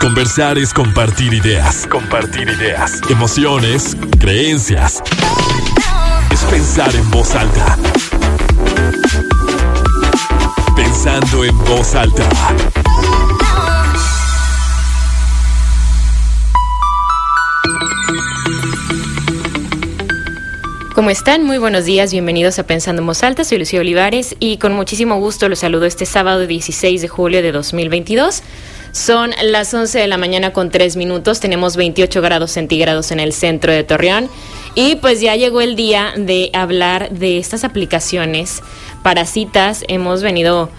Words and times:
Conversar 0.00 0.56
es 0.56 0.72
compartir 0.72 1.34
ideas. 1.34 1.86
Compartir 1.86 2.48
ideas. 2.48 3.02
Emociones, 3.10 3.94
creencias. 4.18 5.02
Es 6.32 6.42
pensar 6.44 6.94
en 6.96 7.10
voz 7.10 7.34
alta. 7.34 7.76
Pensando 10.74 11.44
en 11.44 11.58
voz 11.64 11.94
alta. 11.94 12.26
¿Cómo 20.94 21.10
están? 21.10 21.44
Muy 21.44 21.58
buenos 21.58 21.84
días, 21.84 22.10
bienvenidos 22.10 22.58
a 22.58 22.62
Pensando 22.62 23.02
en 23.02 23.06
Voz 23.06 23.22
Alta, 23.22 23.44
soy 23.44 23.58
Lucía 23.58 23.80
Olivares 23.80 24.34
y 24.40 24.56
con 24.56 24.72
muchísimo 24.72 25.18
gusto 25.18 25.48
los 25.50 25.58
saludo 25.58 25.84
este 25.84 26.06
sábado 26.06 26.46
16 26.46 27.02
de 27.02 27.08
julio 27.08 27.42
de 27.42 27.52
2022. 27.52 28.42
Son 28.92 29.30
las 29.42 29.72
11 29.72 29.98
de 30.00 30.06
la 30.08 30.16
mañana 30.16 30.52
con 30.52 30.70
3 30.70 30.96
minutos, 30.96 31.38
tenemos 31.38 31.76
28 31.76 32.20
grados 32.22 32.50
centígrados 32.50 33.12
en 33.12 33.20
el 33.20 33.32
centro 33.32 33.72
de 33.72 33.84
Torreón 33.84 34.28
y 34.74 34.96
pues 34.96 35.20
ya 35.20 35.36
llegó 35.36 35.60
el 35.60 35.76
día 35.76 36.12
de 36.16 36.50
hablar 36.52 37.10
de 37.10 37.38
estas 37.38 37.62
aplicaciones 37.62 38.62
para 39.04 39.26
citas. 39.26 39.84
Hemos 39.86 40.22
venido 40.22 40.70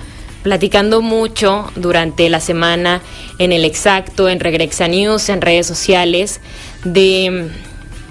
platicando 0.43 1.01
mucho 1.01 1.71
durante 1.75 2.29
la 2.29 2.41
semana 2.41 3.01
en 3.37 3.53
el 3.53 3.63
exacto, 3.63 4.27
en 4.27 4.39
Regrexa 4.39 4.87
News, 4.89 5.29
en 5.29 5.41
redes 5.41 5.67
sociales, 5.67 6.41
de 6.83 7.49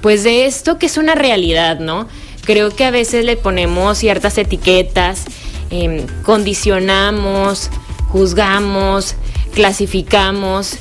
pues 0.00 0.24
de 0.24 0.46
esto 0.46 0.78
que 0.78 0.86
es 0.86 0.96
una 0.96 1.14
realidad, 1.14 1.78
¿no? 1.78 2.08
Creo 2.44 2.70
que 2.70 2.84
a 2.84 2.90
veces 2.90 3.24
le 3.26 3.36
ponemos 3.36 3.98
ciertas 3.98 4.38
etiquetas, 4.38 5.24
em, 5.68 6.06
condicionamos, 6.22 7.70
juzgamos, 8.08 9.14
clasificamos 9.50 10.76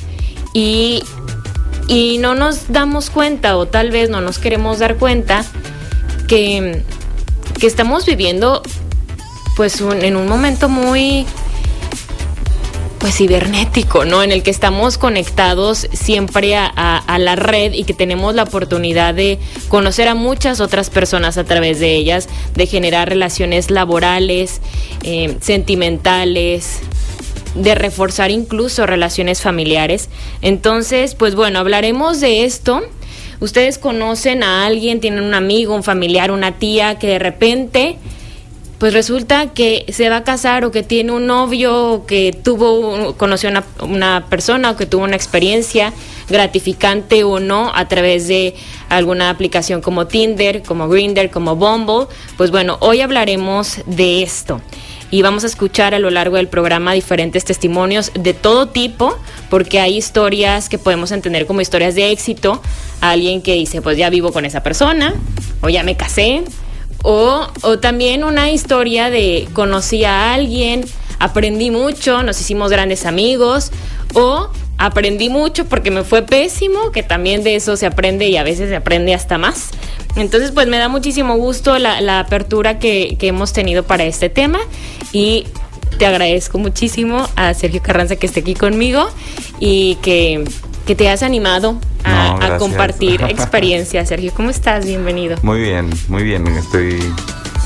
y, 0.54 1.02
y 1.88 2.18
no 2.18 2.34
nos 2.34 2.72
damos 2.72 3.10
cuenta 3.10 3.56
o 3.56 3.66
tal 3.66 3.90
vez 3.90 4.10
no 4.10 4.20
nos 4.20 4.38
queremos 4.38 4.78
dar 4.78 4.96
cuenta 4.96 5.44
que, 6.28 6.82
que 7.58 7.66
estamos 7.66 8.06
viviendo 8.06 8.62
pues 9.56 9.80
en 9.80 10.16
un 10.16 10.28
momento 10.28 10.68
muy 10.68 11.26
pues 13.00 13.16
cibernético, 13.16 14.04
¿no? 14.04 14.22
En 14.22 14.30
el 14.30 14.42
que 14.42 14.50
estamos 14.50 14.98
conectados 14.98 15.88
siempre 15.92 16.54
a, 16.54 17.18
la 17.18 17.34
red 17.34 17.72
y 17.72 17.84
que 17.84 17.94
tenemos 17.94 18.34
la 18.34 18.42
oportunidad 18.44 19.14
de 19.14 19.38
conocer 19.68 20.06
a 20.06 20.14
muchas 20.14 20.60
otras 20.60 20.90
personas 20.90 21.38
a 21.38 21.44
través 21.44 21.80
de 21.80 21.96
ellas, 21.96 22.28
de 22.54 22.66
generar 22.66 23.08
relaciones 23.08 23.70
laborales, 23.70 24.60
eh, 25.02 25.36
sentimentales, 25.40 26.80
de 27.54 27.74
reforzar 27.74 28.30
incluso 28.30 28.86
relaciones 28.86 29.40
familiares. 29.40 30.08
Entonces, 30.42 31.14
pues 31.14 31.34
bueno, 31.34 31.58
hablaremos 31.58 32.20
de 32.20 32.44
esto. 32.44 32.82
Ustedes 33.40 33.78
conocen 33.78 34.42
a 34.42 34.66
alguien, 34.66 35.00
tienen 35.00 35.24
un 35.24 35.34
amigo, 35.34 35.74
un 35.74 35.82
familiar, 35.82 36.30
una 36.30 36.58
tía 36.58 36.98
que 36.98 37.06
de 37.06 37.18
repente 37.18 37.96
pues 38.78 38.94
resulta 38.94 39.52
que 39.52 39.84
se 39.92 40.08
va 40.08 40.16
a 40.16 40.24
casar 40.24 40.64
o 40.64 40.70
que 40.70 40.82
tiene 40.82 41.12
un 41.12 41.26
novio 41.26 41.92
o 41.92 42.06
que 42.06 42.32
tuvo, 42.32 43.14
conoció 43.18 43.50
una, 43.50 43.62
una 43.82 44.26
persona 44.30 44.70
o 44.70 44.76
que 44.76 44.86
tuvo 44.86 45.04
una 45.04 45.16
experiencia 45.16 45.92
gratificante 46.30 47.22
o 47.22 47.40
no 47.40 47.70
a 47.74 47.88
través 47.88 48.26
de 48.26 48.54
alguna 48.88 49.28
aplicación 49.28 49.82
como 49.82 50.06
Tinder, 50.06 50.62
como 50.62 50.88
Grindr, 50.88 51.28
como 51.28 51.56
Bumble. 51.56 52.06
Pues 52.38 52.50
bueno, 52.50 52.78
hoy 52.80 53.02
hablaremos 53.02 53.80
de 53.84 54.22
esto 54.22 54.62
y 55.10 55.22
vamos 55.22 55.44
a 55.44 55.48
escuchar 55.48 55.94
a 55.94 55.98
lo 55.98 56.10
largo 56.10 56.36
del 56.36 56.48
programa 56.48 56.92
diferentes 56.92 57.44
testimonios 57.44 58.12
de 58.14 58.34
todo 58.34 58.68
tipo, 58.68 59.16
porque 59.48 59.80
hay 59.80 59.96
historias 59.96 60.68
que 60.68 60.78
podemos 60.78 61.10
entender 61.10 61.46
como 61.46 61.60
historias 61.60 61.94
de 61.94 62.10
éxito. 62.10 62.62
Alguien 63.00 63.42
que 63.42 63.54
dice, 63.54 63.82
pues 63.82 63.98
ya 63.98 64.10
vivo 64.10 64.32
con 64.32 64.44
esa 64.44 64.62
persona, 64.62 65.14
o 65.62 65.68
ya 65.68 65.82
me 65.82 65.96
casé, 65.96 66.44
o, 67.02 67.46
o 67.62 67.78
también 67.78 68.24
una 68.24 68.50
historia 68.50 69.10
de 69.10 69.48
conocí 69.52 70.04
a 70.04 70.32
alguien, 70.32 70.84
aprendí 71.18 71.70
mucho, 71.70 72.22
nos 72.22 72.40
hicimos 72.40 72.70
grandes 72.70 73.06
amigos, 73.06 73.72
o 74.14 74.48
aprendí 74.78 75.28
mucho 75.28 75.66
porque 75.66 75.90
me 75.90 76.04
fue 76.04 76.22
pésimo, 76.22 76.92
que 76.92 77.02
también 77.02 77.42
de 77.42 77.56
eso 77.56 77.76
se 77.76 77.86
aprende 77.86 78.28
y 78.28 78.36
a 78.36 78.42
veces 78.42 78.68
se 78.70 78.76
aprende 78.76 79.12
hasta 79.12 79.38
más. 79.38 79.70
Entonces, 80.16 80.52
pues 80.52 80.66
me 80.66 80.78
da 80.78 80.88
muchísimo 80.88 81.36
gusto 81.36 81.78
la, 81.78 82.00
la 82.00 82.20
apertura 82.20 82.78
que, 82.78 83.16
que, 83.18 83.28
hemos 83.28 83.52
tenido 83.52 83.84
para 83.84 84.04
este 84.04 84.28
tema 84.28 84.58
y 85.12 85.46
te 85.98 86.06
agradezco 86.06 86.58
muchísimo 86.58 87.28
a 87.36 87.54
Sergio 87.54 87.82
Carranza 87.82 88.16
que 88.16 88.26
esté 88.26 88.40
aquí 88.40 88.54
conmigo 88.54 89.08
y 89.60 89.96
que 90.02 90.44
que 90.90 90.96
te 90.96 91.08
has 91.08 91.22
animado 91.22 91.78
a, 92.02 92.56
compartir 92.58 93.22
experiencias. 93.28 94.08
Sergio, 94.08 94.32
¿cómo 94.34 94.50
estás? 94.50 94.84
Bienvenido. 94.84 95.36
Muy 95.42 95.60
bien, 95.60 95.88
muy 96.08 96.24
bien. 96.24 96.46
Estoy, 96.48 96.98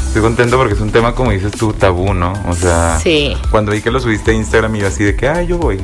estoy 0.08 0.20
contento 0.20 0.58
porque 0.58 0.74
es 0.74 0.80
un 0.80 0.90
tema, 0.90 1.14
como 1.14 1.30
dices 1.30 1.52
tú, 1.52 1.72
tabú, 1.72 2.12
¿no? 2.12 2.34
O 2.48 2.54
sea, 2.54 3.00
cuando 3.50 3.72
vi 3.72 3.80
que 3.80 3.90
lo 3.90 3.98
subiste 3.98 4.32
a 4.32 4.34
Instagram, 4.34 4.76
iba 4.76 4.88
así 4.88 5.04
de 5.04 5.16
que, 5.16 5.26
ah, 5.26 5.42
yo 5.42 5.56
voy. 5.56 5.80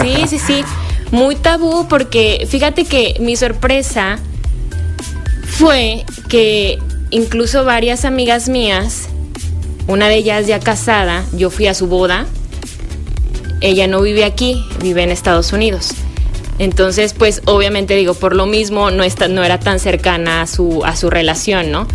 Sí, 0.00 0.24
sí, 0.28 0.38
sí. 0.38 0.64
Muy 1.10 1.36
tabú 1.36 1.86
porque 1.88 2.46
fíjate 2.48 2.86
que 2.86 3.16
mi 3.20 3.36
sorpresa 3.36 4.18
fue 5.48 6.04
que 6.28 6.78
incluso 7.10 7.64
varias 7.64 8.04
amigas 8.04 8.48
mías, 8.48 9.08
una 9.86 10.08
de 10.08 10.16
ellas 10.16 10.46
ya 10.46 10.60
casada, 10.60 11.24
yo 11.32 11.50
fui 11.50 11.66
a 11.66 11.74
su 11.74 11.86
boda. 11.86 12.26
Ella 13.60 13.86
no 13.86 14.02
vive 14.02 14.24
aquí, 14.24 14.64
vive 14.80 15.02
en 15.02 15.10
Estados 15.10 15.52
Unidos. 15.52 15.90
Entonces, 16.58 17.14
pues 17.14 17.42
obviamente 17.46 17.94
digo, 17.94 18.14
por 18.14 18.34
lo 18.34 18.46
mismo 18.46 18.90
no, 18.90 19.02
está, 19.02 19.28
no 19.28 19.44
era 19.44 19.58
tan 19.58 19.80
cercana 19.80 20.42
a 20.42 20.46
su, 20.46 20.84
a 20.84 20.96
su 20.96 21.08
relación, 21.08 21.70
¿no? 21.70 21.86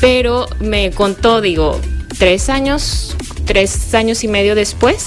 Pero 0.00 0.46
me 0.60 0.90
contó, 0.90 1.40
digo, 1.40 1.80
tres 2.18 2.48
años, 2.48 3.16
tres 3.44 3.94
años 3.94 4.24
y 4.24 4.28
medio 4.28 4.54
después 4.54 5.06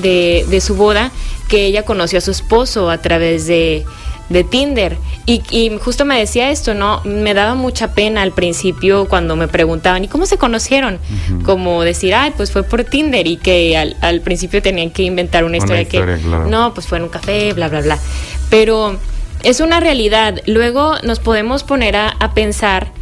de, 0.00 0.46
de 0.48 0.60
su 0.60 0.76
boda, 0.76 1.10
que 1.48 1.66
ella 1.66 1.84
conoció 1.84 2.18
a 2.18 2.22
su 2.22 2.30
esposo 2.30 2.90
a 2.90 2.98
través 2.98 3.46
de, 3.46 3.84
de 4.28 4.44
Tinder. 4.44 4.96
Y, 5.28 5.42
y, 5.50 5.76
justo 5.78 6.04
me 6.04 6.16
decía 6.16 6.50
esto, 6.50 6.74
¿no? 6.74 7.02
Me 7.04 7.34
daba 7.34 7.56
mucha 7.56 7.92
pena 7.94 8.22
al 8.22 8.30
principio 8.30 9.08
cuando 9.08 9.34
me 9.34 9.48
preguntaban, 9.48 10.04
¿y 10.04 10.08
cómo 10.08 10.24
se 10.24 10.38
conocieron? 10.38 11.00
Como 11.44 11.82
decir, 11.82 12.14
ay, 12.14 12.32
pues 12.36 12.52
fue 12.52 12.62
por 12.62 12.84
Tinder 12.84 13.26
y 13.26 13.36
que 13.36 13.76
al, 13.76 13.96
al 14.02 14.20
principio 14.20 14.62
tenían 14.62 14.90
que 14.90 15.02
inventar 15.02 15.42
una 15.42 15.56
historia, 15.56 15.84
que, 15.84 16.00
no, 16.48 16.72
pues 16.74 16.86
fue 16.86 16.98
en 16.98 17.04
un 17.04 17.10
café, 17.10 17.52
bla, 17.54 17.68
bla, 17.68 17.80
bla. 17.80 17.98
Pero 18.50 19.00
es 19.42 19.58
una 19.58 19.80
realidad. 19.80 20.40
Luego 20.46 20.94
nos 21.02 21.18
podemos 21.18 21.64
poner 21.64 21.96
a, 21.96 22.08
a 22.08 22.32
pensar 22.32 22.92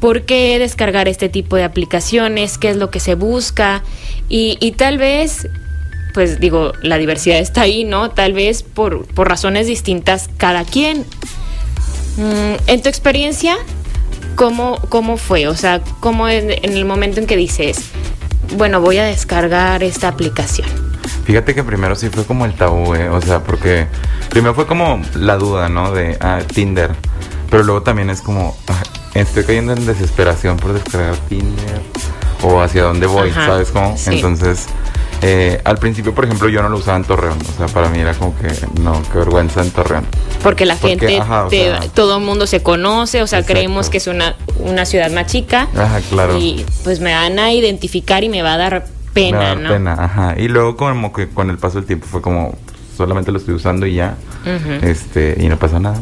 por 0.00 0.22
qué 0.22 0.58
descargar 0.58 1.06
este 1.06 1.28
tipo 1.28 1.56
de 1.56 1.64
aplicaciones, 1.64 2.56
qué 2.56 2.70
es 2.70 2.76
lo 2.76 2.90
que 2.90 3.00
se 3.00 3.14
busca 3.14 3.82
y, 4.28 4.56
y 4.60 4.72
tal 4.72 4.96
vez 4.96 5.48
pues 6.14 6.40
digo, 6.40 6.72
la 6.82 6.98
diversidad 6.98 7.38
está 7.38 7.62
ahí, 7.62 7.84
¿no? 7.84 8.10
Tal 8.10 8.32
vez 8.32 8.62
por, 8.62 9.06
por 9.06 9.28
razones 9.28 9.66
distintas 9.66 10.28
cada 10.36 10.64
quien. 10.64 11.04
Mm, 12.18 12.56
en 12.66 12.82
tu 12.82 12.88
experiencia, 12.88 13.56
¿cómo, 14.34 14.80
¿cómo 14.88 15.16
fue? 15.16 15.46
O 15.46 15.54
sea, 15.54 15.80
¿cómo 16.00 16.28
en, 16.28 16.50
en 16.50 16.72
el 16.72 16.84
momento 16.84 17.20
en 17.20 17.28
que 17.28 17.36
dices, 17.36 17.90
bueno, 18.56 18.80
voy 18.80 18.98
a 18.98 19.04
descargar 19.04 19.84
esta 19.84 20.08
aplicación? 20.08 20.68
Fíjate 21.24 21.54
que 21.54 21.62
primero 21.62 21.94
sí 21.94 22.08
fue 22.08 22.24
como 22.24 22.44
el 22.44 22.54
tabú, 22.54 22.94
¿eh? 22.96 23.08
o 23.08 23.20
sea, 23.20 23.44
porque 23.44 23.86
primero 24.30 24.52
fue 24.54 24.66
como 24.66 25.00
la 25.14 25.36
duda, 25.36 25.68
¿no? 25.68 25.92
De 25.92 26.18
ah, 26.20 26.40
Tinder, 26.44 26.90
pero 27.50 27.62
luego 27.62 27.82
también 27.82 28.10
es 28.10 28.20
como, 28.20 28.56
ah, 28.66 28.82
estoy 29.14 29.44
cayendo 29.44 29.72
en 29.72 29.86
desesperación 29.86 30.56
por 30.56 30.72
descargar 30.72 31.16
Tinder 31.28 31.82
o 32.42 32.60
hacia 32.60 32.82
dónde 32.82 33.06
voy, 33.06 33.30
Ajá, 33.30 33.46
¿sabes 33.46 33.70
cómo? 33.70 33.96
Sí. 33.96 34.10
Entonces 34.14 34.66
eh, 35.22 35.60
al 35.64 35.78
principio, 35.78 36.14
por 36.14 36.24
ejemplo, 36.24 36.48
yo 36.48 36.62
no 36.62 36.68
lo 36.68 36.78
usaba 36.78 36.96
en 36.96 37.04
Torreón. 37.04 37.38
O 37.38 37.56
sea, 37.56 37.66
para 37.66 37.88
mí 37.88 37.98
era 37.98 38.14
como 38.14 38.36
que, 38.36 38.48
no, 38.80 39.02
qué 39.12 39.18
vergüenza 39.18 39.62
en 39.62 39.70
Torreón. 39.70 40.04
Porque 40.42 40.64
la 40.64 40.76
Porque, 40.76 40.98
gente, 40.98 41.18
ajá, 41.18 41.48
te, 41.48 41.56
sea, 41.56 41.80
todo 41.94 42.18
el 42.18 42.24
mundo 42.24 42.46
se 42.46 42.62
conoce, 42.62 43.22
o 43.22 43.26
sea, 43.26 43.40
exacto. 43.40 43.54
creemos 43.54 43.90
que 43.90 43.98
es 43.98 44.06
una, 44.06 44.36
una 44.58 44.84
ciudad 44.84 45.10
más 45.10 45.26
chica. 45.26 45.68
Ajá, 45.76 46.00
claro. 46.08 46.38
Y 46.38 46.64
pues 46.84 47.00
me 47.00 47.12
van 47.12 47.38
a 47.38 47.52
identificar 47.52 48.22
y 48.22 48.28
me 48.28 48.42
va 48.42 48.54
a 48.54 48.58
dar 48.58 48.86
pena, 49.12 49.38
me 49.38 49.44
va 49.44 49.50
a 49.50 49.54
dar 49.54 49.58
¿no? 49.58 49.70
pena, 49.70 49.92
ajá. 49.98 50.34
Y 50.38 50.48
luego 50.48 50.76
como 50.76 51.12
que 51.12 51.28
con 51.28 51.50
el 51.50 51.58
paso 51.58 51.78
del 51.78 51.86
tiempo 51.86 52.06
fue 52.08 52.22
como, 52.22 52.56
solamente 52.96 53.32
lo 53.32 53.38
estoy 53.38 53.54
usando 53.54 53.86
y 53.86 53.94
ya. 53.94 54.16
Uh 54.44 54.48
-huh. 54.50 54.84
Este, 54.84 55.36
y 55.40 55.48
no 55.48 55.58
pasa 55.58 55.80
nada. 55.80 56.00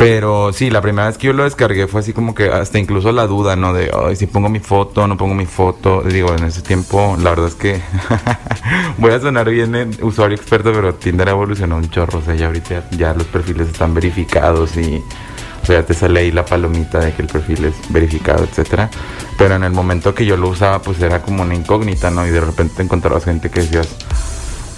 Pero 0.00 0.50
sí, 0.54 0.70
la 0.70 0.80
primera 0.80 1.08
vez 1.08 1.18
que 1.18 1.26
yo 1.26 1.34
lo 1.34 1.44
descargué 1.44 1.86
fue 1.86 2.00
así 2.00 2.14
como 2.14 2.34
que 2.34 2.48
hasta 2.48 2.78
incluso 2.78 3.12
la 3.12 3.26
duda, 3.26 3.54
¿no? 3.54 3.74
De, 3.74 3.90
ay, 3.94 4.16
si 4.16 4.26
pongo 4.26 4.48
mi 4.48 4.58
foto, 4.58 5.06
no 5.06 5.18
pongo 5.18 5.34
mi 5.34 5.44
foto. 5.44 6.00
Digo, 6.00 6.34
en 6.34 6.44
ese 6.44 6.62
tiempo, 6.62 7.18
la 7.20 7.28
verdad 7.28 7.48
es 7.48 7.54
que 7.54 7.82
voy 8.96 9.12
a 9.12 9.20
sonar 9.20 9.50
bien 9.50 9.74
en 9.74 9.90
usuario 10.00 10.38
experto, 10.38 10.72
pero 10.72 10.94
Tinder 10.94 11.28
evolucionó 11.28 11.76
un 11.76 11.90
chorro. 11.90 12.20
O 12.20 12.22
sea, 12.22 12.34
ya 12.34 12.46
ahorita 12.46 12.88
ya 12.92 13.12
los 13.12 13.26
perfiles 13.26 13.68
están 13.68 13.92
verificados 13.92 14.74
y, 14.78 15.04
o 15.62 15.66
sea, 15.66 15.84
te 15.84 15.92
sale 15.92 16.20
ahí 16.20 16.30
la 16.32 16.46
palomita 16.46 17.00
de 17.00 17.12
que 17.12 17.20
el 17.20 17.28
perfil 17.28 17.66
es 17.66 17.74
verificado, 17.90 18.44
etcétera. 18.44 18.88
Pero 19.36 19.56
en 19.56 19.64
el 19.64 19.72
momento 19.72 20.14
que 20.14 20.24
yo 20.24 20.38
lo 20.38 20.48
usaba, 20.48 20.80
pues 20.80 21.02
era 21.02 21.20
como 21.20 21.42
una 21.42 21.54
incógnita, 21.54 22.10
¿no? 22.10 22.26
Y 22.26 22.30
de 22.30 22.40
repente 22.40 22.82
encontrabas 22.82 23.26
gente 23.26 23.50
que 23.50 23.60
decías, 23.60 23.88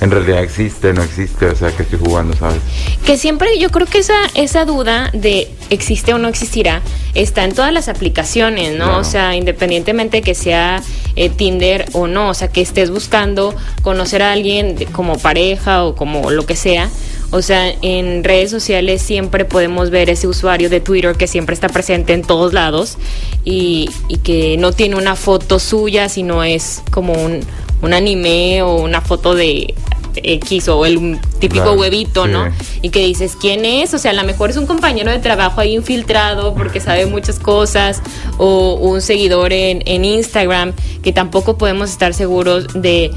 en 0.02 0.10
realidad 0.10 0.42
existe, 0.42 0.92
no 0.92 1.00
existe, 1.02 1.46
o 1.46 1.54
sea, 1.54 1.70
que 1.70 1.84
estoy 1.84 2.00
jugando, 2.00 2.36
¿sabes? 2.36 2.60
Que 3.06 3.16
siempre 3.16 3.56
yo 3.60 3.70
creo 3.70 3.86
que 3.86 3.98
esa, 3.98 4.18
esa 4.34 4.64
duda 4.64 5.10
de 5.12 5.48
existe 5.70 6.12
o 6.12 6.18
no 6.18 6.26
existirá 6.26 6.82
está 7.14 7.44
en 7.44 7.54
todas 7.54 7.72
las 7.72 7.88
aplicaciones, 7.88 8.76
¿no? 8.76 8.98
O 8.98 9.04
sea, 9.04 9.36
independientemente 9.36 10.16
de 10.16 10.22
que 10.22 10.34
sea 10.34 10.82
eh, 11.14 11.30
Tinder 11.30 11.86
o 11.92 12.08
no, 12.08 12.30
o 12.30 12.34
sea, 12.34 12.48
que 12.48 12.60
estés 12.60 12.90
buscando 12.90 13.54
conocer 13.82 14.22
a 14.22 14.32
alguien 14.32 14.74
como 14.90 15.18
pareja 15.18 15.84
o 15.84 15.94
como 15.94 16.32
lo 16.32 16.46
que 16.46 16.56
sea. 16.56 16.90
O 17.30 17.40
sea, 17.40 17.72
en 17.80 18.24
redes 18.24 18.50
sociales 18.50 19.02
siempre 19.02 19.44
podemos 19.44 19.90
ver 19.90 20.10
ese 20.10 20.26
usuario 20.26 20.68
de 20.68 20.80
Twitter 20.80 21.16
que 21.16 21.28
siempre 21.28 21.54
está 21.54 21.68
presente 21.68 22.12
en 22.12 22.22
todos 22.22 22.52
lados 22.52 22.98
y, 23.44 23.88
y 24.08 24.16
que 24.18 24.56
no 24.58 24.72
tiene 24.72 24.96
una 24.96 25.14
foto 25.14 25.60
suya, 25.60 26.08
sino 26.08 26.42
es 26.42 26.82
como 26.90 27.12
un, 27.12 27.40
un 27.82 27.92
anime 27.92 28.62
o 28.62 28.76
una 28.76 29.00
foto 29.00 29.34
de 29.34 29.74
X 30.14 30.68
o 30.68 30.84
el 30.86 31.18
típico 31.38 31.72
huevito, 31.72 32.26
¿no? 32.26 32.50
Y 32.82 32.90
que 32.90 33.04
dices, 33.04 33.36
¿quién 33.40 33.64
es? 33.64 33.94
O 33.94 33.98
sea, 33.98 34.10
a 34.10 34.14
lo 34.14 34.24
mejor 34.24 34.50
es 34.50 34.56
un 34.56 34.66
compañero 34.66 35.10
de 35.10 35.18
trabajo 35.18 35.60
ahí 35.60 35.74
infiltrado 35.74 36.54
porque 36.54 36.80
sabe 36.80 37.06
muchas 37.06 37.38
cosas, 37.38 38.02
o 38.38 38.74
un 38.74 39.00
seguidor 39.00 39.52
en, 39.52 40.04
Instagram, 40.04 40.72
que 41.02 41.12
tampoco 41.12 41.56
podemos 41.56 41.90
estar 41.90 42.14
seguros 42.14 42.66
de, 42.74 43.12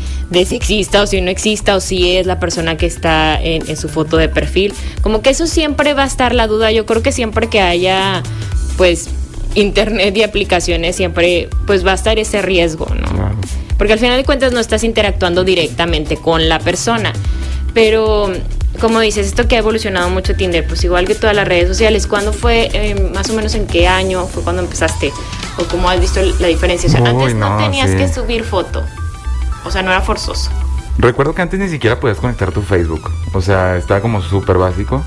si 0.45 0.55
exista 0.55 1.01
o 1.01 1.07
si 1.07 1.21
no 1.21 1.31
exista, 1.31 1.75
o 1.75 1.79
si 1.79 2.17
es 2.17 2.25
la 2.25 2.39
persona 2.39 2.77
que 2.77 2.85
está 2.85 3.41
en, 3.41 3.67
en 3.67 3.77
su 3.77 3.89
foto 3.89 4.17
de 4.17 4.29
perfil. 4.29 4.73
Como 5.01 5.21
que 5.21 5.31
eso 5.31 5.47
siempre 5.47 5.93
va 5.93 6.03
a 6.03 6.07
estar 6.07 6.33
la 6.35 6.47
duda. 6.47 6.71
Yo 6.71 6.85
creo 6.85 7.01
que 7.01 7.11
siempre 7.11 7.47
que 7.47 7.61
haya, 7.61 8.21
pues, 8.77 9.09
internet 9.55 10.15
y 10.15 10.23
aplicaciones, 10.23 10.95
siempre, 10.95 11.49
pues 11.65 11.85
va 11.85 11.91
a 11.91 11.95
estar 11.95 12.19
ese 12.19 12.41
riesgo, 12.41 12.87
¿no? 12.93 13.24
Porque 13.77 13.93
al 13.93 13.99
final 13.99 14.17
de 14.17 14.23
cuentas 14.23 14.53
no 14.53 14.59
estás 14.59 14.83
interactuando 14.83 15.43
directamente 15.43 16.17
con 16.17 16.47
la 16.47 16.59
persona. 16.59 17.13
Pero, 17.73 18.31
como 18.79 19.01
dices, 19.01 19.27
esto 19.27 19.47
que 19.47 19.55
ha 19.55 19.59
evolucionado 19.59 20.09
mucho 20.09 20.35
Tinder, 20.35 20.65
pues 20.65 20.83
igual 20.83 21.05
que 21.05 21.15
todas 21.15 21.35
las 21.35 21.47
redes 21.47 21.67
sociales, 21.67 22.07
¿cuándo 22.07 22.31
fue, 22.31 22.69
eh, 22.73 22.95
más 23.13 23.29
o 23.29 23.33
menos 23.33 23.53
en 23.55 23.67
qué 23.67 23.87
año 23.87 24.25
fue 24.27 24.43
cuando 24.43 24.61
empezaste? 24.61 25.11
¿O 25.57 25.65
cómo 25.65 25.89
has 25.89 25.99
visto 25.99 26.21
la 26.39 26.47
diferencia? 26.47 26.87
O 26.87 26.91
sea, 26.91 27.01
antes 27.01 27.35
no, 27.35 27.57
tenías 27.57 27.91
que 27.91 28.07
subir 28.07 28.43
foto, 28.43 28.83
o 29.65 29.71
sea, 29.71 29.81
no 29.81 29.91
era 29.91 30.01
forzoso. 30.01 30.49
Recuerdo 30.97 31.35
que 31.35 31.41
antes 31.41 31.59
ni 31.59 31.67
siquiera 31.67 31.99
podías 31.99 32.17
conectar 32.17 32.53
tu 32.53 32.61
Facebook, 32.61 33.11
o 33.33 33.41
sea, 33.41 33.75
estaba 33.75 33.99
como 33.99 34.21
súper 34.21 34.57
básico. 34.57 35.03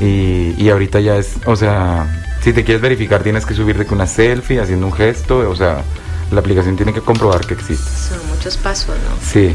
Y, 0.00 0.54
y 0.58 0.68
ahorita 0.70 0.98
ya 0.98 1.16
es, 1.16 1.36
o 1.46 1.54
sea, 1.54 2.24
si 2.42 2.52
te 2.52 2.64
quieres 2.64 2.82
verificar 2.82 3.22
tienes 3.22 3.46
que 3.46 3.54
subirte 3.54 3.86
con 3.86 3.98
una 3.98 4.06
selfie 4.08 4.60
haciendo 4.60 4.86
un 4.86 4.92
gesto, 4.92 5.48
o 5.48 5.54
sea, 5.54 5.84
la 6.32 6.40
aplicación 6.40 6.76
tiene 6.76 6.92
que 6.92 7.00
comprobar 7.00 7.46
que 7.46 7.54
existe. 7.54 7.90
Son 8.08 8.26
muchos 8.28 8.56
pasos, 8.56 8.88
¿no? 8.88 9.16
Sí. 9.24 9.54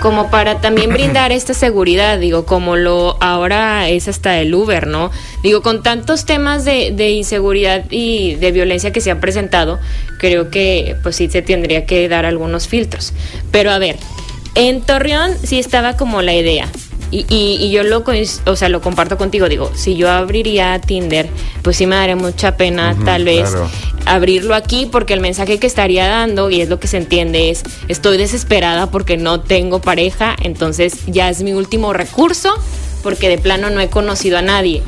Como 0.00 0.30
para 0.30 0.60
también 0.60 0.90
brindar 0.92 1.32
esta 1.32 1.54
seguridad, 1.54 2.18
digo, 2.18 2.46
como 2.46 2.76
lo 2.76 3.16
ahora 3.22 3.88
es 3.88 4.08
hasta 4.08 4.38
el 4.40 4.54
Uber, 4.54 4.86
¿no? 4.86 5.10
Digo, 5.42 5.62
con 5.62 5.82
tantos 5.82 6.24
temas 6.24 6.64
de, 6.64 6.92
de 6.92 7.10
inseguridad 7.10 7.84
y 7.90 8.34
de 8.36 8.52
violencia 8.52 8.92
que 8.92 9.00
se 9.00 9.10
han 9.10 9.20
presentado, 9.20 9.78
creo 10.18 10.50
que 10.50 10.96
pues 11.02 11.16
sí 11.16 11.28
se 11.28 11.42
tendría 11.42 11.86
que 11.86 12.08
dar 12.08 12.24
algunos 12.24 12.68
filtros. 12.68 13.12
Pero 13.50 13.70
a 13.70 13.78
ver, 13.78 13.96
en 14.54 14.80
Torreón 14.80 15.32
sí 15.42 15.58
estaba 15.58 15.96
como 15.96 16.22
la 16.22 16.34
idea. 16.34 16.68
Y, 17.10 17.24
y, 17.28 17.70
yo 17.70 17.84
lo, 17.84 18.04
o 18.46 18.56
sea, 18.56 18.68
lo 18.68 18.80
comparto 18.80 19.16
contigo, 19.16 19.48
digo, 19.48 19.70
si 19.74 19.96
yo 19.96 20.10
abriría 20.10 20.80
Tinder, 20.80 21.28
pues 21.62 21.76
sí 21.76 21.86
me 21.86 21.94
daría 21.94 22.16
mucha 22.16 22.56
pena 22.56 22.96
tal 23.04 23.24
vez 23.24 23.54
abrirlo 24.06 24.54
aquí 24.54 24.88
porque 24.90 25.14
el 25.14 25.20
mensaje 25.20 25.58
que 25.58 25.66
estaría 25.66 26.08
dando, 26.08 26.50
y 26.50 26.60
es 26.60 26.68
lo 26.68 26.80
que 26.80 26.88
se 26.88 26.96
entiende, 26.96 27.50
es 27.50 27.62
estoy 27.88 28.16
desesperada 28.16 28.90
porque 28.90 29.16
no 29.16 29.40
tengo 29.40 29.80
pareja, 29.80 30.34
entonces 30.42 31.06
ya 31.06 31.28
es 31.28 31.42
mi 31.42 31.52
último 31.52 31.92
recurso 31.92 32.54
porque 33.02 33.28
de 33.28 33.38
plano 33.38 33.70
no 33.70 33.80
he 33.80 33.88
conocido 33.88 34.38
a 34.38 34.42
nadie. 34.42 34.82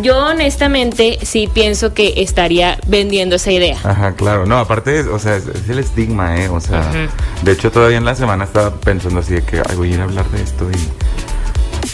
Yo 0.00 0.18
honestamente 0.18 1.18
sí 1.22 1.48
pienso 1.52 1.94
que 1.94 2.22
estaría 2.22 2.78
vendiendo 2.86 3.36
esa 3.36 3.50
idea. 3.50 3.76
Ajá, 3.82 4.12
claro. 4.12 4.46
No, 4.46 4.58
aparte, 4.58 5.00
o 5.00 5.18
sea, 5.18 5.36
es, 5.36 5.46
el 5.68 5.78
estigma, 5.78 6.40
¿eh? 6.40 6.48
O 6.48 6.60
sea, 6.60 6.90
de 7.42 7.52
hecho 7.52 7.72
todavía 7.72 7.98
en 7.98 8.04
la 8.04 8.14
semana 8.14 8.44
estaba 8.44 8.76
pensando 8.76 9.20
así 9.20 9.34
de 9.34 9.42
que, 9.42 9.60
ay, 9.68 9.76
voy 9.76 9.90
a 9.90 9.94
ir 9.94 10.00
a 10.00 10.04
hablar 10.04 10.30
de 10.30 10.42
esto 10.42 10.70
y... 10.70 11.09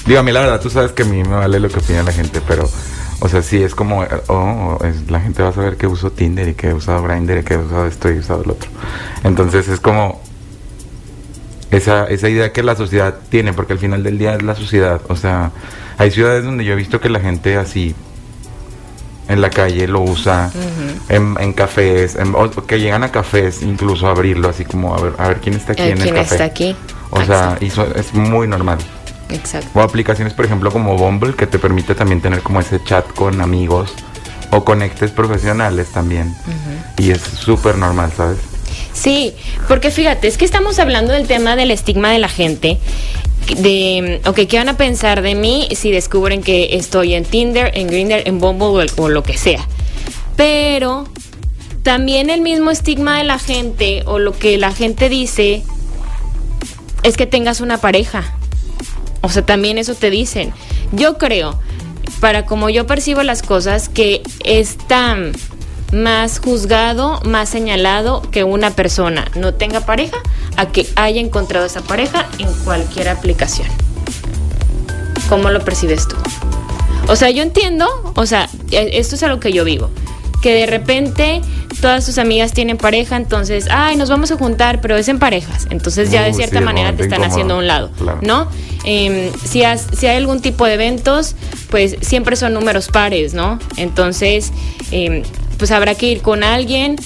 Digo, 0.07 0.21
a 0.21 0.23
mí 0.23 0.33
la 0.33 0.41
verdad, 0.41 0.61
tú 0.61 0.71
sabes 0.71 0.93
que 0.93 1.03
a 1.03 1.07
mí 1.07 1.23
me 1.23 1.37
vale 1.37 1.59
lo 1.59 1.69
que 1.69 1.79
opina 1.79 2.03
la 2.03 2.13
gente, 2.13 2.41
pero 2.47 2.69
o 3.19 3.29
sea, 3.29 3.43
sí 3.43 3.63
es 3.63 3.75
como, 3.75 4.05
oh, 4.29 4.79
la 5.09 5.21
gente 5.21 5.43
va 5.43 5.49
a 5.49 5.53
saber 5.53 5.77
que 5.77 5.87
uso 5.87 6.13
Tinder 6.13 6.49
y 6.49 6.55
que 6.55 6.69
he 6.69 6.75
usado 6.75 7.03
Grindr 7.03 7.39
y 7.39 7.43
que 7.43 7.55
he 7.55 7.59
usado 7.59 7.87
esto 7.87 8.11
y 8.11 8.17
he 8.17 8.19
usado 8.19 8.43
el 8.45 8.51
otro. 8.51 8.69
Entonces 9.25 9.69
es 9.69 9.81
como 9.81 10.21
esa, 11.71 12.05
esa 12.07 12.29
idea 12.29 12.53
que 12.53 12.63
la 12.63 12.77
sociedad 12.77 13.15
tiene, 13.31 13.53
porque 13.53 13.73
al 13.73 13.79
final 13.79 14.03
del 14.03 14.19
día 14.19 14.35
es 14.35 14.43
la 14.43 14.55
sociedad. 14.55 15.01
O 15.09 15.17
sea, 15.17 15.51
hay 15.97 16.11
ciudades 16.11 16.45
donde 16.45 16.65
yo 16.65 16.75
he 16.75 16.77
visto 16.77 17.01
que 17.01 17.09
la 17.09 17.21
gente 17.21 17.57
así 17.57 17.95
en 19.29 19.41
la 19.41 19.51
calle 19.51 19.89
lo 19.89 20.03
usa, 20.03 20.53
en, 21.09 21.53
cafés, 21.55 22.17
que 22.67 22.79
llegan 22.79 23.03
a 23.03 23.11
cafés 23.11 23.63
incluso 23.63 24.07
a 24.07 24.11
abrirlo, 24.11 24.49
así 24.49 24.65
como 24.65 24.95
a 24.95 25.01
ver, 25.01 25.15
a 25.19 25.29
ver 25.29 25.41
quién 25.41 25.57
está 25.57 25.73
aquí 25.73 25.83
en 25.83 26.01
el 26.01 26.15
café. 26.15 26.35
está 26.35 26.45
aquí? 26.45 26.77
O 27.11 27.25
sea, 27.25 27.59
es 27.61 28.15
muy 28.15 28.47
normal. 28.47 28.79
Exacto. 29.31 29.69
O 29.75 29.83
aplicaciones, 29.83 30.35
por 30.35 30.45
ejemplo, 30.45 30.71
como 30.71 30.97
Bumble, 30.97 31.35
que 31.35 31.47
te 31.47 31.59
permite 31.59 31.95
también 31.95 32.21
tener 32.21 32.43
como 32.43 32.61
ese 32.61 32.83
chat 32.83 33.07
con 33.15 33.41
amigos 33.41 33.93
o 34.51 34.65
conectes 34.65 35.11
profesionales 35.11 35.89
también. 35.93 36.35
Y 36.99 37.11
es 37.11 37.21
súper 37.21 37.77
normal, 37.77 38.13
¿sabes? 38.17 38.39
Sí, 38.93 39.35
porque 39.69 39.91
fíjate, 39.91 40.29
es 40.29 40.39
que 40.39 40.45
estamos 40.45 40.79
hablando 40.79 41.13
del 41.13 41.27
tema 41.27 41.57
del 41.57 41.71
estigma 41.71 42.11
de 42.11 42.19
la 42.19 42.29
gente. 42.29 42.79
De, 43.59 44.21
ok, 44.27 44.41
¿qué 44.49 44.59
van 44.59 44.69
a 44.69 44.77
pensar 44.77 45.23
de 45.23 45.35
mí 45.35 45.69
si 45.73 45.93
descubren 45.93 46.43
que 46.43 46.77
estoy 46.77 47.15
en 47.15 47.25
Tinder, 47.25 47.71
en 47.75 47.87
Grindr, 47.87 48.23
en 48.25 48.41
Bumble 48.41 48.87
o, 48.97 49.03
o 49.03 49.09
lo 49.09 49.23
que 49.23 49.37
sea? 49.37 49.67
Pero 50.37 51.07
también 51.83 52.31
el 52.31 52.41
mismo 52.41 52.71
estigma 52.71 53.19
de 53.19 53.25
la 53.25 53.39
gente 53.39 54.03
o 54.07 54.19
lo 54.19 54.37
que 54.37 54.59
la 54.59 54.73
gente 54.73 55.09
dice 55.09 55.63
es 57.03 57.17
que 57.17 57.27
tengas 57.27 57.61
una 57.61 57.79
pareja. 57.79 58.36
O 59.27 59.29
sea, 59.29 59.45
también 59.45 59.77
eso 59.77 59.97
te 59.97 60.09
dicen. 60.09 60.53
Yo 60.93 61.19
creo, 61.19 61.59
para 62.21 62.47
como 62.47 62.71
yo 62.71 62.87
percibo 62.87 63.25
las 63.25 63.43
cosas, 63.43 63.89
que 63.89 64.23
está 64.45 65.17
más 65.93 66.39
juzgado, 66.39 67.21
más 67.25 67.49
señalado 67.49 68.23
que 68.31 68.45
una 68.45 68.71
persona 68.71 69.25
no 69.35 69.53
tenga 69.53 69.81
pareja 69.81 70.17
a 70.57 70.67
que 70.67 70.87
haya 70.95 71.21
encontrado 71.21 71.67
esa 71.67 71.81
pareja 71.81 72.29
en 72.39 72.53
cualquier 72.63 73.09
aplicación. 73.09 73.67
¿Cómo 75.29 75.51
lo 75.51 75.65
percibes 75.65 76.07
tú? 76.07 76.15
O 77.09 77.17
sea, 77.17 77.31
yo 77.31 77.43
entiendo, 77.43 77.89
o 78.15 78.27
sea, 78.27 78.49
e, 78.71 78.91
esto 78.93 79.17
es 79.17 79.25
algo 79.25 79.41
que 79.41 79.53
yo 79.53 79.65
vivo, 79.65 79.91
que 80.43 80.55
de 80.55 80.67
repente 80.67 81.41
todas 81.81 82.05
sus 82.05 82.19
amigas 82.19 82.53
tienen 82.53 82.77
pareja, 82.77 83.17
entonces, 83.17 83.67
ay, 83.71 83.97
nos 83.97 84.09
vamos 84.09 84.31
a 84.31 84.37
juntar, 84.37 84.81
pero 84.81 84.97
es 84.97 85.09
en 85.09 85.19
parejas. 85.19 85.67
Entonces 85.71 86.11
ya 86.11 86.23
de 86.23 86.33
cierta 86.33 86.61
manera 86.61 86.95
te 86.95 87.03
están 87.03 87.23
haciendo 87.25 87.55
a 87.55 87.59
un 87.59 87.67
lado, 87.67 87.91
¿no? 88.23 88.49
Em, 88.85 89.33
si, 89.45 89.63
si 89.97 90.07
hay 90.07 90.17
algún 90.17 90.41
tipo 90.41 90.65
de 90.65 90.75
eventos, 90.75 91.35
pues 91.71 91.97
siempre 92.01 92.37
son 92.37 92.55
números 92.55 92.89
pares, 92.89 93.35
¿no? 93.35 93.59
Entonces, 93.77 94.53
em, 94.91 95.23
pues 95.59 95.71
habrá 95.71 95.95
que 95.95 96.07
ir 96.07 96.23
con 96.23 96.45
alguien 96.45 96.97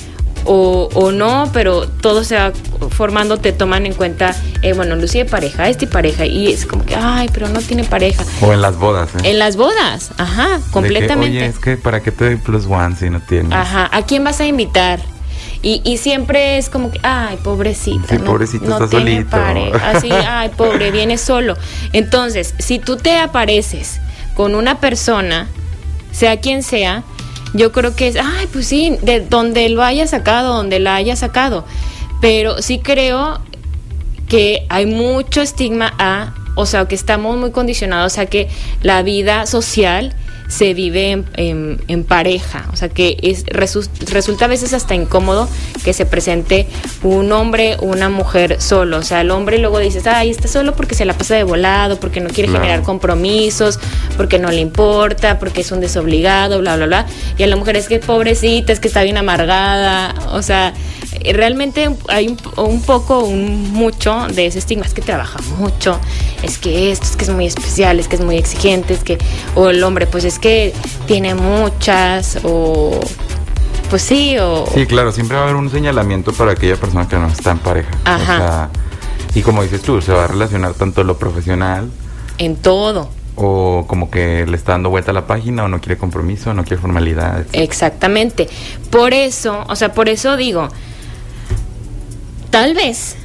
o, 0.45 0.89
o, 0.95 1.13
no, 1.13 1.51
pero 1.53 1.87
todo 1.89 2.25
se 2.25 2.37
va 2.37 2.53
formando, 2.91 3.39
te 3.39 3.53
toman 3.53 3.87
en 3.87 3.95
cuenta, 3.95 4.35
eh, 4.63 4.73
bueno, 4.73 4.97
Lucía 4.97 5.27
pareja, 5.27 5.69
este 5.69 5.87
pareja, 5.87 6.27
y 6.27 6.53
es 6.53 6.67
como 6.67 6.85
que, 6.85 6.95
ay, 6.97 7.29
pero 7.33 7.49
no 7.49 7.61
tiene 7.61 7.85
pareja. 7.85 8.25
O 8.41 8.53
en 8.53 8.61
las 8.61 8.77
bodas, 8.77 9.11
¿eh? 9.17 9.31
En 9.31 9.39
las 9.39 9.57
bodas, 9.57 10.13
ajá, 10.19 10.61
completamente. 10.71 11.39
oye, 11.39 11.47
es 11.47 11.59
que, 11.59 11.77
¿para 11.77 12.01
qué 12.01 12.11
te 12.13 12.25
doy 12.25 12.37
plus 12.37 12.67
one 12.67 12.97
si 12.97 13.11
no 13.11 13.21
tienes? 13.21 13.53
Ajá, 13.53 13.89
¿a 13.93 14.03
quién 14.03 14.25
vas 14.25 14.41
a 14.41 14.47
invitar? 14.47 15.01
Y, 15.63 15.83
y 15.85 15.99
siempre 15.99 16.57
es 16.57 16.71
como 16.71 16.91
que, 16.91 16.99
ay, 17.03 17.37
pobrecita. 17.43 18.09
Sí, 18.09 18.19
no, 18.19 18.25
pobrecito, 18.25 18.65
no 18.65 18.75
está 18.75 18.89
tiene 18.89 19.13
solito. 19.13 19.31
Pareja, 19.31 19.91
así, 19.91 20.11
ay, 20.29 20.51
pobre, 20.57 20.91
viene 20.91 21.19
solo. 21.19 21.57
Entonces, 21.93 22.55
si 22.59 22.79
tú 22.79 22.97
te 22.97 23.19
apareces 23.19 24.01
con 24.35 24.55
una 24.55 24.81
persona, 24.81 25.49
sea 26.13 26.41
quien 26.41 26.63
sea, 26.63 27.05
yo 27.55 27.73
creo 27.73 27.95
que 27.95 28.09
es, 28.09 28.17
ay, 28.17 28.47
pues 28.53 28.67
sí, 28.67 28.97
de 29.03 29.21
donde 29.21 29.69
lo 29.69 29.83
haya 29.83 30.07
sacado, 30.07 30.55
donde 30.55 30.79
la 30.79 30.95
haya 30.95 31.17
sacado. 31.17 31.65
Pero 32.21 32.63
sí 32.63 32.79
creo 32.79 33.41
que 34.29 34.67
hay 34.69 34.87
mucho 34.87 35.43
estigma 35.43 35.93
a, 35.99 36.35
o 36.55 36.67
sea, 36.67 36.87
que 36.87 36.95
estamos 36.95 37.37
muy 37.37 37.51
condicionados 37.51 38.19
a 38.19 38.27
que 38.27 38.49
la 38.83 39.03
vida 39.03 39.47
social 39.47 40.15
se 40.51 40.75
vive 40.75 41.23
en, 41.35 42.05
pareja, 42.05 42.69
o 42.73 42.77
sea 42.77 42.89
que 42.89 43.17
es, 43.23 43.45
resulta 43.47 44.47
a 44.47 44.49
veces 44.49 44.73
hasta 44.73 44.97
incómodo 44.97 45.49
que 45.85 45.93
se 45.93 46.07
presente 46.07 46.67
un 47.05 47.31
hombre 47.31 47.77
o 47.79 47.87
una 47.87 48.09
mujer 48.09 48.61
solo, 48.61 48.99
o 48.99 49.03
sea, 49.03 49.21
el 49.21 49.31
hombre 49.31 49.59
luego 49.59 49.79
dices, 49.79 50.07
ay, 50.09 50.31
está 50.31 50.49
solo 50.49 50.75
porque 50.75 50.97
se 50.97 51.05
la 51.05 51.17
pasa 51.17 51.37
de 51.37 51.45
volado, 51.45 52.01
porque 52.01 52.21
no 52.21 52.31
quiere 52.31 52.51
generar 52.51 52.83
compromisos, 52.83 53.79
porque 54.17 54.41
no 54.41 54.51
le 54.51 54.61
importa, 54.61 55.39
porque 55.39 55.61
es 55.61 55.71
un 55.71 55.81
desobligado, 55.81 56.59
bla, 56.59 56.75
bla, 56.77 56.87
bla, 56.87 57.07
y 57.39 57.45
a 57.45 57.47
la 57.47 57.55
mujer 57.55 57.77
es 57.77 57.87
que 57.87 58.01
pobrecita, 58.01 58.73
es 58.73 58.81
que 58.81 58.89
está 58.89 59.03
bien 59.05 59.19
amargada, 59.19 60.15
o 60.33 60.43
sea, 60.43 60.75
realmente 61.33 61.91
hay 62.09 62.29
un, 62.29 62.39
un 62.57 62.83
poco, 62.83 63.21
un 63.21 63.73
mucho 63.73 64.27
de 64.29 64.47
ese 64.47 64.59
estigma, 64.59 64.87
es 64.87 64.95
que 64.95 65.03
trabaja 65.03 65.39
mucho, 65.59 65.99
es 66.43 66.59
que 66.59 66.93
esto, 66.93 67.07
es 67.07 67.17
que 67.17 67.25
es 67.25 67.31
muy 67.31 67.47
especial, 67.47 67.99
es 67.99 68.09
que 68.09 68.17
es 68.17 68.23
muy 68.23 68.37
exigente, 68.37 68.95
es 68.95 69.03
que, 69.03 69.19
o 69.55 69.69
el 69.71 69.83
hombre, 69.83 70.07
pues 70.07 70.25
es 70.25 70.39
que 70.39 70.73
tiene 71.07 71.35
muchas, 71.35 72.39
o 72.45 73.01
pues 73.89 74.03
sí, 74.03 74.37
o... 74.39 74.67
Sí, 74.73 74.87
claro, 74.87 75.11
siempre 75.11 75.37
va 75.37 75.43
a 75.43 75.45
haber 75.47 75.57
un 75.57 75.69
señalamiento 75.69 76.33
para 76.33 76.53
aquella 76.53 76.77
persona 76.77 77.09
que 77.09 77.17
no 77.17 77.27
está 77.27 77.51
en 77.51 77.59
pareja. 77.59 77.91
Ajá. 78.05 78.35
O 78.35 78.39
sea, 78.39 78.71
y 79.35 79.43
como 79.43 79.63
dices 79.63 79.83
tú, 79.83 80.01
se 80.01 80.13
va 80.13 80.25
a 80.25 80.27
relacionar 80.29 80.75
tanto 80.75 81.03
lo 81.05 81.19
profesional 81.19 81.91
En 82.39 82.55
todo. 82.57 83.11
o 83.35 83.85
como 83.89 84.11
que 84.11 84.47
le 84.47 84.57
está 84.57 84.73
dando 84.73 84.91
vuelta 84.91 85.11
a 85.11 85.15
la 85.15 85.27
página 85.27 85.65
o 85.65 85.69
no 85.69 85.81
quiere 85.81 85.97
compromiso, 85.99 86.55
no 86.55 86.63
quiere 86.65 86.81
formalidad. 86.81 87.45
Exactamente. 87.53 88.49
Por 88.91 89.13
eso, 89.13 89.65
o 89.69 89.75
sea, 89.77 89.93
por 89.93 90.09
eso 90.09 90.37
digo, 90.37 90.69
tal 92.51 92.75
vez 92.75 93.17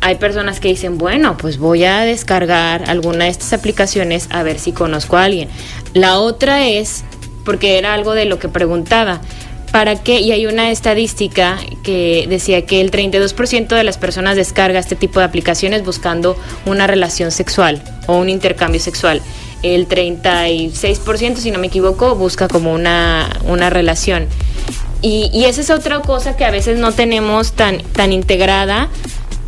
hay 0.00 0.16
personas 0.16 0.60
que 0.60 0.68
dicen, 0.68 0.98
bueno, 0.98 1.36
pues 1.38 1.56
voy 1.56 1.84
a 1.84 2.00
descargar 2.00 2.90
alguna 2.90 3.24
de 3.24 3.30
estas 3.30 3.54
aplicaciones 3.54 4.28
a 4.30 4.42
ver 4.42 4.58
si 4.58 4.72
conozco 4.72 5.16
a 5.16 5.24
alguien. 5.24 5.48
La 5.94 6.18
otra 6.18 6.66
es, 6.66 7.04
porque 7.44 7.78
era 7.78 7.94
algo 7.94 8.12
de 8.12 8.26
lo 8.26 8.38
que 8.38 8.50
preguntaba, 8.50 9.22
¿para 9.72 9.96
qué? 9.96 10.20
Y 10.20 10.32
hay 10.32 10.46
una 10.46 10.70
estadística 10.70 11.58
que 11.82 12.26
decía 12.28 12.66
que 12.66 12.82
el 12.82 12.90
32% 12.90 13.68
de 13.68 13.82
las 13.82 13.96
personas 13.96 14.36
descarga 14.36 14.78
este 14.78 14.94
tipo 14.94 15.20
de 15.20 15.24
aplicaciones 15.24 15.84
buscando 15.84 16.36
una 16.66 16.86
relación 16.86 17.30
sexual 17.30 17.82
o 18.06 18.18
un 18.18 18.28
intercambio 18.28 18.80
sexual. 18.80 19.22
El 19.62 19.88
36%, 19.88 21.36
si 21.36 21.50
no 21.50 21.58
me 21.58 21.68
equivoco, 21.68 22.14
busca 22.14 22.46
como 22.46 22.74
una, 22.74 23.40
una 23.46 23.70
relación. 23.70 24.28
Y, 25.04 25.28
y 25.34 25.44
esa 25.44 25.60
es 25.60 25.68
otra 25.68 26.00
cosa 26.00 26.34
que 26.34 26.46
a 26.46 26.50
veces 26.50 26.78
no 26.78 26.92
tenemos 26.92 27.52
tan, 27.52 27.82
tan 27.92 28.10
integrada 28.10 28.88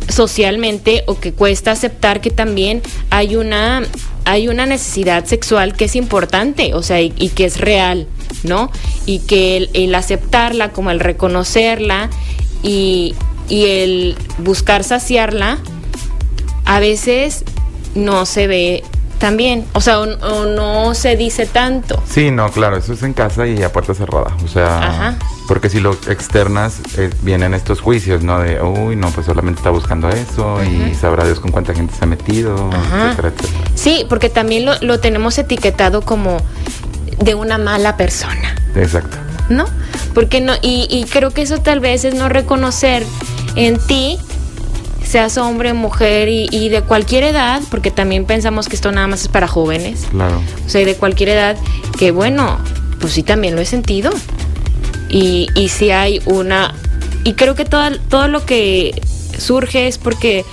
socialmente 0.07 1.03
o 1.07 1.19
que 1.19 1.33
cuesta 1.33 1.71
aceptar 1.71 2.21
que 2.21 2.29
también 2.29 2.83
hay 3.09 3.35
una 3.35 3.81
hay 4.23 4.49
una 4.49 4.67
necesidad 4.67 5.25
sexual 5.25 5.73
que 5.73 5.85
es 5.85 5.95
importante, 5.95 6.75
o 6.75 6.83
sea, 6.83 7.01
y, 7.01 7.09
que 7.09 7.45
es 7.45 7.59
real, 7.59 8.07
¿no? 8.43 8.69
Y 9.07 9.19
que 9.19 9.57
el, 9.57 9.69
el 9.73 9.95
aceptarla, 9.95 10.73
como 10.73 10.91
el 10.91 10.99
reconocerla 10.99 12.11
y, 12.61 13.15
y 13.49 13.65
el 13.65 14.15
buscar 14.37 14.83
saciarla, 14.83 15.57
a 16.65 16.79
veces 16.79 17.45
no 17.95 18.27
se 18.27 18.45
ve 18.45 18.83
tan 19.19 19.37
bien, 19.37 19.65
o 19.73 19.81
sea, 19.81 19.99
o, 19.99 20.03
o 20.03 20.45
no 20.45 20.93
se 20.93 21.15
dice 21.15 21.45
tanto. 21.45 22.01
Sí, 22.09 22.31
no, 22.31 22.49
claro, 22.51 22.77
eso 22.77 22.93
es 22.93 23.03
en 23.03 23.13
casa 23.13 23.47
y 23.47 23.61
a 23.63 23.71
puerta 23.71 23.93
cerrada. 23.93 24.35
O 24.43 24.47
sea, 24.47 24.77
Ajá. 24.79 25.15
porque 25.47 25.69
si 25.69 25.79
lo 25.79 25.91
externas, 25.93 26.79
eh, 26.97 27.09
vienen 27.21 27.53
estos 27.53 27.81
juicios, 27.81 28.23
¿no? 28.23 28.39
De, 28.39 28.61
uy, 28.61 28.95
no, 28.95 29.09
pues 29.11 29.25
solamente 29.25 29.59
está 29.59 29.69
buscando 29.71 30.09
eso 30.09 30.59
y 30.63 30.93
sabrá 30.95 31.25
Dios 31.25 31.39
con 31.39 31.51
cuánta 31.51 31.73
gente 31.73 31.93
se 31.97 32.03
ha 32.03 32.07
metido, 32.07 32.69
Ajá. 32.71 33.07
etcétera, 33.11 33.29
etcétera. 33.35 33.71
Sí, 33.75 34.05
porque 34.09 34.29
también 34.29 34.65
lo, 34.65 34.73
lo 34.81 34.99
tenemos 34.99 35.37
etiquetado 35.37 36.01
como 36.01 36.37
de 37.19 37.35
una 37.35 37.57
mala 37.57 37.97
persona. 37.97 38.55
Exacto. 38.75 39.17
¿no? 39.49 39.65
Porque 40.13 40.41
no, 40.41 40.53
y, 40.61 40.87
y 40.89 41.05
creo 41.05 41.31
que 41.31 41.41
eso 41.41 41.59
tal 41.59 41.79
vez 41.79 42.03
es 42.03 42.13
no 42.13 42.27
reconocer 42.27 43.03
en 43.55 43.79
ti, 43.79 44.19
seas 45.07 45.37
hombre, 45.37 45.73
mujer 45.73 46.27
y, 46.29 46.47
y 46.51 46.69
de 46.69 46.81
cualquier 46.81 47.23
edad, 47.23 47.61
porque 47.71 47.89
también 47.91 48.25
pensamos 48.25 48.67
que 48.67 48.75
esto 48.75 48.91
nada 48.91 49.07
más 49.07 49.21
es 49.23 49.27
para 49.29 49.47
jóvenes, 49.47 50.05
Claro. 50.11 50.41
o 50.65 50.69
sea, 50.69 50.81
y 50.81 50.85
de 50.85 50.95
cualquier 50.95 51.29
edad, 51.29 51.57
que 51.97 52.11
bueno, 52.11 52.57
pues 52.99 53.13
sí 53.13 53.23
también 53.23 53.55
lo 53.55 53.61
he 53.61 53.65
sentido. 53.65 54.11
Y, 55.09 55.47
y 55.55 55.69
si 55.69 55.91
hay 55.91 56.21
una, 56.25 56.73
y 57.23 57.33
creo 57.33 57.55
que 57.55 57.63
todo, 57.65 57.89
todo 58.09 58.27
lo 58.27 58.45
que 58.45 59.01
surge 59.37 59.87
es 59.87 59.97
porque 59.97 60.43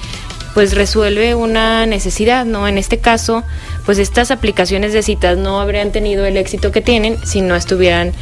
pues 0.55 0.75
resuelve 0.77 1.35
una 1.35 1.85
necesidad, 1.87 2.45
¿no? 2.45 2.69
En 2.69 2.79
este 2.79 2.99
caso, 2.99 3.43
pues 3.85 3.99
estas 3.99 4.31
aplicaciones 4.31 4.93
de 4.93 5.03
citas 5.03 5.37
no 5.37 5.61
habrían 5.61 5.91
tenido 5.91 6.25
el 6.27 6.37
éxito 6.37 6.71
que 6.71 6.81
tienen 6.81 7.19
si 7.27 7.41
no 7.41 7.57
estuvieran 7.57 8.13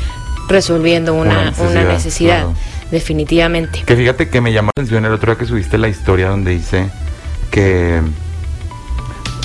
resolviendo 0.49 1.13
una, 1.15 1.53
Una 1.59 1.71
una 1.71 1.85
necesidad, 1.85 1.93
necesidad, 1.93 2.37
claro. 2.41 2.55
Definitivamente. 2.93 3.83
Que 3.85 3.97
fíjate 3.97 4.29
que 4.29 4.41
me 4.41 4.53
llamó 4.53 4.71
la 4.77 4.83
atención 4.83 5.05
el 5.05 5.13
otro 5.13 5.33
día 5.33 5.39
que 5.39 5.47
subiste 5.47 5.79
la 5.79 5.89
historia 5.89 6.29
donde 6.29 6.53
dice 6.53 6.91
que 7.51 8.01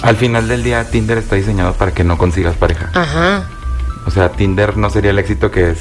al 0.04 0.16
final 0.18 0.48
del 0.48 0.64
día 0.64 0.84
Tinder 0.84 1.18
está 1.18 1.38
diseñado 1.38 1.74
para 1.74 1.94
que 1.94 2.04
no 2.04 2.18
consigas 2.18 2.56
pareja. 2.56 2.92
Ajá. 2.94 3.50
O 4.06 4.12
sea, 4.12 4.30
Tinder 4.30 4.78
no 4.78 4.90
sería 4.90 5.12
el 5.12 5.20
éxito 5.20 5.50
que 5.50 5.72
es. 5.72 5.80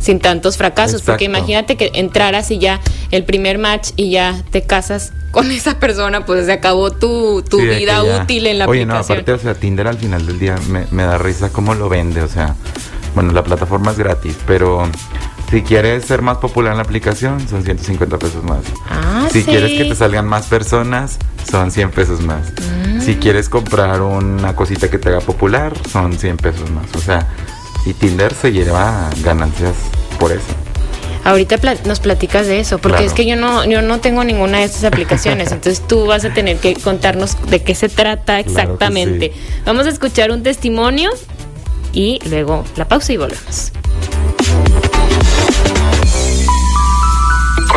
Sin 0.00 0.20
tantos 0.20 0.56
fracasos, 0.56 1.02
porque 1.02 1.24
imagínate 1.24 1.76
que 1.76 1.90
entraras 1.94 2.52
y 2.52 2.58
ya 2.58 2.80
el 3.10 3.24
primer 3.24 3.58
match 3.58 3.90
y 3.96 4.12
ya 4.12 4.40
te 4.50 4.62
casas 4.62 5.12
con 5.32 5.50
esa 5.50 5.80
persona, 5.80 6.24
pues 6.24 6.46
se 6.46 6.52
acabó 6.52 6.92
tu, 6.92 7.42
tu 7.42 7.58
Sí, 7.58 7.66
vida 7.66 8.04
útil 8.04 8.46
en 8.46 8.58
la 8.58 8.68
Oye, 8.68 8.86
no, 8.86 8.96
aparte, 8.96 9.32
o 9.32 9.38
sea, 9.38 9.54
Tinder 9.54 9.88
al 9.88 9.98
final 9.98 10.24
del 10.24 10.38
día 10.38 10.56
me, 10.68 10.86
me 10.92 11.02
da 11.02 11.18
risa 11.18 11.50
cómo 11.50 11.74
lo 11.74 11.88
vende. 11.88 12.22
O 12.22 12.28
sea, 12.28 12.54
bueno, 13.16 13.32
la 13.32 13.42
plataforma 13.42 13.90
es 13.90 13.98
gratis, 13.98 14.36
pero 14.46 14.88
si 15.50 15.62
quieres 15.62 16.04
ser 16.04 16.20
más 16.22 16.38
popular 16.38 16.72
en 16.72 16.76
la 16.78 16.82
aplicación, 16.84 17.46
son 17.48 17.62
150 17.64 18.18
pesos 18.18 18.44
más. 18.44 18.60
Ah, 18.88 19.26
si 19.32 19.40
sí. 19.42 19.46
quieres 19.50 19.72
que 19.72 19.84
te 19.86 19.94
salgan 19.94 20.26
más 20.26 20.46
personas, 20.46 21.16
son 21.50 21.70
100 21.70 21.90
pesos 21.92 22.20
más. 22.20 22.52
Mm. 22.86 23.00
Si 23.00 23.14
quieres 23.16 23.48
comprar 23.48 24.02
una 24.02 24.54
cosita 24.54 24.90
que 24.90 24.98
te 24.98 25.08
haga 25.08 25.20
popular, 25.20 25.72
son 25.90 26.18
100 26.18 26.36
pesos 26.36 26.70
más. 26.70 26.84
O 26.94 27.00
sea, 27.00 27.26
y 27.86 27.94
Tinder 27.94 28.34
se 28.34 28.52
lleva 28.52 29.08
ganancias 29.22 29.72
por 30.20 30.32
eso. 30.32 30.44
Ahorita 31.24 31.58
pla- 31.58 31.76
nos 31.84 32.00
platicas 32.00 32.46
de 32.46 32.60
eso, 32.60 32.78
porque 32.78 32.98
Claro. 32.98 33.06
es 33.06 33.12
que 33.14 33.26
yo 33.26 33.36
no, 33.36 33.64
yo 33.64 33.82
no 33.82 34.00
tengo 34.00 34.24
ninguna 34.24 34.58
de 34.58 34.64
estas 34.64 34.84
aplicaciones, 34.84 35.50
entonces 35.52 35.86
tú 35.86 36.06
vas 36.06 36.24
a 36.24 36.32
tener 36.32 36.58
que 36.58 36.74
contarnos 36.74 37.36
de 37.50 37.62
qué 37.62 37.74
se 37.74 37.88
trata 37.88 38.38
exactamente. 38.40 39.32
sí. 39.34 39.40
Vamos 39.66 39.86
a 39.86 39.90
escuchar 39.90 40.30
un 40.30 40.42
testimonio 40.42 41.10
y 41.92 42.18
luego 42.28 42.64
la 42.76 42.86
pausa 42.86 43.12
y 43.12 43.16
volvemos. 43.16 43.72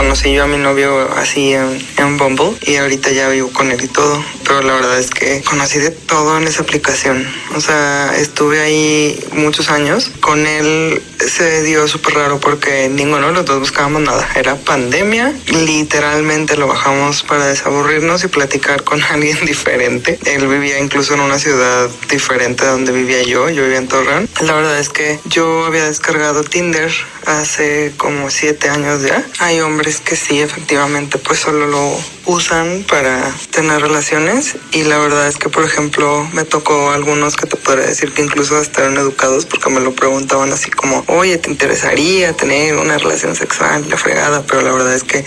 Conocí 0.01 0.33
yo 0.33 0.45
a 0.45 0.47
mi 0.47 0.57
novio 0.57 1.11
así 1.15 1.53
en, 1.53 1.79
en 1.97 2.17
Bumble 2.17 2.53
y 2.63 2.77
ahorita 2.77 3.11
ya 3.11 3.29
vivo 3.29 3.51
con 3.53 3.71
él 3.71 3.83
y 3.83 3.87
todo. 3.87 4.25
Pero 4.51 4.63
la 4.63 4.73
verdad 4.73 4.99
es 4.99 5.09
que 5.11 5.41
conocí 5.43 5.79
de 5.79 5.91
todo 5.91 6.37
en 6.37 6.45
esa 6.45 6.63
aplicación. 6.63 7.25
O 7.55 7.61
sea, 7.61 8.13
estuve 8.17 8.59
ahí 8.59 9.17
muchos 9.31 9.69
años. 9.69 10.11
Con 10.19 10.45
él 10.45 11.01
se 11.25 11.63
dio 11.63 11.87
súper 11.87 12.15
raro 12.15 12.37
porque 12.41 12.89
ninguno 12.89 13.27
de 13.27 13.31
los 13.31 13.45
dos 13.45 13.59
buscábamos 13.59 14.01
nada. 14.01 14.27
Era 14.35 14.57
pandemia. 14.57 15.33
Literalmente 15.47 16.57
lo 16.57 16.67
bajamos 16.67 17.23
para 17.23 17.45
desaburrirnos 17.45 18.25
y 18.25 18.27
platicar 18.27 18.83
con 18.83 19.01
alguien 19.09 19.45
diferente. 19.45 20.19
Él 20.25 20.45
vivía 20.49 20.79
incluso 20.79 21.13
en 21.13 21.21
una 21.21 21.39
ciudad 21.39 21.89
diferente 22.09 22.65
a 22.65 22.71
donde 22.71 22.91
vivía 22.91 23.23
yo. 23.23 23.49
Yo 23.49 23.63
vivía 23.63 23.77
en 23.77 23.87
Torreón. 23.87 24.27
La 24.41 24.51
verdad 24.51 24.77
es 24.79 24.89
que 24.89 25.17
yo 25.29 25.63
había 25.63 25.85
descargado 25.85 26.43
Tinder 26.43 26.91
hace 27.25 27.93
como 27.95 28.29
siete 28.29 28.67
años 28.67 29.01
ya. 29.03 29.25
Hay 29.39 29.61
hombres 29.61 30.01
que 30.01 30.17
sí, 30.17 30.41
efectivamente, 30.41 31.19
pues 31.19 31.39
solo 31.39 31.67
lo 31.67 31.97
usan 32.25 32.83
para 32.87 33.33
tener 33.51 33.81
relaciones 33.81 34.40
y 34.71 34.83
la 34.83 34.97
verdad 34.97 35.27
es 35.27 35.37
que, 35.37 35.49
por 35.49 35.63
ejemplo, 35.63 36.27
me 36.33 36.43
tocó 36.43 36.91
algunos 36.91 37.35
que 37.35 37.45
te 37.45 37.57
podría 37.57 37.85
decir 37.85 38.11
que 38.11 38.21
incluso 38.21 38.57
hasta 38.57 38.81
eran 38.81 38.97
educados 38.97 39.45
porque 39.45 39.69
me 39.69 39.79
lo 39.79 39.93
preguntaban 39.93 40.51
así 40.51 40.69
como, 40.71 41.03
oye, 41.07 41.37
¿te 41.37 41.49
interesaría 41.49 42.33
tener 42.33 42.75
una 42.77 42.97
relación 42.97 43.35
sexual? 43.35 43.87
La 43.89 43.97
fregada, 43.97 44.43
pero 44.45 44.61
la 44.61 44.71
verdad 44.71 44.95
es 44.95 45.03
que 45.03 45.23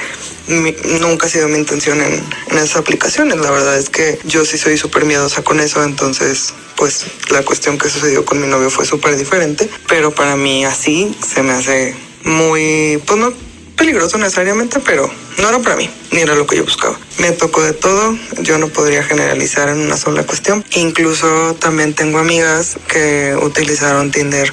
nunca 1.00 1.26
ha 1.26 1.30
sido 1.30 1.48
mi 1.48 1.58
intención 1.58 2.00
en, 2.00 2.14
en 2.50 2.58
esas 2.58 2.76
aplicaciones. 2.76 3.38
La 3.38 3.50
verdad 3.50 3.78
es 3.78 3.88
que 3.88 4.18
yo 4.24 4.44
sí 4.44 4.58
soy 4.58 4.76
súper 4.76 5.04
miedosa 5.04 5.42
con 5.42 5.60
eso, 5.60 5.82
entonces 5.84 6.54
pues 6.76 7.06
la 7.30 7.42
cuestión 7.44 7.78
que 7.78 7.88
sucedió 7.88 8.24
con 8.24 8.40
mi 8.40 8.46
novio 8.46 8.70
fue 8.70 8.84
súper 8.84 9.16
diferente, 9.16 9.68
pero 9.88 10.12
para 10.12 10.36
mí 10.36 10.64
así 10.64 11.16
se 11.24 11.42
me 11.42 11.52
hace 11.52 11.94
muy, 12.24 13.00
pues 13.06 13.18
no 13.18 13.53
peligroso 13.76 14.18
necesariamente, 14.18 14.80
pero 14.80 15.10
no 15.38 15.48
era 15.48 15.58
para 15.58 15.76
mí, 15.76 15.90
ni 16.12 16.20
era 16.20 16.34
lo 16.34 16.46
que 16.46 16.56
yo 16.56 16.64
buscaba. 16.64 16.98
Me 17.18 17.32
tocó 17.32 17.62
de 17.62 17.72
todo, 17.72 18.16
yo 18.40 18.58
no 18.58 18.68
podría 18.68 19.02
generalizar 19.02 19.68
en 19.68 19.78
una 19.80 19.96
sola 19.96 20.24
cuestión. 20.24 20.64
Incluso 20.72 21.54
también 21.60 21.94
tengo 21.94 22.18
amigas 22.18 22.76
que 22.88 23.36
utilizaron 23.40 24.10
Tinder 24.10 24.52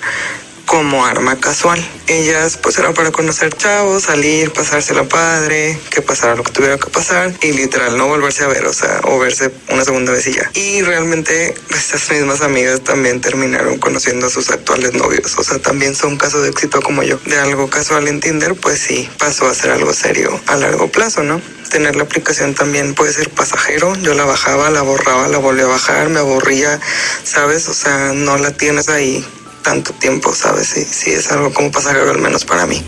como 0.71 1.05
arma 1.05 1.37
casual. 1.37 1.85
Ellas 2.07 2.55
pues 2.55 2.77
era 2.77 2.93
para 2.93 3.11
conocer 3.11 3.53
chavos, 3.53 4.03
salir, 4.03 4.53
pasársela 4.53 5.03
padre, 5.03 5.77
que 5.89 6.01
pasara 6.01 6.35
lo 6.35 6.45
que 6.45 6.53
tuviera 6.53 6.77
que 6.77 6.89
pasar 6.89 7.33
y 7.41 7.51
literal 7.51 7.97
no 7.97 8.07
volverse 8.07 8.45
a 8.45 8.47
ver, 8.47 8.65
o 8.65 8.71
sea, 8.71 9.01
o 9.03 9.19
verse 9.19 9.51
una 9.67 9.83
segunda 9.83 10.13
vez 10.13 10.27
y 10.27 10.31
ya. 10.31 10.49
Y 10.53 10.81
realmente 10.81 11.53
estas 11.71 12.09
mismas 12.11 12.39
amigas 12.39 12.79
también 12.85 13.19
terminaron 13.19 13.79
conociendo 13.79 14.27
a 14.27 14.29
sus 14.29 14.49
actuales 14.49 14.93
novios, 14.93 15.37
o 15.37 15.43
sea, 15.43 15.59
también 15.59 15.93
son 15.93 16.15
casos 16.15 16.43
de 16.43 16.51
éxito 16.51 16.81
como 16.81 17.03
yo. 17.03 17.17
De 17.25 17.37
algo 17.37 17.69
casual 17.69 18.07
en 18.07 18.21
Tinder, 18.21 18.55
pues 18.55 18.79
sí, 18.79 19.09
pasó 19.19 19.49
a 19.49 19.53
ser 19.53 19.71
algo 19.71 19.93
serio 19.93 20.39
a 20.47 20.55
largo 20.55 20.89
plazo, 20.89 21.21
¿no? 21.21 21.41
Tener 21.69 21.97
la 21.97 22.03
aplicación 22.03 22.55
también 22.55 22.95
puede 22.95 23.11
ser 23.11 23.29
pasajero. 23.29 23.93
Yo 23.95 24.13
la 24.13 24.23
bajaba, 24.23 24.69
la 24.69 24.83
borraba, 24.83 25.27
la 25.27 25.37
volví 25.37 25.63
a 25.63 25.67
bajar, 25.67 26.07
me 26.07 26.19
aburría, 26.19 26.79
¿sabes? 27.25 27.67
O 27.67 27.73
sea, 27.73 28.13
no 28.13 28.37
la 28.37 28.51
tienes 28.51 28.87
ahí 28.87 29.25
tanto 29.61 29.93
tiempo, 29.93 30.33
¿sabes? 30.33 30.67
Sí, 30.67 30.83
sí, 30.83 31.11
es 31.11 31.31
algo 31.31 31.53
como 31.53 31.71
pasajero, 31.71 32.11
al 32.11 32.19
menos 32.19 32.45
para 32.45 32.65
mí. 32.65 32.83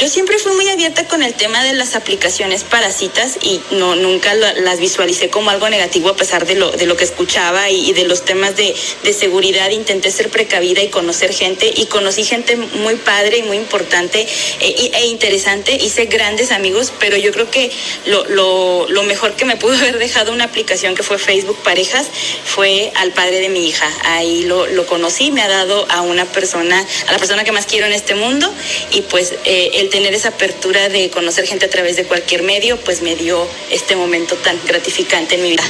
Yo 0.00 0.08
siempre 0.08 0.38
fui 0.38 0.52
muy 0.52 0.66
abierta 0.70 1.06
con 1.06 1.22
el 1.22 1.34
tema 1.34 1.62
de 1.62 1.74
las 1.74 1.94
aplicaciones 1.94 2.64
para 2.64 2.90
citas 2.90 3.36
y 3.42 3.60
no 3.72 3.96
nunca 3.96 4.32
las 4.34 4.80
visualicé 4.80 5.28
como 5.28 5.50
algo 5.50 5.68
negativo 5.68 6.08
a 6.08 6.16
pesar 6.16 6.46
de 6.46 6.54
lo, 6.54 6.70
de 6.70 6.86
lo 6.86 6.96
que 6.96 7.04
escuchaba 7.04 7.68
y, 7.68 7.92
de 7.92 8.04
los 8.04 8.24
temas 8.24 8.56
de, 8.56 8.74
de, 9.04 9.12
seguridad. 9.12 9.68
Intenté 9.68 10.10
ser 10.10 10.30
precavida 10.30 10.80
y 10.80 10.88
conocer 10.88 11.34
gente 11.34 11.70
y 11.76 11.84
conocí 11.84 12.24
gente 12.24 12.56
muy 12.56 12.94
padre 12.94 13.36
y 13.36 13.42
muy 13.42 13.58
importante 13.58 14.26
e, 14.60 14.90
e 14.94 15.06
interesante. 15.08 15.74
Hice 15.74 16.06
grandes 16.06 16.50
amigos, 16.50 16.94
pero 16.98 17.18
yo 17.18 17.30
creo 17.30 17.50
que 17.50 17.70
lo, 18.06 18.24
lo, 18.24 18.88
lo 18.88 19.02
mejor 19.02 19.36
que 19.36 19.44
me 19.44 19.56
pudo 19.56 19.74
haber 19.78 19.98
dejado 19.98 20.32
una 20.32 20.44
aplicación 20.44 20.94
que 20.94 21.02
fue 21.02 21.18
Facebook 21.18 21.58
Parejas 21.62 22.06
fue 22.46 22.90
al 22.94 23.12
padre 23.12 23.40
de 23.40 23.50
mi 23.50 23.68
hija. 23.68 23.86
Ahí 24.04 24.44
lo, 24.44 24.66
lo 24.66 24.86
conocí, 24.86 25.30
me 25.30 25.42
ha 25.42 25.48
dado 25.48 25.86
a 25.90 26.00
una 26.00 26.24
persona, 26.24 26.86
a 27.06 27.12
la 27.12 27.18
persona 27.18 27.44
que 27.44 27.52
más 27.52 27.66
quiero 27.66 27.84
en 27.84 27.92
este 27.92 28.14
mundo 28.14 28.50
y 28.92 29.02
pues 29.02 29.34
eh, 29.44 29.72
el 29.74 29.89
tener 29.90 30.14
esa 30.14 30.30
apertura 30.30 30.88
de 30.88 31.10
conocer 31.10 31.46
gente 31.46 31.66
a 31.66 31.70
través 31.70 31.96
de 31.96 32.04
cualquier 32.04 32.42
medio, 32.42 32.78
pues 32.78 33.02
me 33.02 33.16
dio 33.16 33.46
este 33.70 33.96
momento 33.96 34.36
tan 34.36 34.56
gratificante 34.66 35.34
en 35.34 35.42
mi 35.42 35.50
vida. 35.50 35.64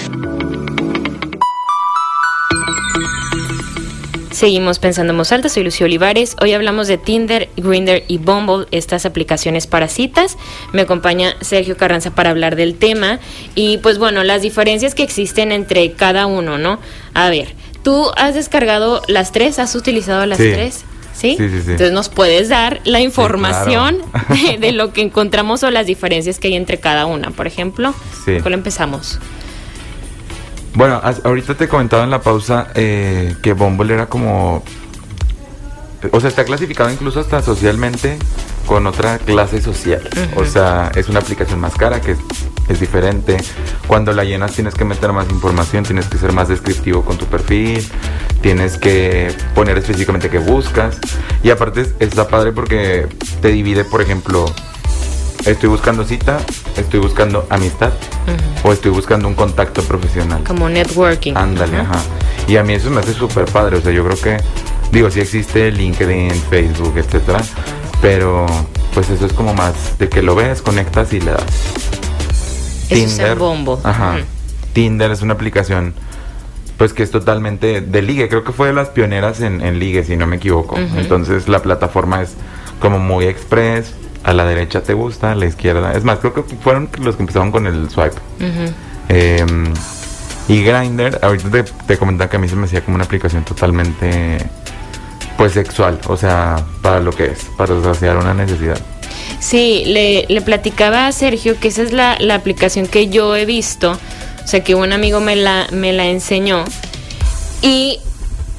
Seguimos 4.30 4.78
pensando 4.78 5.12
en 5.12 5.18
voz 5.18 5.32
alta, 5.32 5.50
soy 5.50 5.64
Lucio 5.64 5.84
Olivares. 5.84 6.34
Hoy 6.40 6.54
hablamos 6.54 6.88
de 6.88 6.96
Tinder, 6.96 7.50
Grindr 7.58 8.04
y 8.08 8.16
Bumble, 8.16 8.66
estas 8.70 9.04
aplicaciones 9.04 9.66
para 9.66 9.86
citas. 9.86 10.38
Me 10.72 10.80
acompaña 10.80 11.36
Sergio 11.42 11.76
Carranza 11.76 12.14
para 12.14 12.30
hablar 12.30 12.56
del 12.56 12.76
tema 12.76 13.20
y 13.54 13.78
pues 13.78 13.98
bueno, 13.98 14.24
las 14.24 14.40
diferencias 14.40 14.94
que 14.94 15.02
existen 15.02 15.52
entre 15.52 15.92
cada 15.92 16.24
uno, 16.24 16.56
¿no? 16.56 16.78
A 17.12 17.28
ver, 17.28 17.54
¿tú 17.82 18.10
has 18.16 18.34
descargado 18.34 19.02
las 19.08 19.32
tres? 19.32 19.58
¿Has 19.58 19.74
utilizado 19.74 20.24
las 20.24 20.38
tres? 20.38 20.84
¿Sí? 21.20 21.36
Sí, 21.36 21.50
sí, 21.50 21.60
sí. 21.62 21.70
Entonces 21.72 21.92
nos 21.92 22.08
puedes 22.08 22.48
dar 22.48 22.80
la 22.84 23.00
información 23.00 23.98
de, 24.58 24.72
lo 24.72 24.94
que 24.94 25.02
encontramos 25.02 25.62
o 25.62 25.70
las 25.70 25.86
diferencias 25.86 26.38
que 26.38 26.48
hay 26.48 26.54
entre 26.54 26.78
cada 26.78 27.04
una, 27.04 27.30
por 27.30 27.46
ejemplo. 27.46 27.94
Sí. 28.24 28.38
¿Cuál 28.40 28.54
empezamos? 28.54 29.18
Bueno, 30.72 31.00
ahorita 31.24 31.56
te 31.56 31.68
comentaba 31.68 32.04
en 32.04 32.10
la 32.10 32.22
pausa 32.22 32.68
eh, 32.74 33.34
que 33.42 33.52
Bumble 33.52 33.92
era 33.92 34.06
como... 34.06 34.62
O 36.10 36.20
sea, 36.20 36.30
está 36.30 36.44
clasificado 36.44 36.90
incluso 36.90 37.20
hasta 37.20 37.42
socialmente 37.42 38.16
con 38.70 38.86
otra 38.86 39.18
clase 39.18 39.60
social. 39.60 40.00
O 40.36 40.44
sea, 40.44 40.92
es 40.94 41.08
una 41.08 41.18
aplicación 41.18 41.58
más 41.58 41.74
cara 41.74 42.00
que 42.00 42.12
es, 42.68 42.78
diferente. 42.78 43.36
Cuando 43.88 44.12
la 44.12 44.22
llenas 44.22 44.52
tienes 44.52 44.74
que 44.74 44.84
meter 44.84 45.12
más 45.12 45.28
información, 45.28 45.82
tienes 45.82 46.06
que 46.06 46.18
ser 46.18 46.32
más 46.32 46.46
descriptivo 46.46 47.04
con 47.04 47.18
tu 47.18 47.26
perfil, 47.26 47.84
tienes 48.42 48.78
que 48.78 49.34
poner 49.56 49.76
específicamente 49.76 50.30
qué 50.30 50.38
buscas. 50.38 51.00
Y 51.42 51.50
aparte 51.50 51.84
está 51.98 52.28
padre 52.28 52.52
porque 52.52 53.08
te 53.42 53.48
divide, 53.48 53.82
por 53.84 54.02
ejemplo, 54.02 54.44
estoy 55.46 55.68
buscando 55.68 56.04
cita, 56.04 56.38
estoy 56.76 57.00
buscando 57.00 57.48
amistad 57.50 57.90
o 58.62 58.72
estoy 58.72 58.92
buscando 58.92 59.26
un 59.26 59.34
contacto 59.34 59.82
profesional. 59.82 60.44
Como 60.46 60.68
networking. 60.68 61.34
Ándale, 61.34 61.78
ajá. 61.78 62.00
Y 62.46 62.56
a 62.56 62.62
mí 62.62 62.74
eso 62.74 62.88
me 62.88 63.00
hace 63.00 63.14
súper 63.14 63.46
padre. 63.46 63.78
O 63.78 63.80
sea, 63.80 63.90
yo 63.90 64.04
creo 64.04 64.20
que, 64.20 64.36
digo, 64.92 65.10
sí 65.10 65.18
existe 65.18 65.72
LinkedIn, 65.72 66.30
Facebook, 66.48 66.98
etcétera, 66.98 67.40
pero 68.00 68.46
pues 68.94 69.10
eso 69.10 69.26
es 69.26 69.32
como 69.32 69.54
más 69.54 69.98
de 69.98 70.08
que 70.08 70.22
lo 70.22 70.34
ves, 70.34 70.62
conectas 70.62 71.12
y 71.12 71.20
le 71.20 71.32
das. 71.32 71.44
Tinder. 72.88 73.32
Es 73.32 73.38
bombo. 73.38 73.80
Ajá. 73.84 74.18
Tinder 74.72 75.10
es 75.10 75.22
una 75.22 75.34
aplicación 75.34 75.94
pues 76.76 76.94
que 76.94 77.02
es 77.02 77.10
totalmente 77.10 77.82
de 77.82 78.02
ligue. 78.02 78.28
Creo 78.28 78.42
que 78.42 78.52
fue 78.52 78.68
de 78.68 78.72
las 78.72 78.88
pioneras 78.88 79.42
en, 79.42 79.60
en 79.60 79.78
ligue, 79.78 80.02
si 80.02 80.16
no 80.16 80.26
me 80.26 80.36
equivoco. 80.36 80.78
Entonces 80.78 81.46
la 81.46 81.60
plataforma 81.60 82.22
es 82.22 82.36
como 82.80 82.98
muy 82.98 83.26
express, 83.26 83.92
a 84.24 84.32
la 84.32 84.46
derecha 84.46 84.82
te 84.82 84.94
gusta, 84.94 85.32
a 85.32 85.34
la 85.34 85.44
izquierda. 85.44 85.92
Es 85.92 86.04
más, 86.04 86.20
creo 86.20 86.32
que 86.32 86.42
fueron 86.42 86.88
los 87.02 87.16
que 87.16 87.22
empezaron 87.22 87.52
con 87.52 87.66
el 87.66 87.90
swipe. 87.90 88.16
Em, 89.08 89.74
y 90.48 90.62
Grindr, 90.62 91.18
ahorita 91.22 91.50
te, 91.50 91.64
te 91.64 91.98
comentaba 91.98 92.30
que 92.30 92.36
a 92.36 92.40
mí 92.40 92.48
se 92.48 92.56
me 92.56 92.64
hacía 92.64 92.82
como 92.82 92.94
una 92.94 93.04
aplicación 93.04 93.44
totalmente 93.44 94.38
pues 95.40 95.54
sexual, 95.54 95.98
o 96.06 96.18
sea, 96.18 96.62
para 96.82 97.00
lo 97.00 97.12
que 97.12 97.24
es, 97.24 97.46
para 97.56 97.82
saciar 97.82 98.18
una 98.18 98.34
necesidad. 98.34 98.78
Sí, 99.38 99.84
le, 99.86 100.26
le 100.28 100.42
platicaba 100.42 101.06
a 101.06 101.12
Sergio 101.12 101.58
que 101.58 101.68
esa 101.68 101.80
es 101.80 101.92
la, 101.92 102.18
la, 102.20 102.34
aplicación 102.34 102.86
que 102.86 103.08
yo 103.08 103.34
he 103.34 103.46
visto, 103.46 103.92
o 103.92 104.46
sea, 104.46 104.62
que 104.62 104.74
un 104.74 104.92
amigo 104.92 105.18
me 105.20 105.36
la, 105.36 105.66
me 105.72 105.94
la 105.94 106.04
enseñó. 106.08 106.66
Y 107.62 108.00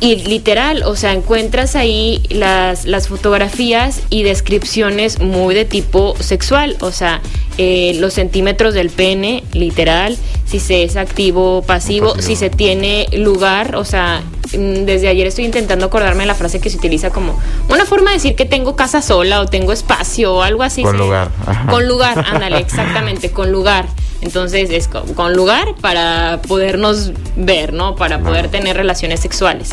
y 0.01 0.15
literal, 0.15 0.81
o 0.83 0.95
sea, 0.95 1.13
encuentras 1.13 1.75
ahí 1.75 2.23
las, 2.29 2.85
las 2.85 3.07
fotografías 3.07 4.01
y 4.09 4.23
descripciones 4.23 5.19
muy 5.19 5.53
de 5.53 5.63
tipo 5.63 6.15
sexual, 6.19 6.75
o 6.81 6.91
sea, 6.91 7.21
eh, 7.59 7.95
los 7.99 8.15
centímetros 8.15 8.73
del 8.73 8.89
pene, 8.89 9.43
literal, 9.53 10.17
si 10.45 10.59
se 10.59 10.83
es 10.83 10.95
activo 10.95 11.59
o 11.59 11.61
pasivo, 11.61 12.15
si 12.19 12.35
se 12.35 12.49
tiene 12.49 13.09
lugar, 13.13 13.75
o 13.75 13.85
sea, 13.85 14.23
mm, 14.57 14.85
desde 14.85 15.07
ayer 15.07 15.27
estoy 15.27 15.45
intentando 15.45 15.85
acordarme 15.85 16.23
de 16.23 16.27
la 16.27 16.35
frase 16.35 16.59
que 16.59 16.71
se 16.71 16.77
utiliza 16.77 17.11
como 17.11 17.39
una 17.69 17.85
forma 17.85 18.09
de 18.09 18.15
decir 18.15 18.35
que 18.35 18.45
tengo 18.45 18.75
casa 18.75 19.03
sola 19.03 19.39
o 19.39 19.45
tengo 19.45 19.71
espacio 19.71 20.33
o 20.33 20.41
algo 20.41 20.63
así. 20.63 20.81
Con 20.81 20.97
lugar. 20.97 21.29
Con 21.69 21.87
lugar, 21.87 22.25
ándale, 22.27 22.57
exactamente, 22.57 23.29
con 23.29 23.51
lugar. 23.51 23.85
Entonces 24.21 24.69
es 24.69 24.87
con 24.87 25.33
lugar 25.33 25.75
para 25.81 26.41
podernos 26.47 27.11
ver, 27.35 27.73
¿no? 27.73 27.95
Para 27.95 28.19
poder 28.19 28.49
tener 28.49 28.77
relaciones 28.77 29.19
sexuales. 29.19 29.69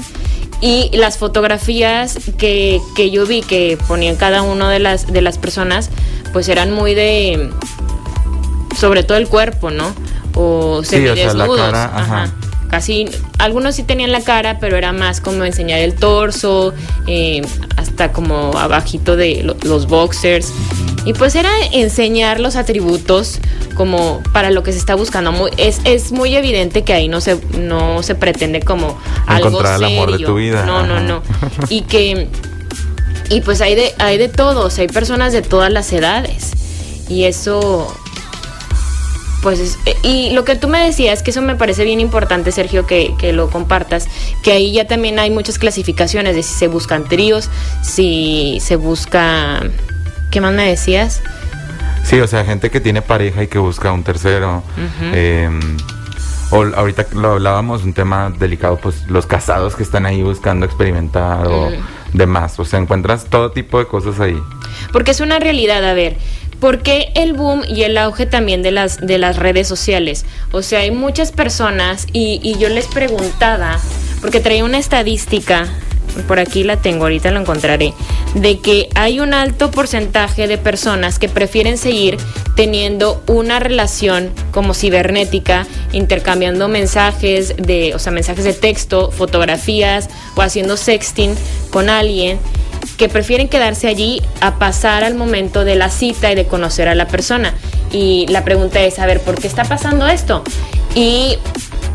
Y 0.60 0.90
las 0.96 1.18
fotografías 1.18 2.18
que, 2.36 2.80
que 2.96 3.10
yo 3.10 3.26
vi 3.26 3.42
que 3.42 3.78
ponían 3.86 4.16
cada 4.16 4.42
una 4.42 4.70
de 4.70 4.80
las, 4.80 5.06
de 5.06 5.22
las 5.22 5.38
personas, 5.38 5.90
pues 6.32 6.48
eran 6.48 6.72
muy 6.72 6.94
de, 6.94 7.50
sobre 8.76 9.04
todo 9.04 9.18
el 9.18 9.28
cuerpo, 9.28 9.70
¿no? 9.70 9.94
O 10.34 10.82
semidesnudos. 10.82 11.60
ajá. 11.60 12.32
Casi, 12.68 13.06
algunos 13.38 13.74
sí 13.76 13.82
tenían 13.82 14.12
la 14.12 14.20
cara, 14.20 14.58
pero 14.58 14.76
era 14.76 14.92
más 14.92 15.20
como 15.20 15.44
enseñar 15.44 15.80
el 15.80 15.94
torso, 15.94 16.74
eh, 17.06 17.42
hasta 17.76 18.12
como 18.12 18.58
abajito 18.58 19.16
de 19.16 19.42
los 19.62 19.86
boxers. 19.86 20.52
Y 21.04 21.14
pues 21.14 21.34
era 21.34 21.50
enseñar 21.72 22.40
los 22.40 22.56
atributos 22.56 23.38
como 23.74 24.20
para 24.32 24.50
lo 24.50 24.62
que 24.62 24.72
se 24.72 24.78
está 24.78 24.94
buscando. 24.94 25.32
Muy, 25.32 25.50
es, 25.56 25.80
es 25.84 26.12
muy 26.12 26.36
evidente 26.36 26.84
que 26.84 26.92
ahí 26.92 27.08
no 27.08 27.20
se, 27.20 27.38
no 27.56 28.02
se 28.02 28.14
pretende 28.14 28.60
como 28.60 28.98
algo 29.26 29.62
serio. 29.62 29.76
el 29.76 29.84
amor 29.84 30.18
de 30.18 30.24
tu 30.24 30.34
vida. 30.34 30.66
No, 30.66 30.86
no, 30.86 31.00
no. 31.00 31.22
Y 31.70 31.82
que 31.82 32.28
y 33.30 33.42
pues 33.42 33.60
hay 33.60 33.74
de, 33.74 33.94
hay 33.98 34.16
de 34.16 34.28
todos, 34.28 34.78
hay 34.78 34.88
personas 34.88 35.32
de 35.32 35.42
todas 35.42 35.70
las 35.70 35.92
edades. 35.92 36.50
Y 37.08 37.24
eso, 37.24 37.94
pues, 39.42 39.78
eh, 39.86 39.96
y 40.02 40.30
lo 40.30 40.44
que 40.44 40.56
tú 40.56 40.68
me 40.68 40.84
decías, 40.84 41.22
que 41.22 41.30
eso 41.30 41.42
me 41.42 41.56
parece 41.56 41.84
bien 41.84 42.00
importante, 42.00 42.52
Sergio, 42.52 42.86
que, 42.86 43.14
que, 43.18 43.32
lo 43.32 43.50
compartas, 43.50 44.08
que 44.42 44.52
ahí 44.52 44.72
ya 44.72 44.86
también 44.86 45.18
hay 45.18 45.30
muchas 45.30 45.58
clasificaciones 45.58 46.34
de 46.34 46.42
si 46.42 46.54
se 46.54 46.68
buscan 46.68 47.04
tríos, 47.04 47.50
si 47.82 48.58
se 48.60 48.76
busca 48.76 49.62
¿Qué 50.30 50.40
más 50.40 50.52
me 50.52 50.68
decías? 50.68 51.22
Sí, 52.04 52.20
o 52.20 52.26
sea, 52.26 52.44
gente 52.44 52.70
que 52.70 52.80
tiene 52.80 53.02
pareja 53.02 53.42
y 53.42 53.48
que 53.48 53.58
busca 53.58 53.92
un 53.92 54.02
tercero. 54.02 54.62
Em, 55.12 55.60
o 56.50 56.64
ahorita 56.64 57.06
lo 57.14 57.32
hablábamos, 57.32 57.82
un 57.82 57.92
tema 57.92 58.32
delicado, 58.38 58.76
pues 58.76 59.08
los 59.08 59.26
casados 59.26 59.74
que 59.74 59.82
están 59.82 60.06
ahí 60.06 60.22
buscando 60.22 60.66
experimentar 60.66 61.46
o 61.46 61.70
demás. 62.12 62.58
O 62.58 62.64
sea, 62.64 62.78
encuentras 62.78 63.26
todo 63.26 63.52
tipo 63.52 63.78
de 63.78 63.86
cosas 63.86 64.20
ahí. 64.20 64.40
Porque 64.92 65.10
es 65.10 65.20
una 65.20 65.38
realidad, 65.38 65.84
a 65.84 65.94
ver. 65.94 66.16
¿Por 66.60 66.82
qué 66.82 67.12
el 67.14 67.34
boom 67.34 67.62
y 67.68 67.82
el 67.82 67.96
auge 67.98 68.26
también 68.26 68.62
de 68.62 68.72
las, 68.72 68.98
de 68.98 69.18
las 69.18 69.36
redes 69.36 69.68
sociales? 69.68 70.24
O 70.50 70.62
sea, 70.62 70.80
hay 70.80 70.90
muchas 70.90 71.30
personas 71.30 72.06
y, 72.12 72.56
yo 72.58 72.68
les 72.68 72.86
preguntaba, 72.86 73.78
porque 74.20 74.40
traía 74.40 74.64
una 74.64 74.78
estadística 74.78 75.68
por 76.26 76.40
aquí 76.40 76.64
la 76.64 76.78
tengo, 76.78 77.04
ahorita 77.04 77.30
lo 77.30 77.38
encontraré, 77.38 77.92
de 78.34 78.58
que 78.58 78.88
hay 78.96 79.20
un 79.20 79.34
alto 79.34 79.70
porcentaje 79.70 80.48
de 80.48 80.58
personas 80.58 81.18
que 81.20 81.28
prefieren 81.28 81.78
seguir 81.78 82.16
teniendo 82.56 83.22
una 83.28 83.60
relación 83.60 84.32
como 84.50 84.74
cibernética, 84.74 85.66
intercambiando 85.92 86.66
mensajes 86.66 87.54
de, 87.56 87.94
o 87.94 88.00
sea, 88.00 88.10
mensajes 88.10 88.44
de 88.44 88.52
texto, 88.52 89.12
fotografías 89.12 90.08
o 90.34 90.42
haciendo 90.42 90.76
sexting 90.76 91.36
con 91.70 91.88
alguien 91.88 92.40
que 92.96 93.08
prefieren 93.08 93.48
quedarse 93.48 93.88
allí 93.88 94.22
a 94.40 94.58
pasar 94.58 95.04
al 95.04 95.14
momento 95.14 95.64
de 95.64 95.76
la 95.76 95.90
cita 95.90 96.32
y 96.32 96.34
de 96.34 96.46
conocer 96.46 96.88
a 96.88 96.94
la 96.94 97.08
persona. 97.08 97.54
Y 97.92 98.26
la 98.28 98.44
pregunta 98.44 98.80
es, 98.80 98.98
a 98.98 99.06
¿por 99.24 99.40
qué 99.40 99.46
está 99.46 99.64
pasando 99.64 100.06
esto? 100.06 100.42
Y 100.94 101.38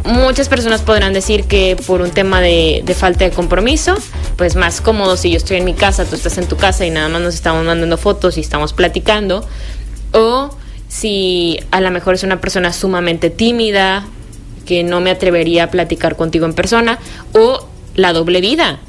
Muchas 0.06 0.50
personas 0.50 0.82
podrán 0.82 1.14
decir 1.14 1.46
que 1.46 1.78
por 1.88 2.02
un 2.02 2.12
tema 2.12 2.42
de, 2.42 2.84
falta 2.98 3.24
de 3.24 3.32
compromiso, 3.32 3.96
pues 4.36 4.56
más 4.58 4.82
cómodo 4.82 5.16
si 5.16 5.32
yo 5.32 5.38
estoy 5.38 5.58
en 5.58 5.66
mi 5.66 5.74
casa, 5.74 6.04
tú 6.04 6.16
estás 6.16 6.38
en 6.38 6.46
tu 6.46 6.58
casa 6.58 6.86
y 6.86 6.90
nada 6.90 7.08
más 7.08 7.22
nos 7.22 7.36
estamos 7.36 7.66
mandando 7.66 7.98
fotos 7.98 8.38
y 8.38 8.42
estamos 8.42 8.74
platicando. 8.74 9.48
O 10.12 10.50
si 10.90 11.58
a 11.72 11.80
lo 11.80 11.90
mejor 11.90 12.16
es 12.16 12.24
una 12.24 12.42
persona 12.42 12.74
sumamente 12.74 13.30
tímida, 13.30 14.06
que 14.66 14.84
no 14.84 15.00
me 15.00 15.10
atrevería 15.10 15.66
a 15.66 15.72
platicar 15.72 16.18
contigo 16.18 16.46
en 16.46 16.54
persona. 16.54 17.00
O 17.34 17.66
la 17.96 18.12
doble 18.12 18.42
vida. 18.42 18.80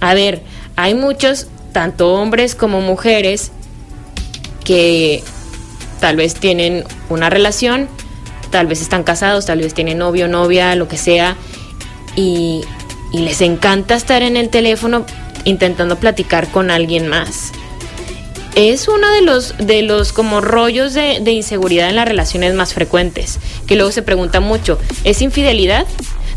A 0.00 0.12
ver, 0.12 0.42
hay 0.80 0.94
muchos, 0.94 1.46
tanto 1.72 2.14
hombres 2.14 2.54
como 2.54 2.80
mujeres, 2.80 3.52
que 4.64 5.22
tal 6.00 6.16
vez 6.16 6.34
tienen 6.34 6.84
una 7.10 7.28
relación, 7.28 7.86
tal 8.50 8.66
vez 8.66 8.80
están 8.80 9.04
casados, 9.04 9.44
tal 9.44 9.60
vez 9.60 9.74
tienen 9.74 9.98
novio, 9.98 10.26
novia, 10.26 10.74
lo 10.76 10.88
que 10.88 10.96
sea, 10.96 11.36
y, 12.16 12.62
les 13.12 13.40
encanta 13.40 13.96
estar 13.96 14.22
en 14.22 14.36
el 14.36 14.50
teléfono 14.50 15.04
intentando 15.44 15.96
platicar 15.96 16.48
con 16.48 16.70
alguien 16.70 17.08
más. 17.08 17.50
Es 18.54 18.86
uno 18.86 19.10
de 19.10 19.22
los, 19.22 19.56
de 19.58 19.82
los 19.82 20.12
como 20.12 20.40
rollos 20.40 20.94
de, 20.94 21.18
de 21.20 21.32
inseguridad 21.32 21.88
en 21.90 21.96
las 21.96 22.06
relaciones 22.06 22.54
más 22.54 22.72
frecuentes, 22.72 23.38
que 23.66 23.74
luego 23.74 23.90
se 23.90 24.02
pregunta 24.02 24.40
mucho, 24.40 24.78
¿es 25.02 25.20
infidelidad? 25.22 25.86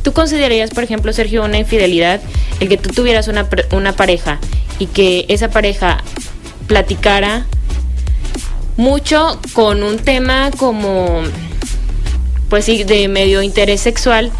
¿Tú 0.01 0.11
considerarías, 0.11 0.71
por 0.71 0.83
ejemplo, 0.83 1.13
Sergio, 1.13 1.45
una 1.45 1.59
infidelidad 1.59 2.19
el 2.59 2.69
que 2.69 2.77
tú 2.77 2.89
tuvieras 2.89 3.27
una, 3.27 3.47
una 3.71 3.93
pareja 3.93 4.39
y 4.79 4.87
que 4.87 5.25
esa 5.29 5.49
pareja 5.49 6.03
platicara 6.67 7.45
mucho 8.77 9.39
con 9.53 9.83
un 9.83 9.99
tema 9.99 10.49
como, 10.57 11.21
pues 12.49 12.65
sí, 12.65 12.83
de 12.83 13.07
medio 13.07 13.41
interés 13.41 13.81
sexual? 13.81 14.31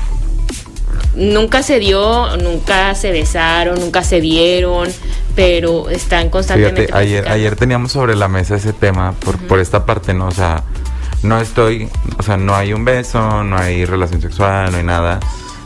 Nunca 1.15 1.62
se 1.62 1.80
dio, 1.80 2.36
nunca 2.38 2.95
se 2.95 3.12
besaron, 3.12 3.80
nunca 3.80 4.04
se 4.04 4.19
vieron, 4.19 4.89
pero 5.36 5.89
están 5.89 6.30
constantemente. 6.30 6.88
Fíjate, 6.88 6.99
ayer, 6.99 7.28
ayer 7.30 7.56
teníamos 7.56 7.91
sobre 7.91 8.15
la 8.15 8.28
mesa 8.28 8.56
ese 8.56 8.73
tema 8.73 9.13
por, 9.13 9.38
por 9.38 9.60
esta 9.60 9.86
parte, 9.86 10.15
¿no? 10.15 10.28
O 10.28 10.32
sea, 10.32 10.63
no 11.21 11.39
estoy, 11.39 11.88
o 12.17 12.23
sea, 12.23 12.38
no 12.38 12.56
hay 12.56 12.73
un 12.73 12.84
beso, 12.84 13.43
no 13.43 13.58
hay 13.58 13.86
relación 13.86 14.21
sexual, 14.21 14.71
no 14.71 14.78
hay 14.78 14.84
nada, 14.84 15.19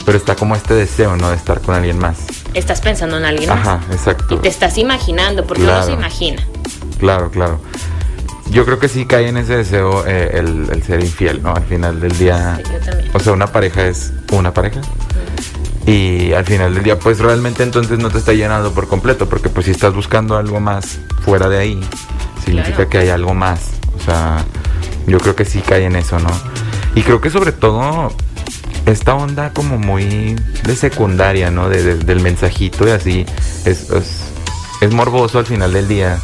pero 0.08 0.17
está 0.17 0.36
como 0.38 0.56
este 0.56 0.74
deseo, 0.74 1.17
¿no? 1.17 1.30
De 1.32 1.36
estar 1.36 1.60
con 1.60 1.76
alguien 1.76 2.00
más. 2.00 2.15
Estás 2.54 2.80
pensando 2.80 3.17
en 3.17 3.26
alguien 3.26 3.50
más. 3.50 3.60
Ajá, 3.60 3.82
exacto. 3.91 4.36
Y 4.36 4.38
te 4.38 4.48
estás 4.48 4.78
imaginando, 4.78 5.46
porque 5.46 5.63
uno 5.63 5.74
se 5.82 5.88
Claro. 5.88 6.00
imagina. 6.00 6.41
Claro, 6.98 7.30
claro. 7.30 7.60
Yo 8.50 8.63
creo 8.63 8.80
que 8.80 8.88
sí 8.88 9.06
cae 9.06 9.28
en 9.28 9.36
ese 9.36 9.58
deseo 9.58 10.06
eh, 10.08 10.32
el, 10.36 10.70
el 10.72 10.82
ser 10.82 11.02
infiel, 11.02 11.43
¿no? 11.43 11.54
Al 11.54 11.65
final 11.65 12.00
del 12.00 12.17
día, 12.17 12.56
Sí, 12.63 12.72
yo 12.72 12.80
también. 12.80 13.12
o 13.13 13.20
sea, 13.20 13.34
una 13.34 13.48
pareja 13.48 13.86
es 13.86 14.13
una 14.32 14.54
pareja. 14.54 14.80
Y 15.86 16.32
al 16.32 16.46
final 16.46 16.74
del 16.74 16.84
día, 16.84 16.98
pues 16.98 17.20
realmente 17.20 17.63
entonces 17.63 18.00
no 18.00 18.10
te 18.10 18.17
está 18.17 18.32
llenando 18.34 18.72
por 18.74 18.88
completo, 18.88 19.28
porque 19.28 19.50
pues 19.50 19.65
si 19.65 19.72
estás 19.74 19.93
buscando 19.93 20.38
algo 20.38 20.62
más 20.62 21.00
fuera 21.26 21.50
de 21.50 21.58
ahí, 21.58 21.82
significa 22.46 22.76
Claro. 22.78 22.89
que 22.89 22.98
hay 23.00 23.10
algo 23.10 23.34
más. 23.34 23.60
O 24.00 24.04
sea, 24.04 24.46
yo 25.06 25.17
creo 25.20 25.36
que 25.36 25.43
sí 25.43 25.60
cae 25.60 25.84
en 25.84 25.98
eso, 25.98 26.17
¿no? 26.20 26.30
Y 26.96 27.02
creo 27.04 27.20
que 27.20 27.30
sobre 27.30 27.52
todo 27.52 28.13
esta 28.88 29.13
onda 29.13 29.52
como 29.54 29.78
muy 29.78 30.36
de 30.63 30.76
secundaria, 30.76 31.52
¿no? 31.52 31.69
De, 31.69 31.84
de- 31.84 31.95
del 31.97 32.21
mensajito 32.21 32.88
y 32.88 32.91
así, 32.91 33.26
es, 33.65 33.89
es, 33.91 34.21
es 34.82 34.93
morboso 34.93 35.38
al 35.39 35.45
final 35.45 35.71
del 35.73 35.88
día. 35.88 36.19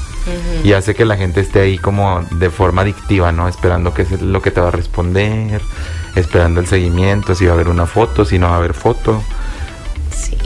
Y 0.63 0.71
hace 0.71 0.95
que 0.95 1.03
la 1.03 1.17
gente 1.17 1.41
esté 1.41 1.59
ahí 1.59 1.77
como 1.77 2.25
de 2.31 2.49
forma 2.49 2.83
adictiva, 2.83 3.33
¿no? 3.33 3.49
Esperando 3.49 3.93
qué 3.93 4.03
es 4.03 4.21
lo 4.21 4.41
que 4.41 4.51
te 4.51 4.61
va 4.61 4.69
a 4.69 4.71
responder, 4.71 5.61
esperando 6.15 6.61
el 6.61 6.67
seguimiento, 6.67 7.35
si 7.35 7.43
va 7.45 7.51
a 7.51 7.55
haber 7.55 7.67
una 7.67 7.85
foto, 7.85 8.23
si 8.23 8.39
no 8.39 8.47
va 8.47 8.53
a 8.53 8.57
haber 8.59 8.73
foto. 8.73 9.21
Sí. 10.15 10.37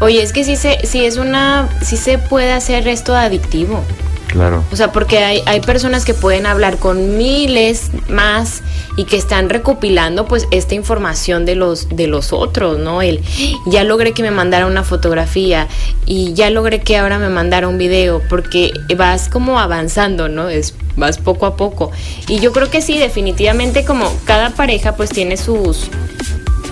Oye, 0.00 0.22
es 0.22 0.32
que 0.32 0.42
sí 0.42 0.56
se, 0.56 0.78
sí 0.86 1.04
es 1.04 1.18
una, 1.18 1.68
sí 1.82 1.98
se 1.98 2.16
puede 2.16 2.50
hacer 2.52 2.88
esto 2.88 3.14
adictivo. 3.14 3.84
Claro. 4.26 4.64
O 4.72 4.76
sea, 4.76 4.92
porque 4.92 5.18
hay, 5.18 5.42
hay 5.46 5.60
personas 5.60 6.04
que 6.04 6.14
pueden 6.14 6.46
hablar 6.46 6.78
con 6.78 7.16
miles 7.16 7.90
más 8.08 8.62
y 8.96 9.04
que 9.04 9.16
están 9.16 9.48
recopilando 9.48 10.26
pues 10.26 10.46
esta 10.50 10.74
información 10.74 11.44
de 11.44 11.54
los, 11.54 11.88
de 11.90 12.06
los 12.06 12.32
otros, 12.32 12.78
¿no? 12.78 13.02
El 13.02 13.22
ya 13.66 13.84
logré 13.84 14.12
que 14.12 14.22
me 14.22 14.30
mandara 14.30 14.66
una 14.66 14.82
fotografía 14.82 15.68
y 16.06 16.34
ya 16.34 16.50
logré 16.50 16.80
que 16.80 16.96
ahora 16.96 17.18
me 17.18 17.28
mandara 17.28 17.68
un 17.68 17.78
video, 17.78 18.22
porque 18.28 18.72
vas 18.96 19.28
como 19.28 19.58
avanzando, 19.58 20.28
¿no? 20.28 20.48
Es, 20.48 20.74
vas 20.96 21.18
poco 21.18 21.46
a 21.46 21.56
poco. 21.56 21.90
Y 22.28 22.40
yo 22.40 22.52
creo 22.52 22.70
que 22.70 22.80
sí, 22.80 22.98
definitivamente 22.98 23.84
como 23.84 24.12
cada 24.24 24.50
pareja 24.50 24.96
pues 24.96 25.10
tiene 25.10 25.36
sus 25.36 25.90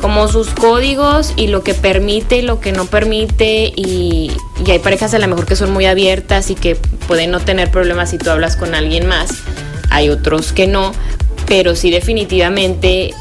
como 0.04 0.28
sus 0.28 0.50
códigos 0.50 1.32
y 1.34 1.46
lo 1.46 1.64
que 1.64 1.72
permite 1.72 2.36
y 2.36 2.42
lo 2.42 2.60
que 2.60 2.72
no 2.72 2.84
permite 2.84 3.72
y, 3.74 4.30
y 4.62 4.70
hay 4.70 4.78
parejas 4.78 5.14
a 5.14 5.18
lo 5.18 5.26
mejor 5.28 5.46
que 5.46 5.56
son 5.56 5.72
muy 5.72 5.86
abiertas 5.86 6.50
y 6.50 6.56
que 6.56 6.76
pueden 7.08 7.30
no 7.30 7.40
tener 7.40 7.70
problemas 7.70 8.10
si 8.10 8.18
tú 8.18 8.28
hablas 8.28 8.54
con 8.54 8.74
alguien 8.74 9.06
más, 9.06 9.30
hay 9.88 10.10
otros 10.10 10.52
que 10.52 10.66
no, 10.66 10.92
pero 11.46 11.74
sí 11.74 11.90
definitivamente, 11.90 13.14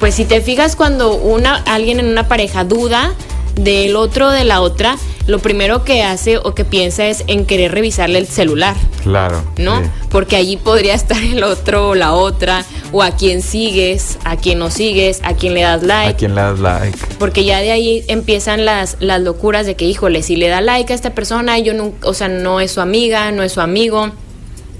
pues 0.00 0.16
si 0.16 0.24
te 0.24 0.40
fijas 0.40 0.74
cuando 0.74 1.14
una, 1.14 1.62
alguien 1.66 2.00
en 2.00 2.06
una 2.06 2.26
pareja 2.26 2.64
duda 2.64 3.14
del 3.56 3.96
otro 3.96 4.28
o 4.28 4.30
de 4.30 4.44
la 4.44 4.60
otra, 4.60 4.96
lo 5.26 5.40
primero 5.40 5.82
que 5.82 6.02
hace 6.02 6.36
o 6.36 6.54
que 6.54 6.64
piensa 6.64 7.06
es 7.06 7.24
en 7.26 7.46
querer 7.46 7.72
revisarle 7.72 8.18
el 8.18 8.26
celular. 8.26 8.76
Claro. 9.02 9.42
¿no? 9.58 9.82
sí. 9.82 9.90
Porque 10.10 10.36
allí 10.36 10.56
podría 10.56 10.94
estar 10.94 11.20
el 11.22 11.42
otro 11.42 11.88
o 11.88 11.94
la 11.94 12.12
otra, 12.12 12.64
o 12.92 13.02
a 13.02 13.12
quién 13.12 13.42
sigues, 13.42 14.18
a 14.24 14.36
quién 14.36 14.58
no 14.58 14.70
sigues, 14.70 15.20
a 15.24 15.34
quién 15.34 15.54
le 15.54 15.62
das 15.62 15.82
like. 15.82 16.12
¿A 16.12 16.16
quién 16.16 16.34
le 16.34 16.40
das 16.42 16.60
like? 16.60 16.98
Porque 17.18 17.44
ya 17.44 17.60
de 17.60 17.72
ahí 17.72 18.04
empiezan 18.08 18.64
las, 18.64 18.96
las 19.00 19.20
locuras 19.20 19.66
de 19.66 19.74
que, 19.74 19.86
híjole, 19.86 20.22
si 20.22 20.36
le 20.36 20.48
da 20.48 20.60
like 20.60 20.92
a 20.92 20.96
esta 20.96 21.14
persona, 21.14 21.58
yo 21.58 21.74
nunca, 21.74 22.08
o 22.08 22.14
sea, 22.14 22.28
no 22.28 22.60
es 22.60 22.70
su 22.70 22.80
amiga, 22.80 23.32
no 23.32 23.42
es 23.42 23.52
su 23.52 23.60
amigo, 23.60 24.12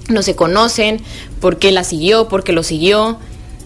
no 0.09 0.21
se 0.21 0.35
conocen, 0.35 1.01
porque 1.41 1.71
la 1.71 1.83
siguió, 1.83 2.27
porque 2.27 2.53
lo 2.53 2.63
siguió, 2.63 3.17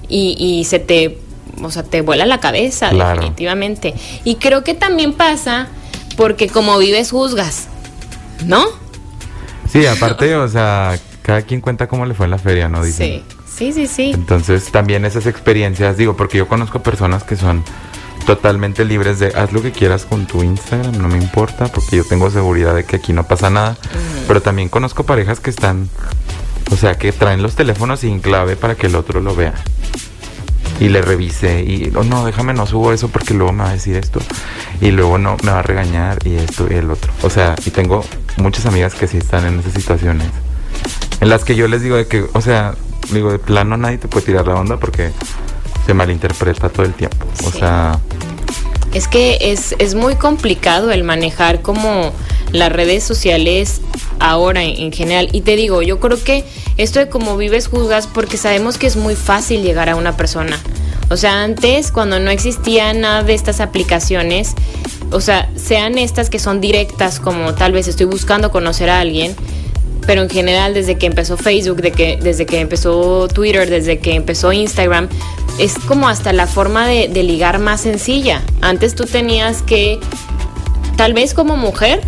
y, 0.08 0.36
y 0.39 0.63
se 0.65 0.80
te, 0.80 1.19
o 1.62 1.71
sea, 1.71 1.84
te 1.84 2.02
vuela 2.02 2.26
la 2.26 2.39
cabeza, 2.39 2.89
Claro. 2.89 3.15
definitivamente. 3.21 3.93
Y 4.24 4.36
creo 4.36 4.63
que 4.63 4.74
también 4.74 5.13
pasa 5.13 5.67
porque 6.17 6.47
como 6.50 6.78
vives, 6.78 7.12
juzgas, 7.12 7.67
¿no? 8.45 8.65
Sí, 9.71 9.86
aparte, 9.86 10.36
o 10.36 10.47
sea, 10.47 10.97
cada 11.21 11.41
quien 11.43 11.62
cuenta 11.62 11.88
cómo 11.88 12.06
le 12.06 12.13
fue 12.13 12.26
en 12.26 12.32
la 12.32 12.38
feria, 12.38 12.67
¿no? 12.67 12.84
Dicen. 12.84 13.24
Sí, 13.56 13.71
sí, 13.71 13.74
sí, 13.74 13.88
sí. 13.88 14.12
Entonces 14.13 14.71
también 14.71 15.06
esas 15.06 15.26
experiencias, 15.28 15.95
digo, 15.97 16.17
porque 16.17 16.38
yo 16.38 16.47
conozco 16.47 16.82
personas 16.84 17.24
que 17.24 17.36
son 17.36 17.63
totalmente 18.26 18.86
libres 18.86 19.17
de 19.19 19.28
haz 19.30 19.52
lo 19.52 19.62
que 19.62 19.71
quieras 19.71 20.06
con 20.06 20.28
tu 20.28 20.43
Instagram, 20.43 20.97
no 21.02 21.08
me 21.08 21.17
importa, 21.17 21.65
porque 21.67 21.95
yo 21.97 22.04
tengo 22.04 22.30
seguridad 22.30 22.76
de 22.76 22.84
que 22.84 22.97
aquí 22.97 23.13
no 23.13 23.26
pasa 23.26 23.50
nada. 23.50 23.78
Pero 24.28 24.41
también 24.41 24.69
conozco 24.69 25.06
parejas 25.06 25.39
que 25.39 25.50
están, 25.50 25.89
o 26.71 26.76
sea, 26.76 26.97
que 26.97 27.12
traen 27.13 27.41
los 27.41 27.56
teléfonos 27.56 28.02
sin 28.02 28.19
clave 28.19 28.56
para 28.56 28.76
que 28.76 28.88
el 28.88 28.95
otro 28.95 29.21
lo 29.21 29.36
vea. 29.36 29.54
Y 30.82 30.89
le 30.89 31.02
revise 31.02 31.62
y, 31.62 31.94
oh, 31.96 32.04
no, 32.04 32.26
déjame, 32.26 32.54
no 32.54 32.65
subo 32.65 32.91
eso 32.91 33.08
porque 33.08 33.34
luego 33.34 33.54
me 33.54 33.63
va 33.63 33.70
a 33.70 33.74
decir 33.74 33.96
esto. 33.96 34.20
Y 34.82 34.91
luego 34.91 35.17
no, 35.17 35.38
me 35.44 35.52
va 35.52 35.60
a 35.60 35.62
regañar 35.62 36.17
y 36.26 36.36
esto 36.36 36.67
y 36.70 36.74
el 36.74 36.89
otro. 36.91 37.13
O 37.22 37.30
sea, 37.30 37.56
y 37.65 37.70
tengo 37.70 38.04
muchas 38.38 38.65
amigas 38.65 38.96
que 38.96 39.08
sí 39.08 39.17
están 39.17 39.46
en 39.46 39.60
esas 39.60 39.74
situaciones. 39.74 40.28
En 41.22 41.30
las 41.30 41.44
que 41.46 41.56
yo 41.56 41.67
les 41.67 41.84
digo 41.84 41.96
de 41.96 42.08
que, 42.08 42.26
o 42.34 42.41
sea, 42.41 42.74
digo, 43.12 43.32
de 43.32 43.39
plano 43.39 43.78
nadie 43.78 44.00
te 44.00 44.08
puede 44.08 44.26
tirar 44.26 44.48
la 44.48 44.56
onda 44.56 44.78
porque 44.78 45.12
se 45.86 45.94
malinterpreta 45.94 46.70
todo 46.70 46.86
el 46.86 46.94
tiempo. 46.94 47.28
O 47.46 47.52
sea, 47.52 48.00
Es 48.94 49.08
que 49.08 49.38
es, 49.39 49.76
es 49.78 49.96
muy 49.96 50.15
complicado 50.15 50.91
el 50.91 51.04
manejar 51.04 51.62
como 51.62 52.12
las 52.51 52.71
redes 52.71 53.03
sociales 53.03 53.81
ahora 54.19 54.63
en, 54.63 54.79
en 54.79 54.91
general. 54.91 55.29
Y 55.31 55.41
te 55.41 55.55
digo, 55.55 55.81
yo 55.81 55.99
creo 55.99 56.21
que 56.23 56.43
esto 56.77 56.99
de 56.99 57.09
cómo 57.09 57.37
vives 57.37 57.67
juzgas 57.67 58.07
porque 58.07 58.37
sabemos 58.37 58.77
que 58.77 58.87
es 58.87 58.95
muy 58.95 59.15
fácil 59.15 59.63
llegar 59.63 59.89
a 59.89 59.95
una 59.95 60.17
persona. 60.17 60.59
O 61.11 61.17
sea, 61.17 61.43
antes 61.43 61.91
cuando 61.91 62.19
no 62.19 62.31
existía 62.31 62.93
nada 62.93 63.21
de 63.23 63.33
estas 63.33 63.59
aplicaciones, 63.59 64.53
o 65.11 65.19
sea, 65.19 65.49
sean 65.57 65.97
estas 65.97 66.29
que 66.29 66.39
son 66.39 66.61
directas 66.61 67.19
como 67.19 67.53
tal 67.53 67.73
vez 67.73 67.89
estoy 67.89 68.05
buscando 68.05 68.49
conocer 68.49 68.89
a 68.89 69.01
alguien, 69.01 69.35
pero 70.07 70.21
en 70.21 70.29
general 70.29 70.73
desde 70.73 70.97
que 70.97 71.07
empezó 71.07 71.35
Facebook, 71.35 71.81
de 71.81 71.91
que, 71.91 72.17
desde 72.21 72.45
que 72.45 72.61
empezó 72.61 73.27
Twitter, 73.27 73.69
desde 73.69 73.99
que 73.99 74.13
empezó 74.13 74.53
Instagram, 74.53 75.09
es 75.59 75.73
como 75.85 76.07
hasta 76.07 76.31
la 76.31 76.47
forma 76.47 76.87
de, 76.87 77.09
de 77.09 77.23
ligar 77.23 77.59
más 77.59 77.81
sencilla. 77.81 78.41
Antes 78.61 78.95
tú 78.95 79.05
tenías 79.05 79.61
que, 79.63 79.99
tal 80.95 81.13
vez 81.13 81.33
como 81.33 81.57
mujer, 81.57 82.01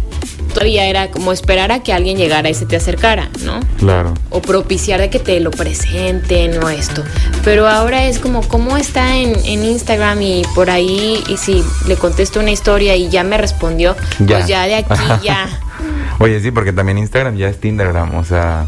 todavía 0.54 0.86
era 0.86 1.12
como 1.12 1.32
esperar 1.32 1.72
a 1.72 1.82
que 1.84 1.92
alguien 1.94 2.18
llegara 2.18 2.50
y 2.50 2.54
se 2.54 2.66
te 2.66 2.76
acercara, 2.76 3.30
¿no? 3.44 3.60
claro. 3.78 4.14
o 4.30 4.42
propiciar 4.42 5.00
de 5.02 5.10
que 5.10 5.20
te 5.20 5.40
lo 5.40 5.52
presenten 5.52 6.64
o 6.64 6.70
esto. 6.70 7.04
Pero 7.44 7.68
ahora 7.68 8.06
es 8.06 8.20
como, 8.20 8.42
¿cómo 8.48 8.78
está 8.78 9.16
en, 9.18 9.36
en 9.46 9.64
Instagram 9.66 10.22
y 10.22 10.44
por 10.56 10.70
ahí? 10.70 11.22
Y 11.28 11.38
si 11.38 11.64
le 11.88 11.96
contesto 11.96 12.40
una 12.40 12.52
historia 12.52 12.96
y 12.96 13.10
ya 13.10 13.24
me 13.24 13.38
respondió, 13.38 13.96
Ya. 14.20 14.38
pues 14.38 14.48
ya 14.48 14.64
de 14.66 14.76
aquí 14.76 14.94
ya. 15.24 15.48
Oye, 16.20 16.40
sí, 16.40 16.52
porque 16.52 16.72
también 16.72 16.98
Instagram 16.98 17.36
ya 17.36 17.48
es 17.50 17.60
Tindergram, 17.60 18.16
o 18.16 18.24
sea, 18.24 18.68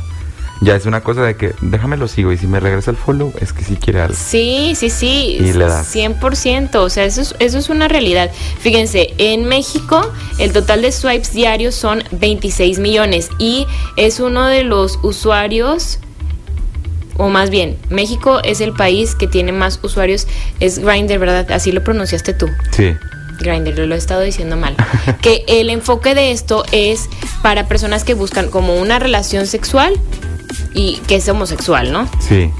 ya 0.65 0.75
es 0.75 0.85
una 0.87 1.01
cosa 1.01 1.21
de 1.21 1.35
que 1.35 1.53
déjame 1.61 1.95
lo 1.95 2.07
sigo 2.07 2.31
y 2.31 2.37
si 2.37 2.47
me 2.47 2.59
regresa 2.59 2.89
el 2.89 2.97
follow 2.97 3.31
es 3.39 3.53
que 3.53 3.63
sí 3.63 3.77
quiere 3.77 4.01
algo. 4.01 4.15
Sí, 4.17 4.73
sí, 4.75 4.89
sí. 4.89 5.37
Y 5.39 5.53
le 5.53 5.65
das. 5.65 5.95
100%. 5.95 6.75
O 6.75 6.89
sea, 6.89 7.05
eso 7.05 7.21
es, 7.21 7.35
eso 7.39 7.57
es 7.59 7.69
una 7.69 7.87
realidad. 7.87 8.31
Fíjense, 8.59 9.13
en 9.19 9.45
México 9.45 10.11
el 10.39 10.51
total 10.51 10.81
de 10.81 10.91
swipes 10.91 11.33
diarios 11.33 11.75
son 11.75 12.03
26 12.11 12.79
millones 12.79 13.29
y 13.37 13.67
es 13.95 14.19
uno 14.19 14.47
de 14.47 14.63
los 14.63 14.99
usuarios, 15.03 15.99
o 17.17 17.29
más 17.29 17.51
bien, 17.51 17.77
México 17.89 18.41
es 18.43 18.59
el 18.59 18.73
país 18.73 19.13
que 19.13 19.27
tiene 19.27 19.51
más 19.51 19.79
usuarios. 19.83 20.27
Es 20.59 20.79
Grindr, 20.79 21.19
¿verdad? 21.19 21.51
Así 21.51 21.71
lo 21.71 21.83
pronunciaste 21.83 22.33
tú. 22.33 22.49
Sí, 22.71 22.95
Grindr, 23.39 23.77
lo 23.77 23.93
he 23.93 23.97
estado 23.97 24.21
diciendo 24.21 24.57
mal. 24.57 24.75
que 25.21 25.43
el 25.47 25.69
enfoque 25.69 26.15
de 26.15 26.31
esto 26.31 26.63
es 26.71 27.07
para 27.43 27.67
personas 27.67 28.03
que 28.03 28.15
buscan 28.15 28.49
como 28.49 28.75
una 28.75 28.97
relación 28.97 29.45
sexual 29.45 29.93
y 30.73 30.97
que 31.07 31.15
es 31.15 31.27
homosexual, 31.29 31.91
¿no? 31.91 32.09
Sí. 32.19 32.51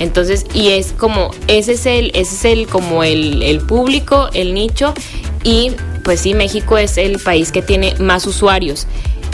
Entonces, 0.00 0.46
y 0.54 0.68
es 0.68 0.92
como, 0.92 1.30
ese 1.48 1.72
es 1.72 1.86
el, 1.86 2.12
ese 2.14 2.34
es 2.34 2.44
el, 2.44 2.68
como 2.68 3.02
el, 3.02 3.42
el 3.42 3.60
público, 3.60 4.28
el 4.32 4.54
nicho, 4.54 4.94
y 5.42 5.72
pues 6.04 6.20
sí, 6.20 6.34
México 6.34 6.78
es 6.78 6.98
el 6.98 7.18
país 7.18 7.52
que 7.52 7.62
tiene 7.62 7.94
más 7.98 8.26
usuarios. 8.26 8.86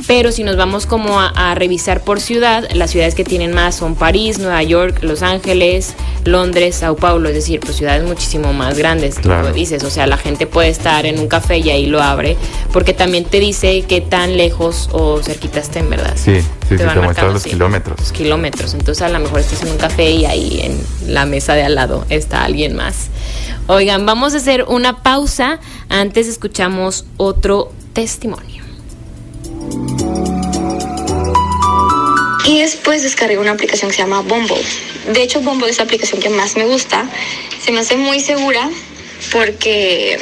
Pero 0.07 0.33
si 0.33 0.43
nos 0.45 0.57
vamos 0.57 0.85
como 0.87 1.19
a, 1.19 1.55
revisar 1.55 2.03
por 2.03 2.21
ciudad, 2.21 2.69
las 2.75 2.91
ciudades 2.91 3.15
que 3.15 3.25
tienen 3.25 3.55
más 3.55 3.77
son 3.77 3.95
París, 3.95 4.39
Nueva 4.39 4.63
York, 4.63 4.99
Los 5.03 5.23
Ángeles, 5.23 5.95
Londres, 6.25 6.77
Sao 6.77 6.97
Paulo, 6.97 7.29
es 7.31 7.35
decir, 7.35 7.61
pues 7.61 7.77
ciudades 7.77 8.05
muchísimo 8.05 8.53
más 8.53 8.77
grandes, 8.77 9.19
Claro. 9.19 9.53
dices, 9.53 9.83
o 9.83 9.91
sea, 9.91 10.07
la 10.07 10.19
gente 10.19 10.47
puede 10.47 10.69
estar 10.69 11.07
en 11.07 11.19
un 11.19 11.29
café 11.29 11.59
y 11.59 11.71
ahí 11.71 11.87
lo 11.87 12.03
abre, 12.03 12.37
porque 12.73 12.93
también 12.93 13.25
te 13.25 13.41
dice 13.41 13.85
qué 13.89 14.03
tan 14.03 14.37
lejos 14.37 14.91
o 14.93 15.23
cerquita 15.23 15.61
estén, 15.61 15.89
¿verdad? 15.89 16.15
Sí, 16.17 16.41
sí, 16.69 16.71
sí, 16.71 16.77
te 16.77 16.85
van 16.85 16.97
muestra 16.97 17.07
marcando, 17.07 17.33
los 17.35 17.43
sí, 17.43 17.51
kilómetros. 17.51 18.01
Los 18.01 18.13
kilómetros, 18.13 18.75
entonces 18.75 19.03
a 19.03 19.09
lo 19.09 19.19
mejor 19.21 19.41
estás 19.41 19.63
en 19.63 19.71
un 19.71 19.79
café 19.79 20.11
y 20.11 20.27
ahí 20.27 20.61
en 20.63 21.13
la 21.13 21.27
mesa 21.27 21.55
de 21.55 21.63
al 21.63 21.75
lado 21.75 22.05
está 22.09 22.45
alguien 22.45 22.75
más. 22.75 23.09
Oigan, 23.67 24.05
vamos 24.07 24.35
a 24.35 24.39
hacer 24.39 24.65
una 24.69 25.03
pausa, 25.03 25.59
antes 25.89 26.27
escuchamos 26.27 27.07
otro 27.17 27.73
testimonio. 27.93 28.63
Y 32.47 32.61
después 32.61 33.03
descargué 33.03 33.39
una 33.39 33.53
aplicación 33.53 33.91
que 33.91 33.97
se 33.97 34.03
llama 34.03 34.21
Bumble. 34.21 34.63
De 35.13 35.23
hecho, 35.23 35.41
Bumble 35.41 35.71
es 35.71 35.79
la 35.79 35.85
aplicación 35.85 36.21
que 36.21 36.29
más 36.29 36.57
me 36.57 36.67
gusta. 36.67 37.09
Se 37.65 37.73
me 37.73 37.81
hace 37.81 37.97
muy 37.97 38.21
segura 38.21 38.69
porque 39.33 40.19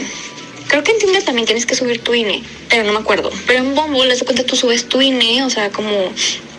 creo 0.73 0.83
que 0.83 0.93
en 0.93 0.99
Tinder 0.99 1.23
también 1.23 1.45
tienes 1.45 1.67
que 1.67 1.75
subir 1.75 2.01
tu 2.01 2.15
INE, 2.15 2.43
pero 2.71 2.83
no 2.85 2.95
me 2.95 3.01
acuerdo. 3.01 3.31
Pero 3.47 3.59
en 3.59 3.75
Bumble, 3.75 4.07
les 4.07 4.23
cuenta, 4.23 4.43
tú 4.43 4.57
subes 4.57 4.89
tu 4.89 5.03
INE, 5.03 5.45
o 5.45 5.51
sea, 5.51 5.69
como 5.71 6.11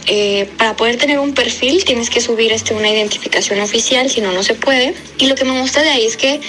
eh, 0.06 0.48
para 0.56 0.76
poder 0.76 0.98
tener 0.98 1.18
un 1.18 1.34
perfil 1.34 1.84
tienes 1.84 2.12
que 2.12 2.22
subir 2.22 2.52
este, 2.52 2.76
una 2.76 2.90
identificación 2.90 3.60
oficial, 3.60 4.12
si 4.12 4.22
no, 4.22 4.32
no 4.32 4.44
se 4.44 4.54
puede. 4.54 4.94
Y 5.18 5.26
lo 5.26 5.34
que 5.34 5.46
me 5.46 5.60
gusta 5.60 5.82
de 5.82 5.90
ahí 5.90 6.06
es 6.06 6.16
que 6.16 6.40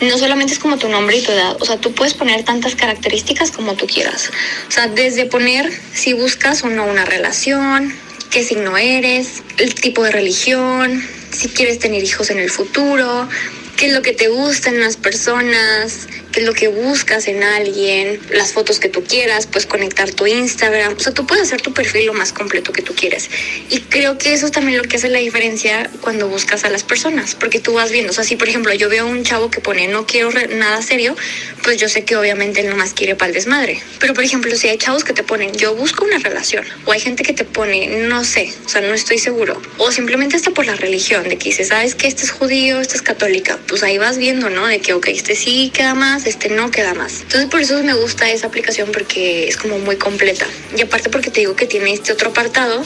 no 0.00 0.16
solamente 0.16 0.54
es 0.54 0.58
como 0.58 0.78
tu 0.78 0.88
nombre 0.88 1.18
y 1.18 1.20
tu 1.20 1.30
edad, 1.30 1.58
o 1.60 1.64
sea, 1.66 1.76
tú 1.76 1.92
puedes 1.92 2.14
poner 2.14 2.42
tantas 2.42 2.74
características 2.74 3.50
como 3.50 3.74
tú 3.74 3.86
quieras. 3.86 4.30
O 4.68 4.70
sea, 4.70 4.86
desde 4.86 5.26
poner 5.26 5.70
si 5.92 6.14
buscas 6.14 6.64
o 6.64 6.68
no 6.68 6.86
una 6.86 7.04
relación, 7.04 7.94
qué 8.30 8.42
signo 8.44 8.78
eres, 8.78 9.42
el 9.58 9.74
tipo 9.74 10.04
de 10.04 10.10
religión, 10.10 11.06
si 11.32 11.48
quieres 11.48 11.80
tener 11.80 12.02
hijos 12.02 12.30
en 12.30 12.38
el 12.38 12.48
futuro, 12.48 13.28
qué 13.76 13.86
es 13.86 13.92
lo 13.92 14.02
que 14.02 14.12
te 14.12 14.28
gusta 14.28 14.70
en 14.70 14.80
las 14.80 14.96
personas, 14.96 16.06
qué 16.32 16.40
es 16.40 16.46
lo 16.46 16.54
que 16.54 16.68
buscas 16.68 17.28
en 17.28 17.42
alguien, 17.42 18.20
las 18.30 18.52
fotos 18.52 18.78
que 18.78 18.88
tú 18.88 19.02
quieras, 19.04 19.46
puedes 19.46 19.66
conectar 19.66 20.10
tu 20.10 20.26
Instagram, 20.26 20.94
o 20.96 21.00
sea, 21.00 21.12
tú 21.12 21.26
puedes 21.26 21.44
hacer 21.44 21.60
tu 21.60 21.72
perfil 21.72 22.06
lo 22.06 22.14
más 22.14 22.32
completo 22.32 22.72
que 22.72 22.82
tú 22.82 22.94
quieres. 22.94 23.30
Y 23.68 23.80
creo 23.80 24.18
que 24.18 24.32
eso 24.32 24.46
es 24.46 24.52
también 24.52 24.78
lo 24.78 24.84
que 24.84 24.96
hace 24.96 25.08
la 25.08 25.18
diferencia 25.18 25.90
cuando 26.00 26.28
buscas 26.28 26.64
a 26.64 26.70
las 26.70 26.84
personas, 26.84 27.34
porque 27.34 27.60
tú 27.60 27.74
vas 27.74 27.90
viendo, 27.90 28.10
o 28.10 28.14
sea, 28.14 28.24
si 28.24 28.36
por 28.36 28.48
ejemplo 28.48 28.72
yo 28.74 28.88
veo 28.88 29.06
un 29.06 29.24
chavo 29.24 29.50
que 29.50 29.60
pone 29.60 29.88
no 29.88 30.06
quiero 30.06 30.30
nada 30.30 30.82
serio, 30.82 31.16
pues 31.62 31.78
yo 31.78 31.88
sé 31.88 32.04
que 32.04 32.16
obviamente 32.16 32.60
él 32.60 32.70
nomás 32.70 32.92
quiere 32.92 33.14
para 33.14 33.28
el 33.28 33.34
desmadre. 33.34 33.80
Pero 33.98 34.14
por 34.14 34.24
ejemplo, 34.24 34.54
si 34.56 34.68
hay 34.68 34.78
chavos 34.78 35.04
que 35.04 35.12
te 35.12 35.22
ponen 35.22 35.52
yo 35.54 35.74
busco 35.74 36.04
una 36.04 36.18
relación, 36.18 36.64
o 36.84 36.92
hay 36.92 37.00
gente 37.00 37.22
que 37.22 37.32
te 37.32 37.44
pone 37.44 38.06
no 38.06 38.24
sé, 38.24 38.52
o 38.64 38.68
sea, 38.68 38.80
no 38.80 38.94
estoy 38.94 39.18
seguro, 39.18 39.60
o 39.78 39.90
simplemente 39.92 40.36
está 40.36 40.50
por 40.50 40.66
la 40.66 40.74
religión, 40.76 41.28
de 41.28 41.36
que 41.36 41.50
dices, 41.50 41.68
sabes 41.68 41.94
que 41.94 42.06
este 42.06 42.24
es 42.24 42.30
judío, 42.30 42.80
este 42.80 42.96
es 42.96 43.02
católica, 43.02 43.58
pues 43.66 43.82
ahí 43.82 43.98
vas 43.98 44.18
viendo, 44.18 44.50
¿no? 44.50 44.66
De 44.66 44.80
que, 44.80 44.92
ok, 44.92 45.08
este 45.08 45.36
sí 45.36 45.70
queda 45.74 45.94
más, 45.94 46.19
este 46.26 46.48
no 46.48 46.70
queda 46.70 46.94
más. 46.94 47.22
Entonces 47.22 47.46
por 47.46 47.60
eso 47.60 47.82
me 47.82 47.94
gusta 47.94 48.30
esa 48.30 48.46
aplicación 48.46 48.90
porque 48.92 49.48
es 49.48 49.56
como 49.56 49.78
muy 49.78 49.96
completa. 49.96 50.46
Y 50.76 50.82
aparte 50.82 51.10
porque 51.10 51.30
te 51.30 51.40
digo 51.40 51.56
que 51.56 51.66
tiene 51.66 51.92
este 51.92 52.12
otro 52.12 52.30
apartado, 52.30 52.82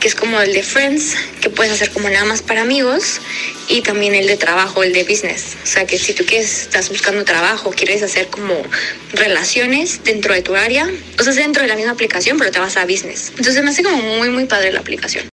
que 0.00 0.08
es 0.08 0.14
como 0.14 0.40
el 0.40 0.52
de 0.52 0.62
Friends, 0.62 1.16
que 1.40 1.50
puedes 1.50 1.72
hacer 1.72 1.90
como 1.90 2.08
nada 2.10 2.24
más 2.24 2.42
para 2.42 2.62
amigos, 2.62 3.20
y 3.68 3.80
también 3.82 4.14
el 4.14 4.26
de 4.26 4.36
trabajo, 4.36 4.82
el 4.82 4.92
de 4.92 5.04
business. 5.04 5.56
O 5.62 5.66
sea 5.66 5.86
que 5.86 5.98
si 5.98 6.12
tú 6.12 6.24
quieres, 6.24 6.62
estás 6.62 6.88
buscando 6.90 7.24
trabajo, 7.24 7.70
quieres 7.70 8.02
hacer 8.02 8.28
como 8.28 8.54
relaciones 9.12 10.04
dentro 10.04 10.34
de 10.34 10.42
tu 10.42 10.54
área, 10.54 10.88
o 11.18 11.22
sea, 11.22 11.32
dentro 11.32 11.62
de 11.62 11.68
la 11.68 11.76
misma 11.76 11.92
aplicación, 11.92 12.38
pero 12.38 12.50
te 12.50 12.58
vas 12.58 12.76
a 12.76 12.84
business. 12.84 13.32
Entonces 13.36 13.62
me 13.62 13.70
hace 13.70 13.82
como 13.82 13.96
muy, 13.96 14.28
muy 14.28 14.44
padre 14.44 14.72
la 14.72 14.80
aplicación. 14.80 15.33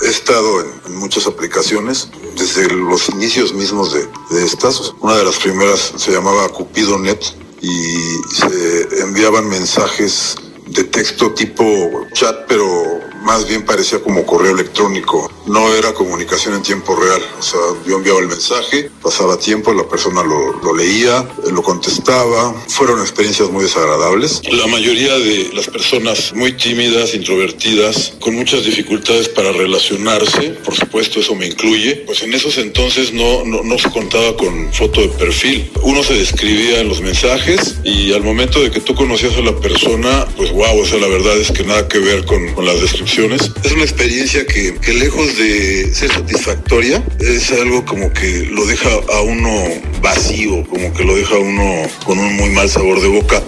He 0.00 0.08
estado 0.08 0.60
en, 0.60 0.94
muchas 0.96 1.26
aplicaciones 1.26 2.08
desde 2.36 2.68
los 2.68 3.08
inicios 3.08 3.52
mismos 3.52 3.92
de, 3.92 4.08
de 4.30 4.44
estas. 4.44 4.94
Una 5.00 5.16
de 5.16 5.24
las 5.24 5.38
primeras 5.38 5.92
se 5.96 6.12
llamaba 6.12 6.48
CupidoNet 6.48 7.22
y 7.60 8.20
se 8.32 9.00
enviaban 9.02 9.48
mensajes 9.48 10.36
de 10.70 10.84
texto 10.84 11.32
tipo 11.32 12.06
chat, 12.12 12.46
pero 12.46 13.00
más 13.22 13.46
bien 13.46 13.64
parecía 13.64 14.00
como 14.00 14.24
correo 14.24 14.54
electrónico. 14.54 15.30
No 15.46 15.74
era 15.74 15.92
comunicación 15.92 16.54
en 16.54 16.62
tiempo 16.62 16.94
real. 16.96 17.20
O 17.38 17.42
sea, 17.42 17.60
yo 17.86 17.96
enviaba 17.96 18.20
el 18.20 18.28
mensaje, 18.28 18.90
pasaba 19.02 19.38
tiempo, 19.38 19.72
la 19.72 19.88
persona 19.88 20.22
lo, 20.22 20.58
lo 20.60 20.74
leía, 20.74 21.26
lo 21.50 21.62
contestaba. 21.62 22.54
Fueron 22.68 23.00
experiencias 23.00 23.50
muy 23.50 23.64
desagradables. 23.64 24.42
La 24.50 24.66
mayoría 24.66 25.18
de 25.18 25.50
las 25.54 25.66
personas 25.66 26.32
muy 26.34 26.52
tímidas, 26.52 27.14
introvertidas, 27.14 28.14
con 28.20 28.34
muchas 28.34 28.64
dificultades 28.64 29.28
para 29.28 29.52
relacionarse, 29.52 30.50
por 30.64 30.74
supuesto 30.74 31.20
eso 31.20 31.34
me 31.34 31.46
incluye, 31.46 31.96
pues 32.06 32.22
en 32.22 32.34
esos 32.34 32.58
entonces 32.58 33.12
no, 33.12 33.44
no, 33.44 33.62
no 33.62 33.78
se 33.78 33.90
contaba 33.90 34.36
con 34.36 34.72
foto 34.72 35.00
de 35.00 35.08
perfil. 35.08 35.70
Uno 35.82 36.02
se 36.02 36.14
describía 36.14 36.80
en 36.80 36.88
los 36.88 37.00
mensajes 37.00 37.76
y 37.84 38.12
al 38.12 38.22
momento 38.22 38.60
de 38.60 38.70
que 38.70 38.80
tú 38.80 38.94
conocías 38.94 39.36
a 39.36 39.40
la 39.40 39.56
persona, 39.56 40.26
pues 40.36 40.52
wow, 40.58 40.80
o 40.80 40.84
sea, 40.84 40.98
la 40.98 41.06
verdad 41.06 41.38
es 41.38 41.52
que 41.52 41.62
nada 41.62 41.86
que 41.86 42.00
ver 42.00 42.24
con, 42.24 42.52
con 42.52 42.66
las 42.66 42.80
descripciones. 42.80 43.52
Es 43.62 43.70
una 43.70 43.84
experiencia 43.84 44.44
que, 44.44 44.74
que 44.74 44.92
lejos 44.92 45.38
de 45.38 45.94
ser 45.94 46.10
satisfactoria, 46.10 47.00
es 47.20 47.52
algo 47.52 47.84
como 47.84 48.12
que 48.12 48.48
lo 48.50 48.66
deja 48.66 48.90
a 49.12 49.20
uno 49.20 49.64
vacío, 50.02 50.66
como 50.68 50.92
que 50.94 51.04
lo 51.04 51.14
deja 51.14 51.36
a 51.36 51.38
uno 51.38 51.88
con 52.04 52.18
un 52.18 52.34
muy 52.34 52.50
mal 52.50 52.68
sabor 52.68 53.00
de 53.00 53.06
boca. 53.06 53.40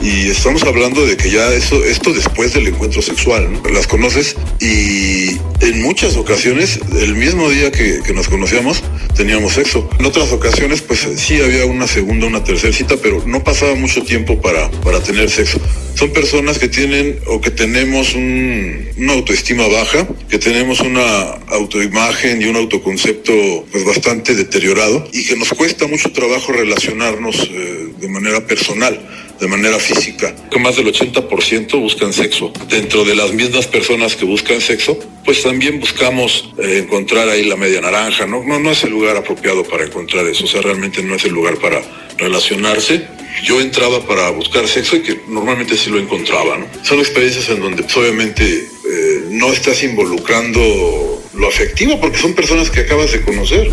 Y 0.00 0.28
estamos 0.28 0.62
hablando 0.62 1.04
de 1.04 1.16
que 1.16 1.28
ya 1.28 1.52
eso, 1.52 1.84
esto 1.84 2.12
después 2.12 2.54
del 2.54 2.68
encuentro 2.68 3.02
sexual, 3.02 3.60
las 3.72 3.88
conoces 3.88 4.36
y 4.60 5.36
en 5.60 5.82
muchas 5.82 6.16
ocasiones, 6.16 6.78
el 7.00 7.16
mismo 7.16 7.50
día 7.50 7.72
que, 7.72 8.00
nos 8.14 8.28
conocíamos, 8.28 8.84
teníamos 9.16 9.54
sexo. 9.54 9.90
En 9.98 10.06
otras 10.06 10.30
ocasiones, 10.30 10.82
pues 10.82 11.06
sí 11.16 11.40
había 11.42 11.66
una 11.66 11.88
segunda, 11.88 12.28
una 12.28 12.44
tercera 12.44 12.72
cita, 12.72 12.96
pero 13.02 13.24
no 13.26 13.42
pasaba 13.42 13.74
mucho 13.74 14.02
tiempo 14.04 14.40
para, 14.40 14.70
para 14.82 15.00
tener 15.02 15.30
sexo. 15.30 15.60
Son 15.96 16.12
personas 16.12 16.58
que 16.60 16.68
tienen 16.68 17.18
o 17.26 17.40
que 17.40 17.50
tenemos 17.50 18.14
un- 18.14 18.86
una 18.98 19.14
autoestima 19.14 19.66
baja, 19.66 20.06
que 20.30 20.38
tenemos 20.38 20.78
una 20.78 21.22
autoimagen 21.48 22.40
y 22.40 22.44
un 22.44 22.54
autoconcepto 22.54 23.32
pues 23.72 23.84
bastante 23.84 24.36
deteriorado 24.36 25.08
y 25.12 25.24
que 25.24 25.34
nos 25.34 25.48
cuesta 25.50 25.88
mucho 25.88 26.12
trabajo 26.12 26.52
relacionarnos 26.52 27.36
eh, 27.50 27.88
de 27.98 28.08
manera 28.08 28.46
personal 28.46 29.00
de 29.40 29.48
manera 29.48 29.78
física. 29.78 30.34
Que 30.50 30.58
más 30.58 30.76
del 30.76 30.86
80% 30.92 31.80
buscan 31.80 32.12
sexo. 32.12 32.52
Dentro 32.68 33.04
de 33.04 33.14
las 33.14 33.32
mismas 33.32 33.66
personas 33.66 34.16
que 34.16 34.24
buscan 34.24 34.60
sexo, 34.60 34.98
pues 35.24 35.42
también 35.42 35.80
buscamos 35.80 36.52
eh, 36.58 36.82
encontrar 36.84 37.28
ahí 37.28 37.44
la 37.44 37.56
media 37.56 37.80
naranja, 37.80 38.26
¿no? 38.26 38.42
¿no? 38.44 38.58
No 38.58 38.70
es 38.70 38.82
el 38.84 38.90
lugar 38.90 39.16
apropiado 39.16 39.64
para 39.64 39.84
encontrar 39.84 40.26
eso, 40.26 40.44
o 40.44 40.48
sea, 40.48 40.62
realmente 40.62 41.02
no 41.02 41.14
es 41.14 41.24
el 41.24 41.32
lugar 41.32 41.56
para 41.58 41.82
relacionarse. 42.16 43.06
Yo 43.44 43.60
entraba 43.60 44.04
para 44.04 44.30
buscar 44.30 44.66
sexo 44.66 44.96
y 44.96 45.02
que 45.02 45.20
normalmente 45.28 45.76
sí 45.76 45.90
lo 45.90 45.98
encontraba, 45.98 46.58
¿no? 46.58 46.66
Son 46.82 46.98
experiencias 46.98 47.48
en 47.50 47.60
donde 47.60 47.84
pues, 47.84 47.96
obviamente 47.96 48.44
eh, 48.44 49.24
no 49.30 49.52
estás 49.52 49.82
involucrando 49.84 51.22
lo 51.34 51.48
afectivo 51.48 52.00
porque 52.00 52.18
son 52.18 52.34
personas 52.34 52.70
que 52.70 52.80
acabas 52.80 53.12
de 53.12 53.22
conocer. 53.22 53.70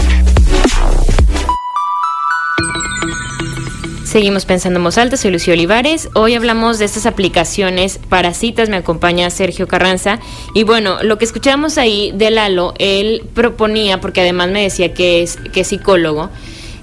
Seguimos 4.16 4.46
pensando 4.46 4.80
en 4.80 4.86
voz 4.86 4.98
alta, 4.98 5.18
soy 5.18 5.32
Lucio 5.32 5.52
Olivares. 5.52 6.08
Hoy 6.14 6.36
hablamos 6.36 6.80
de 6.80 6.86
estas 6.86 7.06
aplicaciones 7.06 8.00
para 8.08 8.34
citas, 8.34 8.70
me 8.70 8.78
acompaña 8.78 9.30
Sergio 9.30 9.68
Carranza. 9.68 10.22
Y 10.54 10.64
bueno, 10.64 11.04
lo 11.04 11.18
que 11.18 11.26
escuchamos 11.26 11.78
ahí 11.78 12.14
de 12.16 12.32
Lalo, 12.32 12.74
él 12.80 13.24
proponía, 13.34 14.00
porque 14.00 14.22
además 14.22 14.52
me 14.52 14.62
decía 14.62 14.94
que 14.94 15.22
es, 15.22 15.36
que 15.52 15.60
es 15.60 15.68
psicólogo, 15.68 16.30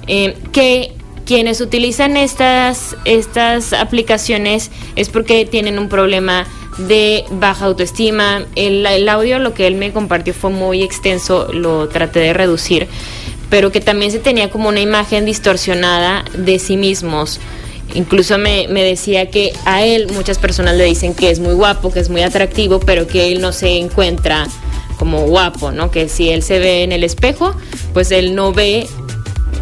eh, 0.09 0.37
que 0.53 0.93
quienes 1.25 1.63
utilizan 1.63 2.19
estas, 2.19 2.97
estas 3.07 3.73
aplicaciones 3.73 4.71
es 4.95 5.09
porque 5.09 5.47
tienen 5.47 5.79
un 5.79 5.89
problema 5.89 6.47
de 6.77 7.25
baja 7.31 7.65
autoestima. 7.65 8.45
El, 8.57 8.85
el 8.85 9.09
audio, 9.09 9.39
lo 9.39 9.55
que 9.55 9.67
él 9.67 9.77
me 9.77 9.91
compartió 9.91 10.35
fue 10.35 10.51
muy 10.51 10.83
extenso, 10.83 11.51
lo 11.51 11.89
traté 11.89 12.21
de 12.21 12.35
reducir 12.35 12.89
pero 13.53 13.71
que 13.71 13.83
también 13.83 14.11
se 14.11 14.19
tenía 14.19 14.49
como 14.49 14.71
una 14.71 14.81
imagen 14.81 15.27
distorsionada 15.27 16.25
de 16.33 16.59
sí 16.59 16.79
mismos. 16.79 17.39
Incluso 17.93 18.39
me, 18.39 18.67
me, 18.69 18.83
decía 18.83 19.29
que 19.29 19.53
a 19.67 19.85
él 19.85 20.11
muchas 20.15 20.39
personas 20.39 20.75
le 20.75 20.85
dicen 20.85 21.13
que 21.13 21.31
es 21.31 21.39
muy 21.39 21.53
guapo, 21.53 21.93
que 21.93 22.01
es 22.01 22.09
muy 22.09 22.23
atractivo, 22.23 22.81
pero 22.81 23.07
que 23.07 23.31
él 23.31 23.43
no 23.43 23.53
se 23.53 23.77
encuentra 23.77 24.47
como 24.99 25.27
guapo, 25.27 25.71
¿no? 25.71 25.91
Que 25.91 26.09
si 26.09 26.31
él 26.31 26.43
se 26.43 26.61
ve 26.61 26.83
en 26.83 26.93
el 26.93 27.05
espejo, 27.05 27.55
pues 27.93 28.11
él 28.11 28.35
no 28.35 28.55
ve 28.55 28.87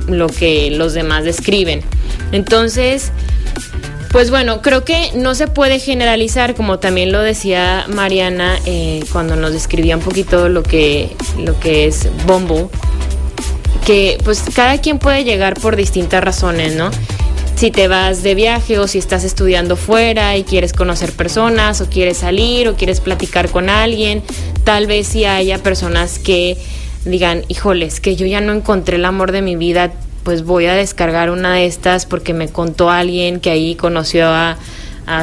lo 0.07 0.29
que 0.29 0.71
los 0.71 0.95
demás 0.95 1.25
describen. 1.25 1.83
Entonces, 2.31 3.11
Pues 4.13 4.31
bueno, 4.31 4.61
creo 4.61 4.85
que 4.85 5.13
no 5.15 5.37
se 5.37 5.47
puede 5.47 5.79
generalizar, 5.79 6.57
como 6.57 6.81
también 6.81 7.13
lo 7.13 7.21
decía 7.21 7.87
Mariana 7.89 8.59
eh, 8.67 9.05
cuando 9.13 9.37
nos 9.37 9.53
describía 9.53 9.97
un 9.97 10.03
poquito 10.03 10.49
lo 10.49 10.65
que, 10.65 11.17
lo 11.39 11.59
que 11.61 11.87
es 11.87 12.09
Bumble, 12.27 12.67
que 13.85 14.19
pues 14.25 14.45
cada 14.55 14.79
quien 14.79 14.99
puede 14.99 15.25
llegar 15.25 15.55
por 15.55 15.77
distintas 15.77 16.23
razones, 16.23 16.77
¿no? 16.77 16.91
Si 17.57 17.71
te 17.71 17.89
vas 17.89 18.23
de 18.23 18.35
viaje 18.35 18.79
o 18.79 18.89
si 18.89 18.99
estás 18.99 19.23
estudiando 19.23 19.77
fuera 19.77 20.37
y 20.37 20.45
quieres 20.45 20.73
conocer 20.73 21.13
personas 21.13 21.81
o 21.83 21.91
quieres 21.91 22.19
salir 22.19 22.69
o 22.69 22.75
quieres 22.75 23.01
platicar 23.01 23.51
con 23.51 23.69
alguien, 23.69 24.23
tal 24.65 24.87
vez 24.87 25.09
si 25.09 25.27
haya 25.27 25.59
personas 25.59 26.19
que 26.19 26.57
digan, 27.05 27.45
híjoles, 27.49 28.01
que 28.01 28.17
yo 28.17 28.27
ya 28.27 28.41
no 28.41 28.53
encontré 28.53 28.97
el 28.97 29.05
amor 29.05 29.33
de 29.33 29.43
mi 29.43 29.57
vida, 29.57 29.93
pues 30.23 30.45
voy 30.45 30.67
a 30.67 30.75
descargar 30.75 31.31
una 31.31 31.55
de 31.55 31.67
estas 31.67 32.07
porque 32.07 32.35
me 32.35 32.49
contó 32.49 32.91
alguien 32.91 33.41
que 33.41 33.51
ahí 33.51 33.75
conoció 33.75 34.29
a, 34.29 34.57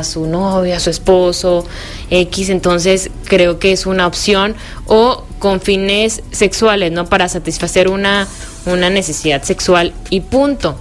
su 0.03 0.25
novio, 0.27 0.75
a 0.75 0.79
su 0.79 0.89
esposo, 0.89 1.65
X, 2.09 2.49
entonces 2.49 3.09
creo 3.25 3.57
que 3.57 3.71
es 3.71 3.85
una 3.85 4.05
opción, 4.05 4.53
o 4.85 5.23
con 5.39 5.61
fines 5.61 6.23
sexuales, 6.31 6.91
¿no? 6.91 7.05
Para 7.05 7.29
satisfacer 7.29 7.89
una, 7.89 8.27
una 8.65 8.89
necesidad 8.89 9.43
sexual 9.43 9.93
y 10.09 10.21
punto. 10.21 10.79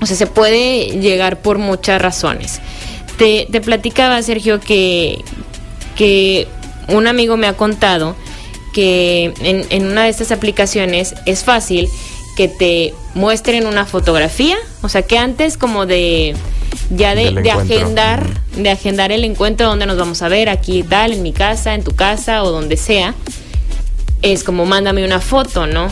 O 0.00 0.06
sea, 0.06 0.16
se 0.16 0.26
puede 0.26 1.00
llegar 1.00 1.40
por 1.40 1.58
muchas 1.58 2.00
razones. 2.00 2.60
Te, 3.18 3.48
te 3.50 3.60
platicaba, 3.60 4.20
Sergio, 4.22 4.60
que, 4.60 5.24
que 5.96 6.46
un 6.88 7.06
amigo 7.06 7.36
me 7.36 7.46
ha 7.46 7.54
contado 7.54 8.14
que 8.74 9.32
en, 9.40 9.64
en 9.70 9.86
una 9.86 10.04
de 10.04 10.10
estas 10.10 10.32
aplicaciones 10.32 11.14
es 11.24 11.44
fácil 11.44 11.88
que 12.36 12.48
te 12.48 12.94
muestren 13.14 13.66
una 13.66 13.86
fotografía, 13.86 14.58
o 14.82 14.90
sea 14.90 15.00
que 15.02 15.16
antes 15.16 15.56
como 15.56 15.86
de 15.86 16.36
ya 16.90 17.14
de, 17.14 17.32
de 17.32 17.50
agendar, 17.50 18.22
de 18.54 18.70
agendar 18.70 19.10
el 19.10 19.24
encuentro 19.24 19.66
donde 19.66 19.86
nos 19.86 19.96
vamos 19.96 20.22
a 20.22 20.28
ver, 20.28 20.48
aquí 20.48 20.82
tal, 20.82 21.12
en 21.12 21.22
mi 21.22 21.32
casa, 21.32 21.74
en 21.74 21.82
tu 21.82 21.92
casa 21.92 22.42
o 22.42 22.50
donde 22.50 22.76
sea, 22.76 23.14
es 24.32 24.44
como 24.44 24.66
mándame 24.66 25.04
una 25.04 25.20
foto, 25.20 25.66
¿no? 25.66 25.88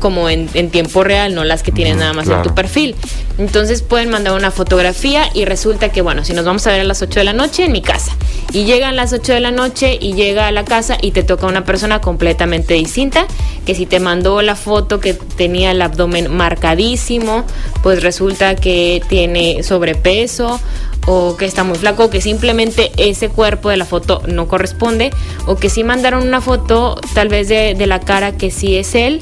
como 0.00 0.28
en, 0.28 0.48
tiempo 0.70 1.04
real, 1.04 1.34
no 1.34 1.44
las 1.44 1.62
que 1.62 1.72
tienen 1.72 1.98
nada 1.98 2.12
más 2.12 2.28
en 2.28 2.42
tu 2.42 2.54
perfil. 2.54 2.94
Entonces 3.38 3.82
pueden 3.82 4.10
mandar 4.10 4.34
una 4.34 4.50
fotografía 4.50 5.30
y 5.32 5.44
resulta 5.44 5.90
que, 5.90 6.02
bueno, 6.02 6.24
si 6.24 6.32
nos 6.32 6.44
vamos 6.44 6.66
a 6.66 6.72
ver 6.72 6.80
a 6.80 6.84
las 6.84 7.00
8 7.02 7.20
de 7.20 7.24
la 7.24 7.32
noche 7.32 7.64
en 7.64 7.72
mi 7.72 7.80
casa. 7.80 8.16
Y 8.52 8.64
llegan 8.64 8.96
las 8.96 9.12
8 9.12 9.32
de 9.32 9.40
la 9.40 9.52
noche 9.52 9.96
y 10.00 10.14
llega 10.14 10.48
a 10.48 10.52
la 10.52 10.64
casa 10.64 10.98
y 11.00 11.12
te 11.12 11.22
toca 11.22 11.46
una 11.46 11.64
persona 11.64 12.00
completamente 12.00 12.74
distinta, 12.74 13.26
que 13.64 13.76
si 13.76 13.86
te 13.86 14.00
mandó 14.00 14.42
la 14.42 14.56
foto 14.56 14.98
que 14.98 15.14
tenía 15.14 15.70
el 15.70 15.80
abdomen 15.82 16.34
marcadísimo, 16.34 17.44
pues 17.82 18.02
resulta 18.02 18.56
que 18.56 19.02
tiene 19.08 19.62
sobrepeso 19.62 20.60
o 21.06 21.36
que 21.36 21.44
está 21.44 21.62
muy 21.62 21.78
flaco, 21.78 22.04
o 22.04 22.10
que 22.10 22.20
simplemente 22.20 22.90
ese 22.96 23.28
cuerpo 23.28 23.70
de 23.70 23.76
la 23.76 23.84
foto 23.84 24.20
no 24.26 24.48
corresponde, 24.48 25.10
o 25.46 25.56
que 25.56 25.70
sí 25.70 25.84
mandaron 25.84 26.26
una 26.26 26.40
foto 26.40 27.00
tal 27.14 27.28
vez 27.28 27.48
de, 27.48 27.74
de 27.74 27.86
la 27.86 28.00
cara 28.00 28.32
que 28.32 28.50
sí 28.50 28.76
es 28.76 28.94
él, 28.94 29.20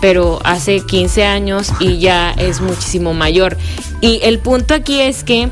pero 0.00 0.38
hace 0.44 0.80
15 0.80 1.24
años 1.24 1.72
y 1.80 1.98
ya 1.98 2.30
es 2.32 2.60
muchísimo 2.60 3.14
mayor. 3.14 3.56
Y 4.00 4.20
el 4.22 4.38
punto 4.38 4.74
aquí 4.74 5.00
es 5.00 5.24
que, 5.24 5.48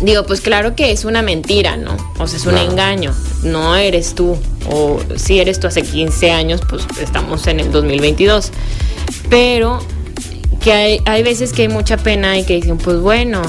digo, 0.00 0.24
pues 0.24 0.40
claro 0.40 0.74
que 0.74 0.92
es 0.92 1.04
una 1.04 1.22
mentira, 1.22 1.76
¿no? 1.76 1.96
O 2.18 2.26
sea, 2.26 2.38
es 2.38 2.46
un 2.46 2.56
engaño. 2.56 3.12
No 3.42 3.76
eres 3.76 4.14
tú. 4.14 4.36
O 4.70 5.00
si 5.16 5.38
eres 5.38 5.60
tú 5.60 5.66
hace 5.66 5.82
15 5.82 6.30
años, 6.30 6.60
pues 6.68 6.84
estamos 7.00 7.46
en 7.46 7.60
el 7.60 7.70
2022. 7.70 8.50
Pero 9.28 9.80
que 10.60 10.72
hay, 10.72 11.00
hay 11.04 11.22
veces 11.22 11.52
que 11.52 11.62
hay 11.62 11.68
mucha 11.68 11.96
pena 11.96 12.38
y 12.38 12.44
que 12.44 12.56
dicen, 12.56 12.78
pues 12.78 12.98
bueno, 12.98 13.42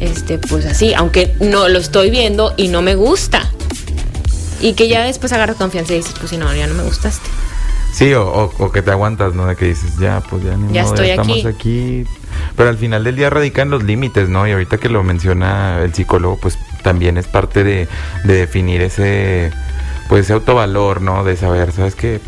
este, 0.00 0.38
pues 0.38 0.64
así, 0.66 0.94
aunque 0.94 1.34
no 1.40 1.68
lo 1.68 1.78
estoy 1.78 2.10
viendo 2.10 2.54
y 2.56 2.68
no 2.68 2.82
me 2.82 2.94
gusta. 2.94 3.50
Y 4.60 4.72
que 4.72 4.88
ya 4.88 5.04
después 5.04 5.32
agarras 5.32 5.56
confianza 5.56 5.92
y 5.92 5.98
dices, 5.98 6.14
pues 6.18 6.30
si 6.30 6.36
no, 6.36 6.52
ya 6.54 6.66
no 6.66 6.74
me 6.74 6.82
gustaste. 6.82 7.28
Sí, 7.98 8.14
o, 8.14 8.70
que 8.72 8.80
te 8.80 8.92
aguantas, 8.92 9.34
¿no? 9.34 9.46
De 9.46 9.56
que 9.56 9.64
dices, 9.64 9.98
ya, 9.98 10.20
pues 10.20 10.44
ya, 10.44 10.56
ni 10.56 10.72
ya 10.72 10.82
estoy 10.82 11.10
estamos 11.10 11.44
aquí. 11.44 12.04
Pero 12.54 12.68
al 12.68 12.78
final 12.78 13.02
del 13.02 13.16
día 13.16 13.28
radican 13.28 13.70
los 13.70 13.82
límites, 13.82 14.28
¿no? 14.28 14.46
Y 14.46 14.52
ahorita 14.52 14.78
que 14.78 14.88
lo 14.88 15.02
menciona 15.02 15.82
el 15.82 15.92
psicólogo, 15.92 16.38
pues 16.40 16.56
también 16.84 17.16
es 17.16 17.26
parte 17.26 17.64
de, 17.64 17.88
definir 18.22 18.82
ese, 18.82 19.50
pues 20.08 20.26
ese 20.26 20.32
autovalor, 20.34 21.02
¿no? 21.02 21.24
De 21.24 21.34
saber, 21.34 21.72
¿sabes 21.72 21.96
qué? 21.96 22.20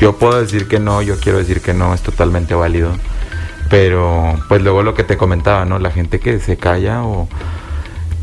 Yo 0.00 0.16
puedo 0.16 0.40
decir 0.40 0.66
que 0.66 0.80
no, 0.80 1.02
yo 1.02 1.20
quiero 1.20 1.36
decir 1.36 1.60
que 1.60 1.74
no, 1.74 1.92
es 1.92 2.00
totalmente 2.00 2.54
válido. 2.54 2.92
Pero, 3.68 4.34
pues 4.48 4.62
luego 4.62 4.82
lo 4.82 4.94
que 4.94 5.04
te 5.04 5.18
comentaba, 5.18 5.66
¿no? 5.66 5.78
La 5.78 5.90
gente 5.90 6.20
que 6.20 6.40
se 6.40 6.56
calla 6.56 7.04
o 7.04 7.28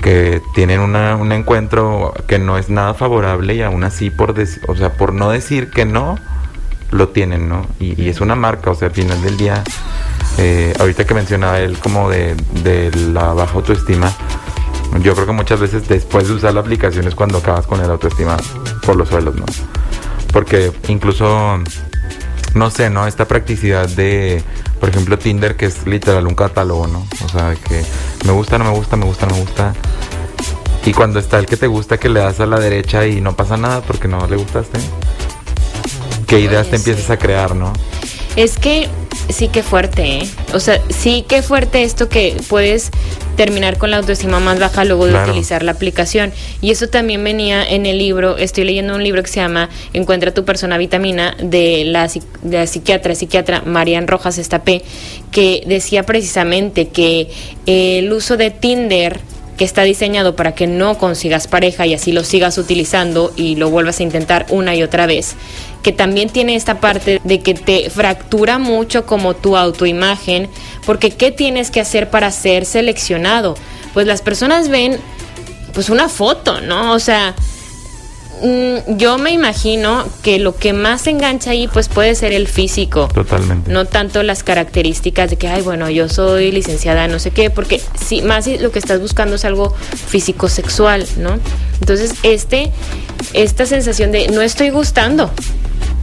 que 0.01 0.41
tienen 0.55 0.79
una, 0.79 1.17
un 1.17 1.33
encuentro 1.33 2.15
que 2.25 2.39
no 2.39 2.57
es 2.57 2.71
nada 2.71 2.95
favorable 2.95 3.53
y 3.53 3.61
aún 3.61 3.83
así 3.83 4.09
por, 4.09 4.33
o 4.67 4.75
sea, 4.75 4.93
por 4.93 5.13
no 5.13 5.29
decir 5.29 5.69
que 5.69 5.85
no, 5.85 6.17
lo 6.93 7.09
tienen, 7.09 7.49
¿no? 7.49 7.65
Y, 7.79 8.07
es 8.07 8.21
una 8.21 8.35
marca, 8.35 8.71
o 8.71 8.75
sea, 8.75 8.87
al 8.87 8.93
final 8.93 9.21
del 9.21 9.37
día, 9.37 9.63
eh, 10.37 10.73
ahorita 10.79 11.05
que 11.05 11.13
mencionaba 11.13 11.59
él 11.59 11.77
como 11.79 12.09
de, 12.09 12.35
la 13.13 13.33
baja 13.33 13.53
autoestima, 13.55 14.11
yo 15.01 15.13
creo 15.15 15.25
que 15.25 15.31
muchas 15.31 15.59
veces 15.59 15.87
después 15.87 16.27
de 16.27 16.35
usar 16.35 16.53
la 16.53 16.61
aplicación 16.61 17.07
es 17.07 17.15
cuando 17.15 17.39
acabas 17.39 17.65
con 17.65 17.81
el 17.81 17.89
autoestima 17.89 18.37
por 18.85 18.95
los 18.95 19.09
suelos, 19.09 19.35
¿no? 19.35 19.45
Porque 20.31 20.71
incluso, 20.87 21.59
no 22.53 22.69
sé, 22.69 22.89
¿no? 22.89 23.07
Esta 23.07 23.27
practicidad 23.27 23.89
de, 23.89 24.43
por 24.79 24.89
ejemplo, 24.89 25.17
Tinder, 25.17 25.55
que 25.55 25.65
es 25.65 25.87
literal 25.87 26.27
un 26.27 26.35
catálogo, 26.35 26.87
¿no? 26.87 27.05
O 27.25 27.29
sea, 27.29 27.55
que 27.67 27.83
me 28.25 28.31
gusta, 28.31 28.57
no 28.57 28.65
me 28.65 28.71
gusta, 28.71 28.95
me 28.95 29.05
gusta, 29.05 29.25
no 29.25 29.33
me 29.35 29.41
gusta. 29.41 29.73
Y 30.85 30.93
cuando 30.93 31.19
está 31.19 31.39
el 31.39 31.45
que 31.45 31.57
te 31.57 31.67
gusta, 31.67 31.97
que 31.97 32.09
le 32.09 32.19
das 32.19 32.39
a 32.39 32.45
la 32.45 32.59
derecha 32.59 33.07
y 33.07 33.21
no 33.21 33.35
pasa 33.35 33.57
nada 33.57 33.81
porque 33.81 34.07
no 34.07 34.27
le 34.27 34.35
gustaste 34.35 34.79
qué 36.33 36.39
ideas 36.39 36.67
te 36.67 36.77
empiezas 36.77 37.09
a 37.09 37.17
crear, 37.17 37.55
¿no? 37.55 37.73
Es 38.35 38.57
que 38.57 38.87
sí 39.29 39.47
que 39.49 39.61
fuerte, 39.61 40.17
¿eh? 40.17 40.29
O 40.53 40.59
sea, 40.59 40.81
sí 40.89 41.23
que 41.27 41.43
fuerte 41.43 41.83
esto 41.83 42.09
que 42.09 42.35
puedes 42.49 42.89
terminar 43.35 43.77
con 43.77 43.91
la 43.91 43.97
autoestima 43.97 44.39
más 44.39 44.59
baja 44.59 44.83
luego 44.83 45.05
de 45.05 45.15
utilizar 45.15 45.61
la 45.61 45.73
aplicación. 45.73 46.33
Y 46.61 46.71
eso 46.71 46.87
también 46.87 47.23
venía 47.23 47.63
en 47.63 47.85
el 47.85 47.99
libro, 47.99 48.37
estoy 48.37 48.63
leyendo 48.63 48.95
un 48.95 49.03
libro 49.03 49.21
que 49.21 49.29
se 49.29 49.41
llama 49.41 49.69
Encuentra 49.93 50.33
tu 50.33 50.43
persona 50.45 50.77
vitamina 50.77 51.35
de 51.39 51.83
la, 51.85 52.07
de 52.07 52.57
la 52.57 52.67
psiquiatra, 52.67 53.13
psiquiatra 53.13 53.61
Marian 53.65 54.07
Rojas 54.07 54.39
Estapé, 54.39 54.83
que 55.31 55.63
decía 55.67 56.03
precisamente 56.03 56.87
que 56.87 57.29
el 57.67 58.11
uso 58.11 58.37
de 58.37 58.49
Tinder 58.49 59.19
que 59.57 59.65
está 59.65 59.83
diseñado 59.83 60.35
para 60.35 60.55
que 60.55 60.67
no 60.67 60.97
consigas 60.97 61.47
pareja 61.47 61.85
y 61.85 61.93
así 61.93 62.11
lo 62.11 62.23
sigas 62.23 62.57
utilizando 62.57 63.31
y 63.35 63.55
lo 63.55 63.69
vuelvas 63.69 63.99
a 63.99 64.03
intentar 64.03 64.45
una 64.49 64.75
y 64.75 64.83
otra 64.83 65.05
vez, 65.05 65.35
que 65.81 65.91
también 65.91 66.29
tiene 66.29 66.55
esta 66.55 66.79
parte 66.79 67.21
de 67.23 67.39
que 67.41 67.53
te 67.53 67.89
fractura 67.89 68.57
mucho 68.57 69.05
como 69.05 69.35
tu 69.35 69.57
autoimagen, 69.57 70.49
porque 70.85 71.11
¿qué 71.11 71.31
tienes 71.31 71.71
que 71.71 71.81
hacer 71.81 72.09
para 72.09 72.31
ser 72.31 72.65
seleccionado? 72.65 73.55
Pues 73.93 74.07
las 74.07 74.21
personas 74.21 74.69
ven 74.69 74.99
pues 75.73 75.89
una 75.89 76.09
foto, 76.09 76.61
¿no? 76.61 76.93
O 76.93 76.99
sea, 76.99 77.35
yo 78.87 79.17
me 79.17 79.31
imagino 79.31 80.05
que 80.21 80.39
lo 80.39 80.55
que 80.55 80.73
más 80.73 81.07
engancha 81.07 81.51
ahí 81.51 81.67
pues 81.67 81.87
puede 81.87 82.15
ser 82.15 82.33
el 82.33 82.47
físico. 82.47 83.07
Totalmente. 83.13 83.71
No 83.71 83.85
tanto 83.85 84.23
las 84.23 84.43
características 84.43 85.29
de 85.29 85.37
que, 85.37 85.47
ay, 85.47 85.61
bueno, 85.61 85.89
yo 85.89 86.09
soy 86.09 86.51
licenciada, 86.51 87.07
no 87.07 87.19
sé 87.19 87.31
qué, 87.31 87.49
porque 87.49 87.81
sí, 88.03 88.21
más 88.21 88.47
lo 88.47 88.71
que 88.71 88.79
estás 88.79 88.99
buscando 88.99 89.35
es 89.35 89.45
algo 89.45 89.73
físico-sexual, 90.07 91.05
¿no? 91.17 91.39
Entonces, 91.79 92.15
este, 92.23 92.71
esta 93.33 93.65
sensación 93.65 94.11
de 94.11 94.27
no 94.29 94.41
estoy 94.41 94.69
gustando, 94.69 95.31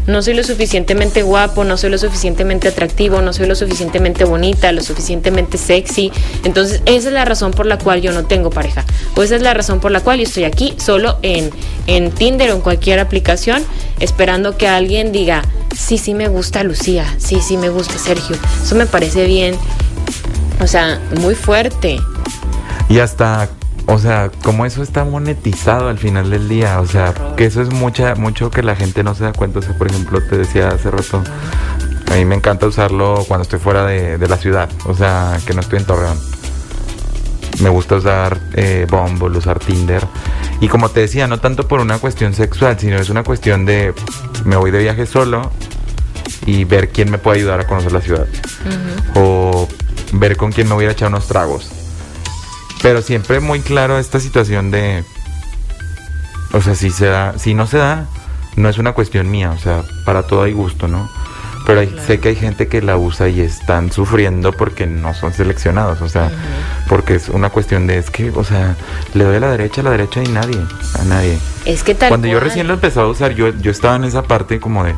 no 0.07 0.23
soy 0.23 0.35
lo 0.35 0.43
suficientemente 0.45 1.23
guapo, 1.23 1.65
no 1.65 1.77
soy 1.77 1.91
lo 1.91 1.99
suficientemente 1.99 2.69
atractivo, 2.69 3.21
no 3.23 3.33
soy 3.33 3.47
lo 3.47 3.55
suficientemente 3.55 4.25
bonita, 4.25 4.73
lo 4.73 4.83
suficientemente 4.83 5.59
sexy. 5.59 6.11
Entonces, 6.45 6.83
esa 6.87 7.09
es 7.09 7.15
la 7.15 7.25
razón 7.25 7.53
por 7.53 7.67
la 7.67 7.79
cual 7.79 8.01
yo 8.01 8.13
no 8.13 8.25
tengo 8.25 8.51
pareja. 8.51 8.85
O 9.17 9.23
esa 9.23 9.37
es 9.37 9.43
la 9.43 9.55
razón 9.55 9.81
por 9.81 9.91
la 9.91 10.01
cual 10.01 10.19
yo 10.19 10.25
estoy 10.25 10.45
aquí 10.45 10.75
solo 10.79 11.19
en, 11.23 11.51
en 11.87 12.11
Tinder 12.11 12.51
o 12.51 12.55
en 12.55 12.61
cualquier 12.61 12.99
aplicación, 12.99 13.63
esperando 13.99 14.57
que 14.57 14.69
alguien 14.69 15.13
diga, 15.13 15.43
sí, 15.77 15.99
sí 15.99 16.15
me 16.15 16.29
gusta 16.29 16.65
Lucía, 16.65 17.05
sí, 17.19 17.41
sí 17.41 17.57
me 17.57 17.69
gusta 17.69 17.99
Sergio. 17.99 18.37
Eso 18.63 18.75
me 18.75 18.87
parece 18.87 19.27
bien. 19.27 19.57
O 20.61 20.67
sea, 20.67 21.01
muy 21.21 21.35
fuerte. 21.35 21.99
Y 22.89 22.99
hasta 22.99 23.49
o 23.87 23.99
sea, 23.99 24.31
como 24.43 24.67
eso 24.67 24.83
está 24.83 25.05
monetizado 25.05 25.89
al 25.89 25.99
final 25.99 26.31
del 26.31 26.49
día, 26.49 26.81
o 26.81 26.87
sea, 26.87 27.15
que 27.37 27.47
eso 27.47 27.63
es 27.63 27.73
mucha, 27.73 28.15
mucho 28.15 28.51
que 28.51 28.63
la 28.63 28.77
gente 28.77 29.03
no 29.03 29.15
se 29.15 29.25
da 29.25 29.33
cuenta. 29.33 29.59
O 29.59 29.63
sea, 29.63 29.77
por 29.77 29.89
ejemplo, 29.89 30.23
te 30.23 30.39
decía 30.39 30.69
hace 30.69 30.91
rato, 30.91 31.23
a 32.11 32.15
mí 32.15 32.25
me 32.25 32.35
encanta 32.35 32.67
usarlo 32.67 33.25
cuando 33.27 33.43
estoy 33.43 33.59
fuera 33.59 33.87
de, 33.87 34.19
la 34.29 34.37
ciudad, 34.37 34.69
o 34.87 34.95
sea, 34.95 35.39
que 35.47 35.55
no 35.55 35.61
estoy 35.61 35.79
en 35.81 35.85
Torreón. 35.87 36.19
Me 37.61 37.69
gusta 37.69 37.97
usar 37.97 38.39
eh, 38.55 38.87
Bumble, 38.89 39.37
usar 39.37 39.59
Tinder. 39.59 40.07
Y 40.61 40.69
como 40.69 40.89
te 40.89 41.01
decía, 41.01 41.27
no 41.27 41.39
tanto 41.39 41.69
por 41.69 41.81
una 41.81 41.99
cuestión 41.99 42.33
sexual, 42.33 42.79
sino 42.79 42.97
es 42.97 43.11
una 43.11 43.23
cuestión 43.23 43.67
de 43.67 43.93
me 44.45 44.57
voy 44.57 44.71
de 44.71 44.79
viaje 44.79 45.05
solo 45.05 45.51
y 46.47 46.65
ver 46.65 46.91
quién 46.91 47.11
me 47.11 47.19
puede 47.19 47.39
ayudar 47.39 47.61
a 47.61 47.67
conocer 47.67 47.93
la 47.93 48.01
ciudad. 48.01 48.27
O 49.15 49.69
ver 50.13 50.37
con 50.37 50.53
quién 50.53 50.69
me 50.69 50.75
voy 50.75 50.87
a 50.87 50.93
echar 50.93 51.09
unos 51.09 51.27
tragos 51.27 51.80
Pero 52.83 53.03
siempre 53.03 53.41
muy 53.41 53.61
claro 53.61 53.99
esta 53.99 54.21
situación 54.21 54.71
de, 54.71 55.05
o 56.53 56.61
sea, 56.61 56.75
si 56.75 56.91
se 56.91 57.07
da, 57.07 57.39
si 57.39 57.55
no 57.55 57.67
se 57.67 57.79
da, 57.79 58.07
no 58.57 58.69
es 58.69 58.79
una 58.79 58.93
cuestión 58.93 59.31
mía, 59.31 59.51
o 59.51 59.59
sea, 59.59 59.83
para 60.05 60.23
todo 60.23 60.43
hay 60.43 60.53
gusto, 60.53 60.89
¿no? 60.89 61.09
Pero 61.67 61.83
sé 62.07 62.21
que 62.21 62.31
hay 62.31 62.37
gente 62.37 62.69
que 62.69 62.81
la 62.81 62.97
usa 62.97 63.29
y 63.29 63.41
están 63.41 63.93
sufriendo 63.93 64.53
porque 64.53 64.87
no 64.87 65.15
son 65.15 65.33
seleccionados, 65.33 66.01
o 66.01 66.09
sea, 66.09 66.31
porque 66.89 67.15
es 67.15 67.29
una 67.29 67.51
cuestión 67.51 67.87
de, 67.87 67.99
es 67.99 68.11
que, 68.11 68.31
o 68.31 68.45
sea, 68.45 68.77
le 69.15 69.25
doy 69.25 69.37
a 69.37 69.41
la 69.41 69.51
derecha, 69.51 69.83
a 69.83 69.85
la 69.85 69.91
derecha 69.91 70.23
y 70.23 70.29
nadie, 70.29 70.59
a 70.99 71.05
nadie. 71.05 71.39
Es 71.67 71.83
que 71.83 71.95
tal 71.95 72.09
Cuando 72.09 72.29
yo 72.29 72.41
recién 72.41 72.67
lo 72.67 72.75
empezaba 72.75 73.07
a 73.07 73.11
usar, 73.11 73.35
yo, 73.35 73.51
yo 73.51 73.71
estaba 73.71 73.97
en 73.97 74.05
esa 74.05 74.23
parte 74.23 74.59
como 74.59 74.85
de, 74.85 74.97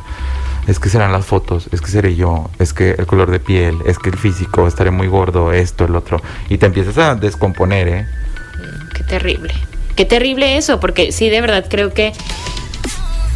es 0.67 0.79
que 0.79 0.89
serán 0.89 1.13
las 1.13 1.27
fotos, 1.27 1.69
es 1.73 1.81
que 1.81 1.89
seré 1.89 2.15
yo, 2.15 2.51
es 2.59 2.73
que 2.73 2.93
el 2.93 3.07
color 3.07 3.31
de 3.31 3.41
piel, 3.41 3.79
es 3.87 3.99
que 3.99 4.11
el 4.11 4.17
físico, 4.17 4.67
estaré 4.67 4.91
muy 4.91 5.09
gordo, 5.09 5.53
esto, 5.53 5.85
el 5.85 5.97
otro. 5.97 6.23
Y 6.49 6.59
te 6.59 6.67
empiezas 6.67 6.99
a 6.99 7.15
descomponer, 7.15 7.89
¿eh? 7.89 8.07
Qué 8.95 9.05
terrible. 9.05 9.55
Qué 9.97 10.05
terrible 10.05 10.57
eso, 10.57 10.81
porque 10.81 11.13
sí, 11.13 11.29
de 11.29 11.41
verdad 11.41 11.67
creo 11.69 11.93
que 11.93 12.13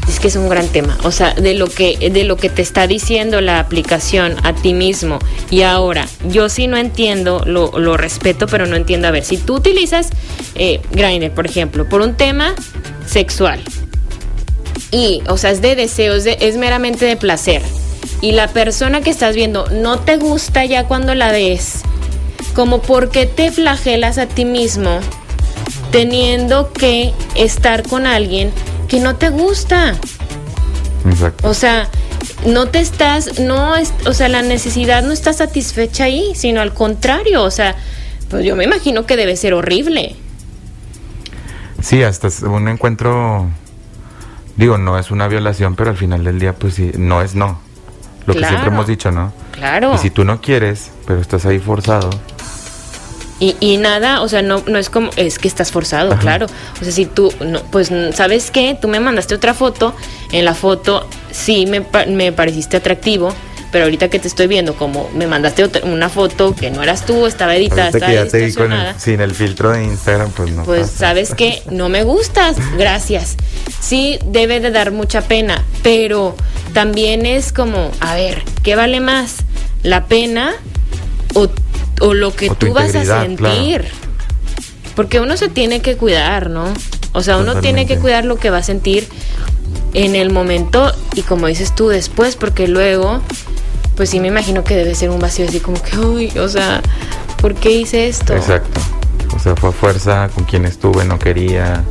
es 0.09 0.21
que 0.21 0.29
es 0.29 0.37
un 0.37 0.49
gran 0.49 0.69
tema. 0.69 0.97
O 1.03 1.11
sea, 1.11 1.35
de 1.35 1.55
lo 1.55 1.67
que, 1.67 2.11
de 2.11 2.25
lo 2.25 2.37
que 2.37 2.49
te 2.49 2.63
está 2.63 2.87
diciendo 2.87 3.41
la 3.41 3.59
aplicación 3.59 4.37
a 4.45 4.55
ti 4.55 4.73
mismo. 4.73 5.19
Y 5.51 5.63
ahora, 5.63 6.07
yo 6.29 6.49
sí 6.49 6.69
no 6.69 6.77
entiendo, 6.77 7.43
lo, 7.45 7.79
lo 7.79 7.97
respeto, 7.97 8.47
pero 8.47 8.67
no 8.67 8.77
entiendo. 8.77 9.09
A 9.09 9.11
ver, 9.11 9.25
si 9.25 9.37
tú 9.37 9.57
utilizas 9.57 10.11
eh, 10.55 10.81
Grindr, 10.93 11.33
por 11.33 11.47
ejemplo, 11.47 11.89
por 11.89 12.01
un 12.01 12.15
tema 12.15 12.55
sexual. 13.07 13.63
Y, 14.91 15.23
o 15.29 15.37
sea, 15.37 15.51
es 15.51 15.61
de 15.61 15.75
deseos, 15.75 16.25
de, 16.25 16.37
es 16.41 16.57
meramente 16.57 17.05
de 17.05 17.17
placer. 17.17 17.63
Y 18.21 18.33
la 18.33 18.49
persona 18.49 19.01
que 19.01 19.11
estás 19.11 19.35
viendo 19.35 19.69
no 19.71 20.01
te 20.01 20.17
gusta 20.17 20.65
ya 20.65 20.85
cuando 20.85 21.15
la 21.15 21.33
ves. 21.33 21.83
Como 22.55 22.81
por 22.81 23.11
qué 23.11 23.27
te 23.27 23.51
flagelas 23.53 24.19
a 24.19 24.27
ti 24.27 24.45
mismo 24.45 25.01
teniendo 25.91 26.73
que 26.73 27.13
estar 27.35 27.83
con 27.83 28.07
alguien 28.07 28.53
que 28.89 29.01
no 29.01 29.17
te 29.17 29.31
gusta. 29.31 29.97
Exacto. 31.09 31.49
O 31.49 31.55
sea, 31.55 31.89
no 32.47 32.67
te 32.67 32.81
estás, 32.81 33.39
no 33.41 33.77
es, 33.77 33.93
o 34.07 34.13
sea, 34.13 34.29
la 34.29 34.43
necesidad 34.43 35.03
no 35.03 35.13
está 35.13 35.33
satisfecha 35.33 36.05
ahí, 36.05 36.33
sino 36.35 36.61
al 36.61 36.75
contrario, 36.75 37.43
o 37.43 37.51
sea, 37.51 37.77
pues 38.29 38.45
yo 38.45 38.57
me 38.57 38.65
imagino 38.65 39.07
que 39.07 39.17
debe 39.17 39.37
ser 39.37 39.55
horrible. 39.55 40.17
Sí, 41.83 42.03
hasta 42.03 42.29
un 42.47 42.69
encuentro, 42.69 43.49
digo, 44.57 44.79
no 44.79 44.99
es 44.99 45.11
una 45.11 45.29
violación, 45.29 45.75
pero 45.77 45.91
al 45.91 45.97
final 45.97 46.25
del 46.25 46.39
día, 46.39 46.53
pues 46.55 46.75
sí, 46.75 46.93
no 46.97 47.23
es 47.23 47.35
no. 47.35 47.59
Lo 48.27 48.33
que 48.35 48.41
siempre 48.41 48.59
Claro. 48.59 48.73
hemos 48.73 48.87
dicho, 48.87 49.11
¿no? 49.13 49.33
Claro. 49.53 49.95
Y 49.95 49.99
si 49.99 50.11
tú 50.11 50.25
no 50.25 50.41
quieres, 50.41 50.91
pero 51.07 51.21
estás 51.21 51.47
ahí 51.47 51.59
forzado, 51.59 52.11
Y, 53.39 53.55
y 53.61 53.77
nada, 53.77 54.23
o 54.23 54.29
sea, 54.29 54.41
no, 54.41 54.63
no 54.67 54.79
es 54.79 54.89
como, 54.89 55.11
es 55.17 55.39
que 55.39 55.47
estás 55.47 55.71
forzado, 55.71 56.13
Ajá. 56.13 56.21
claro. 56.21 56.47
O 56.81 56.85
sea, 56.85 56.91
si 56.93 57.05
tú, 57.05 57.31
no, 57.45 57.61
pues, 57.71 57.93
¿sabes 58.15 58.51
qué? 58.51 58.79
Tú 58.81 58.89
me 58.89 58.99
mandaste 58.99 59.35
otra 59.35 59.53
foto, 59.53 59.95
en 60.33 60.45
la 60.47 60.55
foto 60.55 61.07
sí 61.31 61.67
me, 61.67 61.85
me 62.09 62.33
pareciste 62.33 62.79
atractivo, 62.79 63.35
pero 63.73 63.85
ahorita 63.85 64.09
que 64.09 64.19
te 64.19 64.29
estoy 64.29 64.47
viendo, 64.47 64.75
como 64.75 65.09
me 65.15 65.27
mandaste 65.27 65.65
otra- 65.65 65.85
una 65.85 66.09
foto 66.09 66.55
que 66.55 66.71
no 66.71 66.83
eras 66.83 67.05
tú, 67.07 67.27
estaba 67.27 67.55
editada, 67.57 67.89
estaba 67.89 68.07
que 68.07 68.15
ya 68.15 68.23
te 68.27 68.39
vi 68.39 68.43
con 68.43 68.47
distorsionada. 68.71 68.91
el, 68.93 69.01
sin 69.01 69.21
el 69.21 69.35
filtro 69.35 69.71
de 69.73 69.85
Instagram, 69.85 70.31
pues 70.31 70.51
no 70.53 70.65
Pues 70.65 70.83
pasa. 70.89 70.99
sabes 70.99 71.35
que 71.35 71.63
no 71.71 71.89
me 71.89 72.03
gustas, 72.05 72.57
gracias. 72.79 73.37
Sí, 73.81 74.19
debe 74.27 74.61
de 74.61 74.71
dar 74.71 74.93
mucha 74.93 75.23
pena, 75.23 75.63
pero 75.83 76.35
también 76.73 77.27
es 77.27 77.53
como, 77.53 77.91
a 78.01 78.15
ver, 78.15 78.43
¿qué 78.63 78.77
vale 78.77 79.01
más? 79.01 79.37
¿La 79.83 80.07
pena 80.07 80.53
o, 81.35 81.49
o 82.01 82.15
lo 82.15 82.35
que 82.35 82.51
O 82.51 82.55
tú 82.55 82.73
vas 82.73 82.95
a 82.95 83.05
sentir? 83.23 83.85
Porque 84.95 85.21
uno 85.21 85.37
se 85.37 85.49
tiene 85.49 85.81
que 85.81 85.97
cuidar, 85.97 86.49
¿no? 86.51 86.73
O 87.13 87.23
sea, 87.23 87.37
uno 87.39 87.61
tiene 87.61 87.87
que 87.87 87.99
cuidar 87.99 88.25
lo 88.25 88.37
que 88.37 88.51
va 88.51 88.59
a 88.59 88.63
sentir 88.63 89.07
en 89.95 90.15
el 90.15 90.31
momento 90.31 90.93
y 91.15 91.23
como 91.23 91.47
dices 91.47 91.75
tú 91.75 91.89
después, 91.89 92.37
porque 92.37 92.69
luego, 92.69 93.23
pues 93.97 94.11
sí 94.11 94.21
me 94.21 94.29
imagino 94.29 94.63
que 94.63 94.77
debe 94.77 94.95
ser 94.95 95.11
un 95.11 95.19
vacío 95.19 95.47
así 95.49 95.59
como 95.59 95.83
que, 95.83 95.99
uy, 95.99 96.39
o 96.39 96.49
sea, 96.49 96.83
¿por 97.41 97.55
qué 97.55 97.71
hice 97.71 98.09
esto? 98.09 98.35
Exacto. 98.35 98.81
O 99.35 99.39
sea, 99.39 99.57
fue 99.57 99.71
a 99.71 99.73
fuerza 99.73 100.29
con 100.35 100.45
quien 100.45 100.67
estuve, 100.67 101.05
no 101.05 101.19
quería 101.19 101.83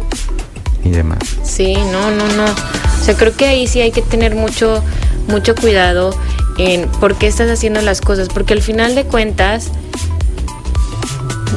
y 0.83 0.89
demás. 0.89 1.19
Sí, 1.43 1.73
no, 1.73 2.11
no, 2.11 2.27
no. 2.33 2.45
O 2.45 3.03
sea, 3.03 3.15
creo 3.15 3.35
que 3.35 3.47
ahí 3.47 3.67
sí 3.67 3.81
hay 3.81 3.91
que 3.91 4.03
tener 4.03 4.35
mucho, 4.35 4.83
mucho 5.27 5.55
cuidado 5.55 6.15
en 6.59 6.87
por 6.99 7.15
qué 7.15 7.27
estás 7.27 7.49
haciendo 7.49 7.81
las 7.81 8.01
cosas, 8.01 8.29
porque 8.29 8.53
al 8.53 8.61
final 8.61 8.93
de 8.93 9.05
cuentas, 9.05 9.71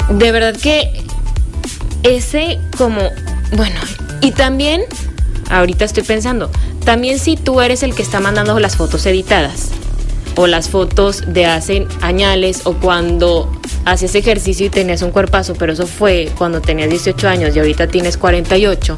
de 0.08 0.32
verdad 0.32 0.56
que 0.56 1.04
ese 2.02 2.58
como, 2.76 3.02
bueno, 3.52 3.80
y 4.22 4.32
también, 4.32 4.82
ahorita 5.50 5.84
estoy 5.84 6.04
pensando, 6.04 6.50
también 6.84 7.18
si 7.18 7.36
tú 7.36 7.60
eres 7.60 7.82
el 7.82 7.94
que 7.94 8.02
está 8.02 8.18
mandando 8.18 8.58
las 8.58 8.76
fotos 8.76 9.04
editadas 9.04 9.72
o 10.38 10.46
las 10.46 10.68
fotos 10.68 11.24
de 11.26 11.46
hace 11.46 11.88
añales 12.00 12.60
o 12.64 12.74
cuando 12.74 13.50
hacías 13.84 14.14
ejercicio 14.14 14.66
y 14.66 14.70
tenías 14.70 15.02
un 15.02 15.10
cuerpazo, 15.10 15.54
pero 15.54 15.72
eso 15.72 15.88
fue 15.88 16.30
cuando 16.38 16.60
tenías 16.60 16.88
18 16.88 17.28
años 17.28 17.56
y 17.56 17.58
ahorita 17.58 17.88
tienes 17.88 18.16
48. 18.16 18.96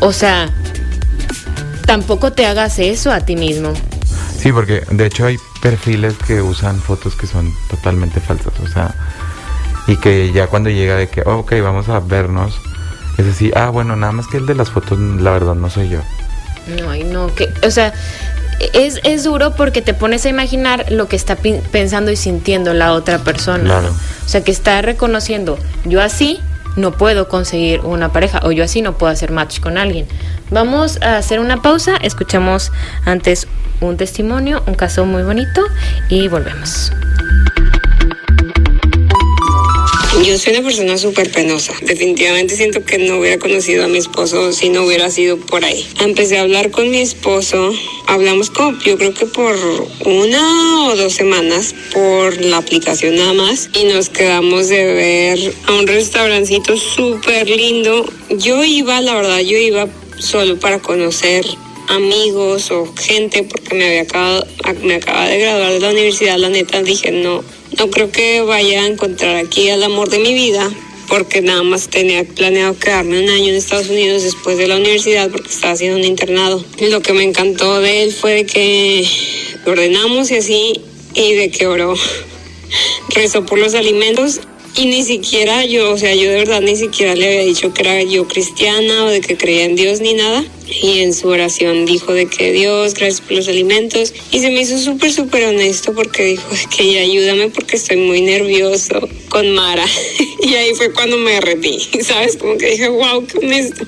O 0.00 0.12
sea, 0.14 0.48
tampoco 1.84 2.32
te 2.32 2.46
hagas 2.46 2.78
eso 2.78 3.12
a 3.12 3.20
ti 3.20 3.36
mismo. 3.36 3.74
Sí, 4.38 4.50
porque 4.50 4.82
de 4.90 5.04
hecho 5.04 5.26
hay 5.26 5.36
perfiles 5.60 6.14
que 6.26 6.40
usan 6.40 6.80
fotos 6.80 7.16
que 7.16 7.26
son 7.26 7.52
totalmente 7.68 8.18
falsas, 8.18 8.54
o 8.60 8.66
sea, 8.66 8.94
y 9.88 9.98
que 9.98 10.32
ya 10.32 10.46
cuando 10.46 10.70
llega 10.70 10.96
de 10.96 11.10
que, 11.10 11.20
oh, 11.26 11.40
ok, 11.40 11.52
vamos 11.62 11.90
a 11.90 12.00
vernos, 12.00 12.58
es 13.18 13.26
así, 13.26 13.50
ah, 13.54 13.68
bueno, 13.68 13.94
nada 13.94 14.12
más 14.12 14.26
que 14.26 14.38
el 14.38 14.46
de 14.46 14.54
las 14.54 14.70
fotos, 14.70 14.98
la 14.98 15.32
verdad, 15.32 15.54
no 15.54 15.68
soy 15.68 15.90
yo. 15.90 16.00
No, 16.80 16.88
ay, 16.88 17.04
no, 17.04 17.26
que, 17.34 17.52
o 17.62 17.70
sea, 17.70 17.92
es, 18.74 19.00
es 19.04 19.24
duro 19.24 19.54
porque 19.54 19.82
te 19.82 19.94
pones 19.94 20.26
a 20.26 20.28
imaginar 20.28 20.86
lo 20.90 21.08
que 21.08 21.16
está 21.16 21.36
pensando 21.36 22.10
y 22.10 22.16
sintiendo 22.16 22.74
la 22.74 22.92
otra 22.92 23.18
persona. 23.18 23.64
Claro. 23.64 23.88
O 23.88 24.28
sea, 24.28 24.42
que 24.42 24.52
está 24.52 24.82
reconociendo, 24.82 25.58
yo 25.84 26.00
así 26.00 26.40
no 26.76 26.92
puedo 26.92 27.28
conseguir 27.28 27.80
una 27.80 28.12
pareja 28.12 28.40
o 28.44 28.52
yo 28.52 28.64
así 28.64 28.82
no 28.82 28.96
puedo 28.96 29.12
hacer 29.12 29.32
match 29.32 29.60
con 29.60 29.78
alguien. 29.78 30.06
Vamos 30.50 31.00
a 31.02 31.16
hacer 31.16 31.40
una 31.40 31.62
pausa, 31.62 31.96
escuchamos 31.96 32.72
antes 33.04 33.46
un 33.80 33.96
testimonio, 33.96 34.62
un 34.66 34.74
caso 34.74 35.04
muy 35.04 35.22
bonito 35.22 35.62
y 36.08 36.28
volvemos. 36.28 36.92
Yo 40.24 40.38
soy 40.38 40.52
una 40.52 40.62
persona 40.62 40.98
súper 40.98 41.32
penosa. 41.32 41.72
Definitivamente 41.80 42.54
siento 42.54 42.84
que 42.84 42.98
no 42.98 43.18
hubiera 43.18 43.38
conocido 43.38 43.84
a 43.84 43.88
mi 43.88 43.96
esposo 43.96 44.52
si 44.52 44.68
no 44.68 44.84
hubiera 44.84 45.10
sido 45.10 45.38
por 45.38 45.64
ahí. 45.64 45.86
Empecé 45.98 46.36
a 46.36 46.42
hablar 46.42 46.70
con 46.70 46.90
mi 46.90 46.98
esposo. 46.98 47.72
Hablamos 48.06 48.50
como 48.50 48.78
yo 48.80 48.98
creo 48.98 49.14
que 49.14 49.24
por 49.24 49.56
una 50.04 50.88
o 50.88 50.96
dos 50.96 51.14
semanas 51.14 51.74
por 51.94 52.38
la 52.44 52.58
aplicación 52.58 53.16
nada 53.16 53.32
más. 53.32 53.70
Y 53.72 53.84
nos 53.84 54.10
quedamos 54.10 54.68
de 54.68 54.92
ver 54.92 55.54
a 55.66 55.72
un 55.72 55.86
restaurancito 55.86 56.76
súper 56.76 57.48
lindo. 57.48 58.04
Yo 58.28 58.62
iba, 58.62 59.00
la 59.00 59.14
verdad, 59.14 59.38
yo 59.38 59.56
iba 59.56 59.88
solo 60.18 60.60
para 60.60 60.80
conocer 60.80 61.46
amigos 61.88 62.70
o 62.70 62.92
gente 62.94 63.42
porque 63.42 63.74
me 63.74 63.86
había 63.86 64.02
acabado, 64.02 64.46
me 64.82 64.96
acaba 64.96 65.26
de 65.26 65.38
graduar 65.38 65.72
de 65.72 65.80
la 65.80 65.90
universidad, 65.90 66.36
la 66.36 66.48
neta 66.48 66.82
dije 66.82 67.10
no, 67.10 67.42
no 67.78 67.90
creo 67.90 68.10
que 68.10 68.40
vaya 68.42 68.82
a 68.82 68.86
encontrar 68.86 69.36
aquí 69.36 69.70
al 69.70 69.82
amor 69.82 70.10
de 70.10 70.18
mi 70.18 70.34
vida 70.34 70.70
porque 71.08 71.42
nada 71.42 71.64
más 71.64 71.88
tenía 71.88 72.22
planeado 72.24 72.78
quedarme 72.78 73.20
un 73.20 73.28
año 73.28 73.48
en 73.48 73.56
Estados 73.56 73.88
Unidos 73.88 74.22
después 74.22 74.56
de 74.56 74.68
la 74.68 74.76
universidad 74.76 75.28
porque 75.30 75.48
estaba 75.48 75.72
haciendo 75.72 75.98
un 75.98 76.04
internado. 76.04 76.64
Lo 76.88 77.02
que 77.02 77.12
me 77.12 77.24
encantó 77.24 77.80
de 77.80 78.04
él 78.04 78.12
fue 78.12 78.34
de 78.34 78.46
que 78.46 79.06
ordenamos 79.66 80.30
y 80.30 80.36
así 80.36 80.80
y 81.14 81.34
de 81.34 81.50
que 81.50 81.66
oró, 81.66 81.96
rezó 83.08 83.44
por 83.44 83.58
los 83.58 83.74
alimentos 83.74 84.40
y 84.76 84.86
ni 84.86 85.02
siquiera 85.02 85.64
yo, 85.64 85.90
o 85.90 85.98
sea, 85.98 86.14
yo 86.14 86.30
de 86.30 86.36
verdad 86.36 86.60
ni 86.60 86.76
siquiera 86.76 87.14
le 87.14 87.26
había 87.26 87.44
dicho 87.44 87.72
que 87.74 87.82
era 87.82 88.02
yo 88.02 88.26
cristiana 88.28 89.04
o 89.04 89.08
de 89.08 89.20
que 89.20 89.36
creía 89.36 89.64
en 89.64 89.76
Dios 89.76 90.00
ni 90.00 90.14
nada. 90.14 90.44
Y 90.82 91.00
en 91.00 91.12
su 91.12 91.28
oración 91.28 91.84
dijo 91.84 92.12
de 92.12 92.26
que 92.26 92.52
Dios, 92.52 92.94
gracias 92.94 93.20
por 93.20 93.32
los 93.32 93.48
alimentos. 93.48 94.14
Y 94.30 94.38
se 94.38 94.50
me 94.50 94.60
hizo 94.60 94.78
súper, 94.78 95.12
súper 95.12 95.44
honesto 95.44 95.92
porque 95.92 96.24
dijo 96.24 96.48
que 96.76 97.00
ayúdame 97.00 97.48
porque 97.48 97.76
estoy 97.76 97.96
muy 97.96 98.20
nervioso 98.20 99.00
con 99.28 99.50
Mara. 99.50 99.86
y 100.42 100.54
ahí 100.54 100.74
fue 100.74 100.92
cuando 100.92 101.16
me 101.18 101.32
derretí, 101.32 101.78
¿sabes? 102.02 102.36
Como 102.36 102.56
que 102.56 102.70
dije, 102.70 102.88
wow, 102.88 103.26
qué 103.26 103.38
honesto. 103.38 103.84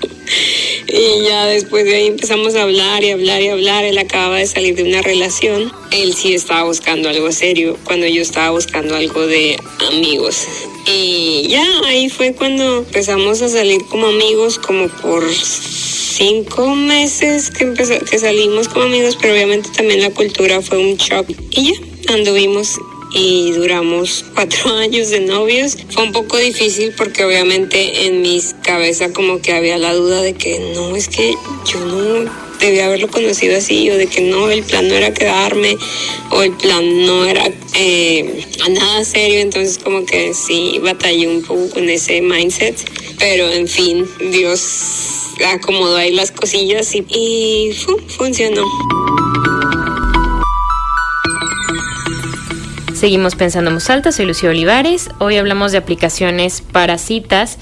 Y 0.88 1.24
ya 1.24 1.46
después 1.46 1.84
de 1.84 1.96
ahí 1.96 2.06
empezamos 2.06 2.54
a 2.54 2.62
hablar 2.62 3.02
y 3.02 3.10
hablar 3.10 3.40
y 3.40 3.48
hablar. 3.48 3.84
Él 3.84 3.98
acababa 3.98 4.38
de 4.38 4.46
salir 4.46 4.74
de 4.74 4.84
una 4.84 5.02
relación. 5.02 5.72
Él 5.90 6.14
sí 6.14 6.34
estaba 6.34 6.64
buscando 6.64 7.08
algo 7.08 7.32
serio 7.32 7.78
cuando 7.84 8.06
yo 8.06 8.22
estaba 8.22 8.50
buscando 8.50 8.94
algo 8.94 9.26
de 9.26 9.56
amigos. 9.90 10.46
Y 10.86 11.46
ya 11.48 11.64
ahí 11.86 12.08
fue 12.08 12.34
cuando 12.34 12.78
empezamos 12.78 13.40
a 13.42 13.48
salir 13.48 13.82
como 13.86 14.08
amigos, 14.08 14.58
como 14.58 14.88
por 14.88 15.24
cinco 15.32 16.74
meses 16.74 17.50
que, 17.50 17.64
empezó, 17.64 17.98
que 18.00 18.18
salimos 18.18 18.68
como 18.68 18.84
amigos, 18.84 19.16
pero 19.20 19.34
obviamente 19.34 19.70
también 19.74 20.00
la 20.02 20.10
cultura 20.10 20.60
fue 20.60 20.78
un 20.78 20.96
shock. 20.96 21.26
Y 21.50 21.72
ya 21.72 22.14
anduvimos 22.14 22.78
y 23.14 23.52
duramos 23.52 24.24
cuatro 24.34 24.74
años 24.76 25.10
de 25.10 25.20
novios. 25.20 25.76
Fue 25.90 26.04
un 26.04 26.12
poco 26.12 26.36
difícil 26.38 26.92
porque 26.96 27.24
obviamente 27.24 28.06
en 28.06 28.22
mis 28.22 28.54
cabeza 28.62 29.12
como 29.12 29.40
que 29.40 29.52
había 29.52 29.78
la 29.78 29.94
duda 29.94 30.22
de 30.22 30.34
que 30.34 30.72
no, 30.74 30.96
es 30.96 31.08
que 31.08 31.34
yo 31.66 31.80
no 31.80 32.30
debía 32.60 32.86
haberlo 32.86 33.08
conocido 33.08 33.56
así 33.56 33.90
o 33.90 33.96
de 33.96 34.06
que 34.06 34.20
no, 34.20 34.48
el 34.50 34.62
plan 34.62 34.88
no 34.88 34.94
era 34.94 35.12
quedarme 35.12 35.76
o 36.30 36.42
el 36.42 36.52
plan 36.52 37.06
no 37.06 37.24
era 37.24 37.50
eh, 37.74 38.44
nada 38.70 39.04
serio, 39.04 39.40
entonces 39.40 39.78
como 39.78 40.06
que 40.06 40.32
sí 40.32 40.78
batallé 40.82 41.26
un 41.26 41.42
poco 41.42 41.70
con 41.70 41.88
ese 41.88 42.20
mindset, 42.20 42.76
pero 43.18 43.50
en 43.50 43.66
fin, 43.66 44.06
Dios 44.30 44.60
acomodó 45.44 45.96
ahí 45.96 46.12
las 46.12 46.30
cosillas 46.30 46.94
y, 46.94 47.04
y 47.08 47.72
funcionó. 48.16 48.64
Seguimos 53.02 53.34
pensando 53.34 53.68
en 53.68 53.74
voz 53.78 54.14
soy 54.14 54.26
Lucía 54.26 54.50
Olivares. 54.50 55.08
Hoy 55.18 55.36
hablamos 55.36 55.72
de 55.72 55.78
aplicaciones 55.78 56.62
para 56.62 56.98
citas. 56.98 57.58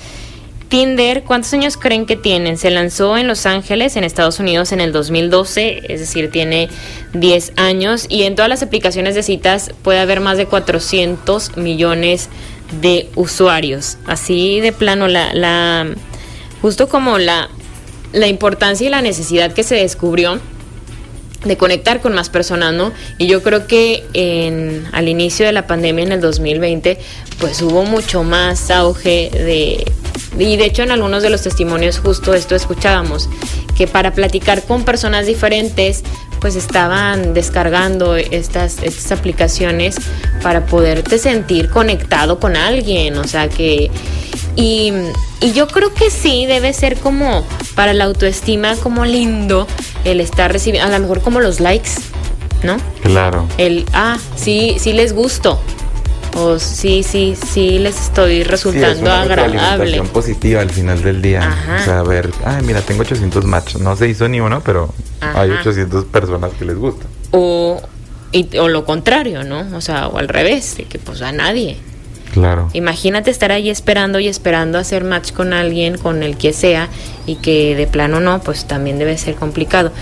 Tinder, 0.69 1.23
¿cuántos 1.23 1.55
años 1.55 1.79
creen 1.79 2.05
que 2.05 2.15
tienen? 2.15 2.59
Se 2.59 2.69
lanzó 2.71 3.17
en 3.17 3.27
Los 3.27 3.47
Ángeles, 3.47 3.97
en 3.97 4.05
Estados 4.05 4.39
Unidos, 4.39 4.71
en 4.73 4.83
el 4.83 4.93
2012, 4.93 5.95
es 5.95 6.01
decir, 6.01 6.31
tiene 6.31 6.69
10 7.15 7.55
años. 7.57 8.05
Y 8.11 8.25
en 8.25 8.35
todas 8.35 8.51
las 8.51 8.63
aplicaciones 8.63 9.15
de 9.15 9.23
citas 9.23 9.71
puede 9.83 10.01
haber 10.01 10.21
más 10.21 10.37
de 10.37 10.45
400 10.45 11.57
millones 11.57 12.29
de 12.83 13.09
usuarios. 13.15 13.97
Así 14.05 14.61
de 14.61 14.73
plano, 14.73 15.09
la, 15.09 15.33
la 15.33 15.87
justo 16.61 16.91
como 16.91 17.17
la, 17.17 17.49
la 18.13 18.27
importancia 18.27 18.87
y 18.87 18.91
la 18.91 19.01
necesidad 19.01 19.55
que 19.55 19.63
se 19.63 19.77
descubrió 19.77 20.39
de 21.45 21.57
conectar 21.57 22.01
con 22.01 22.15
más 22.15 22.29
personas, 22.29 22.75
¿no? 22.75 22.93
Y 23.19 23.27
yo 23.27 23.43
creo 23.43 23.67
que 23.67 24.05
en, 24.13 24.87
al 24.93 25.09
inicio 25.09 25.47
de 25.47 25.53
la 25.53 25.67
pandemia 25.67 26.05
en 26.05 26.13
el 26.13 26.21
2020, 26.21 26.99
pues 27.39 27.63
hubo 27.63 27.85
mucho 27.85 28.23
más 28.23 28.71
auge 28.71 29.31
de... 29.33 29.93
Y 30.39 30.57
de 30.57 30.65
hecho 30.65 30.83
en 30.83 30.91
algunos 30.93 31.23
de 31.23 31.31
los 31.31 31.43
testimonios 31.43 31.99
justo 31.99 32.35
esto 32.35 32.55
escuchábamos, 32.55 33.29
que 33.77 33.87
para 33.87 34.13
platicar 34.13 34.63
con 34.63 34.85
personas 34.85 35.27
diferentes, 35.27 36.03
pues 36.41 36.57
estaban 36.57 37.35
descargando 37.35 38.17
estas, 38.17 38.83
estas 38.83 39.13
aplicaciones 39.13 39.97
para 40.43 40.67
poderte 40.67 41.19
sentir 41.19 41.69
conectado 41.69 42.39
con 42.39 42.57
alguien, 42.57 43.17
o 43.19 43.25
sea 43.25 43.49
que... 43.49 43.91
Y, 44.57 44.93
y 45.41 45.53
yo 45.53 45.69
creo 45.69 45.95
que 45.95 46.11
sí, 46.11 46.47
debe 46.47 46.73
ser 46.73 46.97
como 46.99 47.45
para 47.75 47.93
la 47.95 48.05
autoestima, 48.05 48.77
como 48.77 49.05
lindo 49.05 49.67
el 50.05 50.21
estar 50.21 50.53
recibiendo, 50.53 50.89
a 50.89 50.99
lo 50.99 51.03
mejor 51.03 51.23
como 51.23 51.41
los 51.41 51.61
likes, 51.61 51.91
¿no? 52.63 52.77
Claro. 53.03 53.47
El, 53.59 53.87
ah, 53.93 54.19
sí, 54.37 54.77
sí 54.79 54.93
les 54.93 55.13
gusto. 55.13 55.61
O 56.37 56.59
sí, 56.61 57.03
sí, 57.03 57.37
sí 57.53 57.81
les 57.81 58.01
estoy 58.01 58.45
resultando 58.45 58.89
sí, 58.89 58.97
es 58.97 59.03
una 59.03 59.23
agradable. 59.23 60.01
positiva 60.03 60.61
al 60.61 60.71
final 60.71 61.03
del 61.03 61.21
día. 61.21 61.43
Ajá. 61.43 61.79
O 61.81 61.85
sea, 61.85 61.99
a 61.99 62.03
ver, 62.05 62.31
ay, 62.45 62.63
mira, 62.65 62.81
tengo 62.83 63.03
800 63.03 63.45
matches. 63.45 63.81
No 63.81 63.97
se 63.97 64.09
hizo 64.09 64.29
ni 64.29 64.41
uno, 64.41 64.63
pero 64.65 64.95
Ajá. 65.21 65.41
hay 65.41 65.51
800 65.51 66.05
personas 66.05 66.53
que 66.57 66.65
les 66.65 66.77
gusta. 66.77 67.05
O, 67.33 67.81
y, 68.31 68.57
o 68.59 68.69
lo 68.69 68.85
contrario, 68.85 69.43
¿no? 69.43 69.77
O 69.77 69.81
sea, 69.81 70.07
o 70.07 70.19
al 70.19 70.29
revés, 70.29 70.77
de 70.77 70.85
que 70.85 70.99
pues 71.01 71.21
a 71.23 71.33
nadie. 71.33 71.79
Claro. 72.33 72.69
Imagínate 72.73 73.31
estar 73.31 73.53
ahí 73.53 73.71
esperando 73.71 74.21
y 74.21 74.29
esperando 74.29 74.79
hacer 74.79 75.05
match 75.05 75.33
con 75.33 75.53
alguien, 75.53 75.99
con 75.99 76.23
el 76.23 76.37
que 76.37 76.53
sea, 76.53 76.89
y 77.27 77.37
que 77.37 77.75
de 77.75 77.87
plano 77.87 78.21
no, 78.21 78.41
pues 78.41 78.65
también 78.65 78.99
debe 78.99 79.17
ser 79.19 79.35
complicado. 79.35 79.93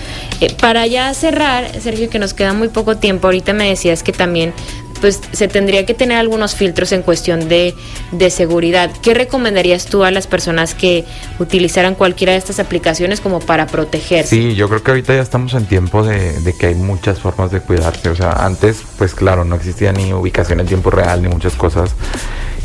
Eh, 0.41 0.53
para 0.59 0.85
ya 0.87 1.13
cerrar, 1.13 1.81
Sergio, 1.81 2.09
que 2.09 2.19
nos 2.19 2.33
queda 2.33 2.53
muy 2.53 2.69
poco 2.69 2.97
tiempo, 2.97 3.27
ahorita 3.27 3.53
me 3.53 3.69
decías 3.69 4.03
que 4.03 4.11
también 4.11 4.53
pues 4.99 5.21
se 5.31 5.47
tendría 5.47 5.85
que 5.85 5.93
tener 5.93 6.17
algunos 6.17 6.55
filtros 6.55 6.91
en 6.91 7.01
cuestión 7.01 7.49
de, 7.49 7.75
de, 8.11 8.29
seguridad. 8.29 8.91
¿Qué 9.01 9.13
recomendarías 9.13 9.85
tú 9.85 10.03
a 10.03 10.11
las 10.11 10.27
personas 10.27 10.75
que 10.75 11.05
utilizaran 11.39 11.95
cualquiera 11.95 12.33
de 12.33 12.39
estas 12.39 12.59
aplicaciones 12.59 13.21
como 13.21 13.39
para 13.39 13.67
protegerse? 13.67 14.29
Sí, 14.29 14.55
yo 14.55 14.67
creo 14.69 14.83
que 14.83 14.91
ahorita 14.91 15.15
ya 15.15 15.21
estamos 15.21 15.53
en 15.53 15.65
tiempo 15.65 16.03
de, 16.03 16.39
de, 16.41 16.57
que 16.57 16.67
hay 16.67 16.75
muchas 16.75 17.19
formas 17.19 17.51
de 17.51 17.61
cuidarse. 17.61 18.09
O 18.09 18.15
sea, 18.15 18.31
antes, 18.31 18.83
pues 18.97 19.13
claro, 19.15 19.45
no 19.45 19.55
existía 19.55 19.91
ni 19.91 20.13
ubicación 20.13 20.59
en 20.59 20.67
tiempo 20.67 20.89
real 20.89 21.21
ni 21.21 21.29
muchas 21.29 21.55
cosas. 21.55 21.95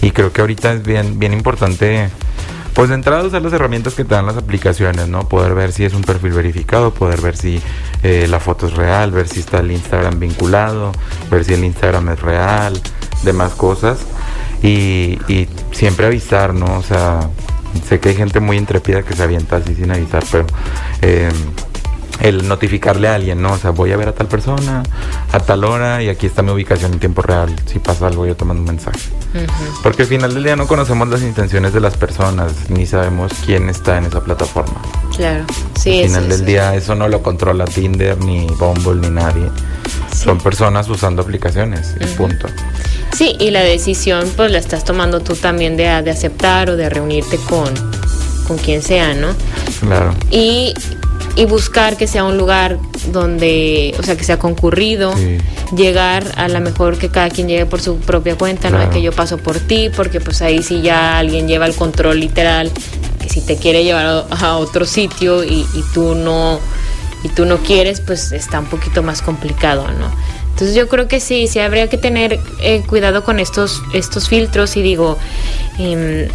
Y 0.02 0.10
creo 0.10 0.32
que 0.32 0.40
ahorita 0.40 0.72
es 0.74 0.82
bien, 0.82 1.18
bien 1.18 1.32
importante 1.32 2.10
pues 2.74 2.88
de 2.88 2.96
entrada 2.96 3.22
usar 3.22 3.40
las 3.40 3.52
herramientas 3.52 3.94
que 3.94 4.04
te 4.04 4.14
dan 4.14 4.26
las 4.26 4.36
aplicaciones, 4.36 5.08
¿no? 5.08 5.28
Poder 5.28 5.54
ver 5.54 5.72
si 5.72 5.84
es 5.84 5.94
un 5.94 6.02
perfil 6.02 6.32
verificado, 6.32 6.92
poder 6.92 7.20
ver 7.20 7.36
si 7.36 7.62
eh, 8.02 8.26
la 8.28 8.40
foto 8.40 8.66
es 8.66 8.74
real, 8.74 9.12
ver 9.12 9.28
si 9.28 9.40
está 9.40 9.58
el 9.58 9.70
Instagram 9.70 10.18
vinculado, 10.18 10.92
ver 11.30 11.44
si 11.44 11.54
el 11.54 11.64
Instagram 11.64 12.08
es 12.10 12.20
real, 12.20 12.80
demás 13.22 13.52
cosas. 13.54 14.00
Y, 14.62 15.18
siempre 15.72 16.06
avisar, 16.06 16.54
¿no? 16.54 16.78
O 16.78 16.82
sea, 16.82 17.28
sé 17.88 18.00
que 18.00 18.10
hay 18.10 18.14
gente 18.16 18.40
muy 18.40 18.56
intrépida 18.56 19.02
que 19.02 19.14
se 19.14 19.22
avienta 19.22 19.56
así 19.56 19.74
sin 19.74 19.90
avisar, 19.90 20.24
pero... 20.30 20.46
Eh, 21.02 21.30
el 22.20 22.46
notificarle 22.48 23.08
a 23.08 23.14
alguien, 23.16 23.42
¿no? 23.42 23.52
O 23.52 23.58
sea, 23.58 23.70
voy 23.70 23.92
a 23.92 23.96
ver 23.96 24.08
a 24.08 24.12
tal 24.12 24.28
persona 24.28 24.82
a 25.32 25.40
tal 25.40 25.64
hora 25.64 26.02
y 26.02 26.08
aquí 26.08 26.26
está 26.26 26.42
mi 26.42 26.50
ubicación 26.52 26.92
en 26.92 27.00
tiempo 27.00 27.22
real. 27.22 27.54
Si 27.66 27.78
pasa 27.78 28.06
algo, 28.06 28.24
yo 28.26 28.36
te 28.36 28.44
mando 28.44 28.60
un 28.62 28.68
mensaje. 28.68 29.00
Uh 29.34 29.38
-huh. 29.38 29.82
Porque 29.82 30.02
al 30.02 30.08
final 30.08 30.32
del 30.32 30.44
día 30.44 30.56
no 30.56 30.66
conocemos 30.66 31.08
las 31.08 31.22
intenciones 31.22 31.72
de 31.72 31.80
las 31.80 31.96
personas, 31.96 32.52
ni 32.68 32.86
sabemos 32.86 33.32
quién 33.44 33.68
está 33.68 33.98
en 33.98 34.04
esa 34.04 34.22
plataforma. 34.22 34.80
Claro, 35.16 35.44
sí. 35.80 36.02
Al 36.02 36.08
final 36.08 36.28
del 36.28 36.44
día 36.44 36.74
eso 36.74 36.94
no 36.94 37.08
lo 37.08 37.22
controla 37.22 37.64
Tinder, 37.64 38.16
ni 38.18 38.46
Bumble, 38.46 39.00
ni 39.00 39.10
nadie. 39.10 39.50
Sí. 40.12 40.24
Son 40.24 40.38
personas 40.38 40.88
usando 40.88 41.22
aplicaciones, 41.22 41.94
uh 42.00 42.04
-huh. 42.04 42.16
punto. 42.16 42.46
Sí, 43.16 43.36
y 43.38 43.50
la 43.50 43.60
decisión 43.60 44.28
pues 44.36 44.50
la 44.50 44.58
estás 44.58 44.84
tomando 44.84 45.20
tú 45.20 45.34
también 45.34 45.76
de, 45.76 45.84
de 46.02 46.10
aceptar 46.10 46.70
o 46.70 46.76
de 46.76 46.88
reunirte 46.88 47.38
con, 47.48 47.72
con 48.46 48.58
quien 48.58 48.82
sea, 48.82 49.14
¿no? 49.14 49.28
Claro. 49.80 50.14
Y 50.30 50.74
y 51.36 51.44
buscar 51.46 51.96
que 51.96 52.06
sea 52.06 52.24
un 52.24 52.38
lugar 52.38 52.78
donde, 53.12 53.94
o 53.98 54.02
sea, 54.02 54.16
que 54.16 54.24
sea 54.24 54.38
concurrido, 54.38 55.16
sí. 55.16 55.38
llegar 55.76 56.24
a 56.36 56.48
la 56.48 56.60
mejor 56.60 56.98
que 56.98 57.08
cada 57.08 57.30
quien 57.30 57.48
llegue 57.48 57.66
por 57.66 57.80
su 57.80 57.98
propia 57.98 58.36
cuenta, 58.36 58.68
claro. 58.68 58.84
no 58.84 58.90
es 58.90 58.96
que 58.96 59.02
yo 59.02 59.12
paso 59.12 59.38
por 59.38 59.58
ti, 59.58 59.90
porque 59.94 60.20
pues 60.20 60.42
ahí 60.42 60.62
sí 60.62 60.82
ya 60.82 61.18
alguien 61.18 61.48
lleva 61.48 61.66
el 61.66 61.74
control 61.74 62.20
literal, 62.20 62.70
que 63.20 63.28
si 63.28 63.40
te 63.40 63.56
quiere 63.56 63.84
llevar 63.84 64.26
a 64.30 64.56
otro 64.56 64.86
sitio 64.86 65.42
y, 65.44 65.66
y 65.74 65.84
tú 65.92 66.14
no 66.14 66.60
y 67.24 67.28
tú 67.30 67.46
no 67.46 67.56
quieres, 67.58 68.00
pues 68.00 68.32
está 68.32 68.60
un 68.60 68.66
poquito 68.66 69.02
más 69.02 69.22
complicado, 69.22 69.86
¿no? 69.98 70.12
Entonces 70.50 70.76
yo 70.76 70.88
creo 70.88 71.08
que 71.08 71.18
sí, 71.18 71.48
sí 71.48 71.58
habría 71.58 71.88
que 71.88 71.98
tener 71.98 72.38
eh, 72.60 72.82
cuidado 72.86 73.24
con 73.24 73.40
estos, 73.40 73.82
estos 73.92 74.28
filtros 74.28 74.76
y 74.76 74.82
digo, 74.82 75.18
eh, 75.80 76.30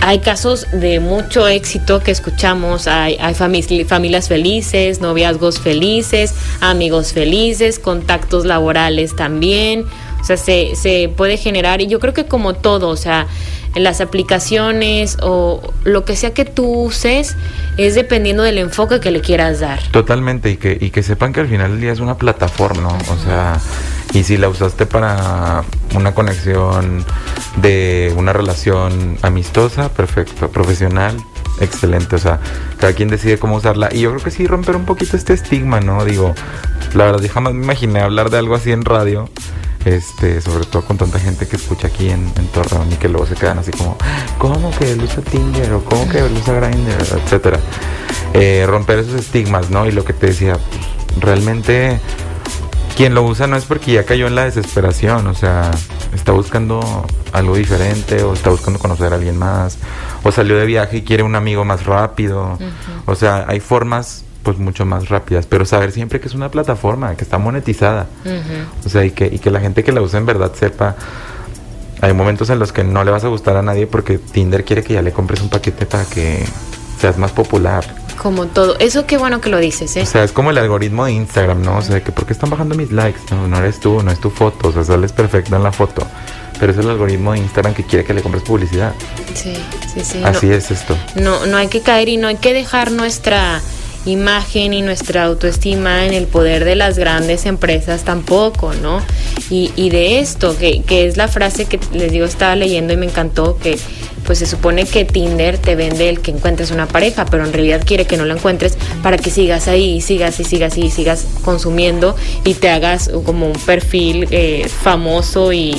hay 0.00 0.20
casos 0.20 0.66
de 0.72 0.98
mucho 0.98 1.46
éxito 1.46 2.00
que 2.00 2.10
escuchamos, 2.10 2.86
hay, 2.86 3.16
hay 3.20 3.34
famili 3.34 3.84
familias 3.84 4.28
felices, 4.28 5.00
noviazgos 5.00 5.60
felices, 5.60 6.34
amigos 6.60 7.12
felices, 7.12 7.78
contactos 7.78 8.46
laborales 8.46 9.14
también, 9.14 9.84
o 10.20 10.24
sea, 10.24 10.36
se, 10.36 10.74
se 10.74 11.10
puede 11.14 11.36
generar 11.36 11.80
y 11.80 11.86
yo 11.86 12.00
creo 12.00 12.14
que 12.14 12.26
como 12.26 12.54
todo, 12.54 12.88
o 12.88 12.96
sea, 12.96 13.26
en 13.74 13.84
las 13.84 14.00
aplicaciones 14.00 15.16
o 15.22 15.72
lo 15.84 16.04
que 16.04 16.16
sea 16.16 16.34
que 16.34 16.44
tú 16.44 16.66
uses 16.66 17.36
es 17.76 17.94
dependiendo 17.94 18.42
del 18.42 18.58
enfoque 18.58 19.00
que 19.00 19.10
le 19.10 19.20
quieras 19.20 19.60
dar. 19.60 19.80
Totalmente, 19.90 20.50
y 20.50 20.56
que, 20.56 20.76
y 20.80 20.90
que 20.90 21.02
sepan 21.02 21.32
que 21.32 21.40
al 21.40 21.48
final 21.48 21.72
del 21.72 21.80
día 21.80 21.92
es 21.92 22.00
una 22.00 22.16
plataforma, 22.16 22.82
¿no? 22.82 22.98
O 23.12 23.18
sea, 23.18 23.60
y 24.12 24.24
si 24.24 24.36
la 24.36 24.48
usaste 24.48 24.86
para 24.86 25.62
una 25.94 26.14
conexión 26.14 27.04
de 27.56 28.12
una 28.16 28.32
relación 28.32 29.18
amistosa, 29.22 29.88
perfecto, 29.90 30.50
profesional, 30.50 31.16
excelente, 31.60 32.16
o 32.16 32.18
sea, 32.18 32.40
cada 32.78 32.92
quien 32.92 33.08
decide 33.08 33.38
cómo 33.38 33.56
usarla. 33.56 33.88
Y 33.92 34.00
yo 34.00 34.10
creo 34.10 34.22
que 34.22 34.30
sí 34.30 34.46
romper 34.46 34.76
un 34.76 34.84
poquito 34.84 35.16
este 35.16 35.32
estigma, 35.32 35.80
¿no? 35.80 36.04
Digo, 36.04 36.34
la 36.94 37.04
verdad, 37.04 37.22
yo 37.22 37.28
jamás 37.28 37.54
me 37.54 37.62
imaginé 37.62 38.00
hablar 38.00 38.30
de 38.30 38.38
algo 38.38 38.56
así 38.56 38.72
en 38.72 38.84
radio 38.84 39.28
este, 39.84 40.40
sobre 40.40 40.64
todo 40.66 40.84
con 40.84 40.98
tanta 40.98 41.18
gente 41.18 41.46
que 41.46 41.56
escucha 41.56 41.88
aquí 41.88 42.10
en, 42.10 42.30
en 42.36 42.46
Torreón 42.48 42.92
y 42.92 42.96
que 42.96 43.08
luego 43.08 43.26
se 43.26 43.34
quedan 43.34 43.58
así 43.58 43.70
como, 43.70 43.96
¿cómo 44.38 44.70
que 44.78 44.94
usa 44.94 45.22
Tinder? 45.22 45.72
o 45.72 45.84
¿cómo 45.84 46.08
que 46.08 46.22
usa 46.22 46.54
Grindr? 46.54 47.18
etcétera. 47.24 47.58
Eh, 48.34 48.64
romper 48.66 49.00
esos 49.00 49.14
estigmas, 49.14 49.70
¿no? 49.70 49.86
Y 49.86 49.92
lo 49.92 50.04
que 50.04 50.12
te 50.12 50.28
decía, 50.28 50.54
pues, 50.54 51.20
realmente 51.20 52.00
quien 52.96 53.14
lo 53.14 53.22
usa 53.22 53.46
no 53.46 53.56
es 53.56 53.64
porque 53.64 53.92
ya 53.92 54.04
cayó 54.04 54.26
en 54.26 54.34
la 54.34 54.44
desesperación, 54.44 55.26
o 55.26 55.34
sea, 55.34 55.70
está 56.14 56.32
buscando 56.32 57.06
algo 57.32 57.56
diferente 57.56 58.22
o 58.22 58.34
está 58.34 58.50
buscando 58.50 58.78
conocer 58.78 59.12
a 59.12 59.16
alguien 59.16 59.38
más 59.38 59.78
o 60.22 60.32
salió 60.32 60.58
de 60.58 60.66
viaje 60.66 60.98
y 60.98 61.02
quiere 61.02 61.22
un 61.22 61.34
amigo 61.34 61.64
más 61.64 61.86
rápido. 61.86 62.58
Uh 62.60 62.62
-huh. 62.62 62.70
O 63.06 63.14
sea, 63.14 63.46
hay 63.48 63.60
formas 63.60 64.24
pues 64.42 64.58
mucho 64.58 64.84
más 64.84 65.08
rápidas, 65.08 65.46
pero 65.46 65.64
saber 65.64 65.92
siempre 65.92 66.20
que 66.20 66.28
es 66.28 66.34
una 66.34 66.50
plataforma, 66.50 67.14
que 67.16 67.24
está 67.24 67.38
monetizada. 67.38 68.06
Uh 68.24 68.28
-huh. 68.28 68.86
O 68.86 68.88
sea, 68.88 69.04
y 69.04 69.10
que, 69.10 69.26
y 69.26 69.38
que 69.38 69.50
la 69.50 69.60
gente 69.60 69.84
que 69.84 69.92
la 69.92 70.00
usa 70.00 70.18
en 70.18 70.26
verdad 70.26 70.52
sepa, 70.54 70.96
hay 72.00 72.12
momentos 72.14 72.48
en 72.50 72.58
los 72.58 72.72
que 72.72 72.82
no 72.82 73.04
le 73.04 73.10
vas 73.10 73.24
a 73.24 73.28
gustar 73.28 73.56
a 73.56 73.62
nadie 73.62 73.86
porque 73.86 74.18
Tinder 74.18 74.64
quiere 74.64 74.82
que 74.82 74.94
ya 74.94 75.02
le 75.02 75.12
compres 75.12 75.40
un 75.42 75.50
paquete 75.50 75.86
para 75.86 76.04
que 76.04 76.44
seas 76.98 77.18
más 77.18 77.32
popular. 77.32 77.84
Como 78.20 78.46
todo. 78.46 78.78
Eso 78.78 79.06
qué 79.06 79.16
bueno 79.16 79.40
que 79.40 79.48
lo 79.48 79.58
dices, 79.58 79.96
¿eh? 79.96 80.02
O 80.02 80.06
sea, 80.06 80.24
es 80.24 80.32
como 80.32 80.50
el 80.50 80.58
algoritmo 80.58 81.06
de 81.06 81.12
Instagram, 81.12 81.62
¿no? 81.62 81.78
O 81.78 81.82
sea, 81.82 82.02
que 82.04 82.12
¿por 82.12 82.26
qué 82.26 82.34
están 82.34 82.50
bajando 82.50 82.74
mis 82.74 82.92
likes? 82.92 83.20
No, 83.30 83.48
no 83.48 83.56
eres 83.58 83.80
tú, 83.80 84.02
no 84.02 84.10
es 84.10 84.20
tu 84.20 84.28
foto, 84.28 84.68
o 84.68 84.72
sea, 84.72 84.84
sales 84.84 85.12
perfecto 85.12 85.56
en 85.56 85.62
la 85.62 85.72
foto. 85.72 86.06
Pero 86.58 86.72
es 86.72 86.78
el 86.78 86.90
algoritmo 86.90 87.32
de 87.32 87.38
Instagram 87.38 87.72
que 87.72 87.84
quiere 87.84 88.04
que 88.04 88.12
le 88.12 88.20
compres 88.20 88.42
publicidad. 88.42 88.92
Sí, 89.34 89.56
sí, 89.94 90.04
sí. 90.04 90.22
Así 90.22 90.48
no, 90.48 90.54
es 90.54 90.70
esto. 90.70 90.94
No, 91.16 91.46
no 91.46 91.56
hay 91.56 91.68
que 91.68 91.80
caer 91.80 92.10
y 92.10 92.18
no 92.18 92.28
hay 92.28 92.36
que 92.36 92.52
dejar 92.52 92.90
nuestra 92.92 93.62
imagen 94.06 94.72
y 94.72 94.82
nuestra 94.82 95.24
autoestima 95.24 96.06
en 96.06 96.14
el 96.14 96.26
poder 96.26 96.64
de 96.64 96.74
las 96.74 96.98
grandes 96.98 97.46
empresas 97.46 98.04
tampoco, 98.04 98.72
¿no? 98.74 99.00
Y, 99.50 99.90
de 99.90 100.20
esto, 100.20 100.56
que, 100.56 100.82
que 100.82 101.06
es 101.06 101.16
la 101.16 101.26
frase 101.26 101.64
que 101.64 101.80
les 101.92 102.12
digo, 102.12 102.24
estaba 102.24 102.54
leyendo 102.54 102.92
y 102.92 102.96
me 102.96 103.06
encantó, 103.06 103.58
que 103.58 103.76
pues 104.24 104.38
se 104.38 104.46
supone 104.46 104.84
que 104.84 105.04
Tinder 105.04 105.58
te 105.58 105.74
vende 105.74 106.08
el 106.08 106.20
que 106.20 106.30
encuentres 106.30 106.70
una 106.70 106.86
pareja, 106.86 107.24
pero 107.24 107.44
en 107.44 107.52
realidad 107.52 107.82
quiere 107.84 108.06
que 108.06 108.16
no 108.16 108.24
la 108.24 108.34
encuentres 108.34 108.78
para 109.02 109.18
que 109.18 109.30
sigas 109.30 109.66
ahí 109.66 109.96
y 109.96 110.00
sigas 110.00 110.38
y 110.38 110.44
sigas 110.44 110.78
y 110.78 110.90
sigas 110.90 111.26
consumiendo 111.44 112.14
y 112.44 112.54
te 112.54 112.70
hagas 112.70 113.10
como 113.24 113.46
un 113.46 113.58
perfil 113.58 114.28
eh, 114.30 114.68
famoso 114.68 115.52
y, 115.52 115.74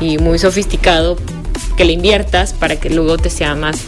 y 0.00 0.18
muy 0.18 0.38
sofisticado 0.38 1.16
que 1.76 1.84
le 1.84 1.92
inviertas 1.92 2.52
para 2.52 2.76
que 2.76 2.90
luego 2.90 3.16
te 3.16 3.30
sea 3.30 3.54
más, 3.54 3.78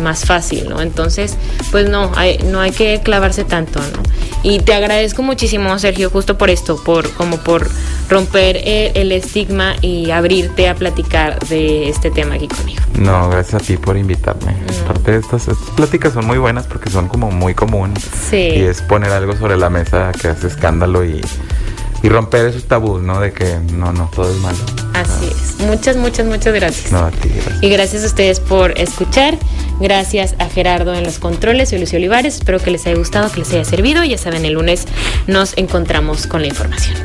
más 0.00 0.24
fácil, 0.24 0.68
¿no? 0.68 0.80
Entonces, 0.80 1.36
pues 1.70 1.88
no, 1.88 2.12
hay, 2.16 2.38
no 2.38 2.60
hay 2.60 2.72
que 2.72 3.00
clavarse 3.02 3.44
tanto, 3.44 3.80
¿no? 3.80 4.02
Y 4.42 4.58
te 4.60 4.74
agradezco 4.74 5.22
muchísimo, 5.22 5.78
Sergio, 5.78 6.10
justo 6.10 6.36
por 6.36 6.50
esto, 6.50 6.82
por 6.82 7.10
como 7.12 7.36
por 7.38 7.68
romper 8.08 8.56
el, 8.56 8.92
el 8.96 9.12
estigma 9.12 9.74
y 9.80 10.10
abrirte 10.10 10.68
a 10.68 10.74
platicar 10.74 11.38
de 11.48 11.88
este 11.88 12.10
tema 12.10 12.34
aquí 12.34 12.48
conmigo. 12.48 12.82
No, 12.98 13.30
gracias 13.30 13.62
a 13.62 13.64
ti 13.64 13.76
por 13.76 13.96
invitarme. 13.96 14.56
Aparte 14.84 15.12
de 15.12 15.18
estas, 15.18 15.48
estas 15.48 15.70
pláticas 15.70 16.12
son 16.12 16.26
muy 16.26 16.38
buenas 16.38 16.66
porque 16.66 16.90
son 16.90 17.08
como 17.08 17.30
muy 17.30 17.54
común. 17.54 17.94
Sí. 18.30 18.36
Y 18.36 18.60
es 18.62 18.82
poner 18.82 19.10
algo 19.12 19.36
sobre 19.36 19.56
la 19.56 19.70
mesa 19.70 20.10
que 20.20 20.28
hace 20.28 20.48
escándalo 20.48 21.04
y, 21.04 21.20
y 22.02 22.08
romper 22.08 22.46
esos 22.46 22.64
tabús, 22.64 23.00
¿no? 23.00 23.20
De 23.20 23.32
que 23.32 23.58
no, 23.72 23.92
no, 23.92 24.10
todo 24.14 24.30
es 24.30 24.38
malo. 24.38 24.58
Así 24.94 25.26
es. 25.26 25.66
Muchas, 25.66 25.96
muchas, 25.96 26.26
muchas 26.26 26.52
gracias. 26.52 26.92
No, 26.92 26.98
a 27.06 27.10
ti, 27.10 27.28
gracias. 27.28 27.62
Y 27.62 27.68
gracias 27.68 28.02
a 28.02 28.06
ustedes 28.06 28.40
por 28.40 28.78
escuchar. 28.78 29.38
Gracias 29.80 30.34
a 30.38 30.46
Gerardo 30.46 30.94
en 30.94 31.04
los 31.04 31.18
controles. 31.18 31.70
Soy 31.70 31.78
Lucio 31.78 31.98
Olivares. 31.98 32.36
Espero 32.36 32.58
que 32.58 32.70
les 32.70 32.86
haya 32.86 32.96
gustado, 32.96 33.30
que 33.30 33.40
les 33.40 33.52
haya 33.52 33.64
servido. 33.64 34.04
Ya 34.04 34.18
saben, 34.18 34.44
el 34.44 34.54
lunes 34.54 34.86
nos 35.26 35.56
encontramos 35.56 36.26
con 36.26 36.42
la 36.42 36.48
información. 36.48 36.96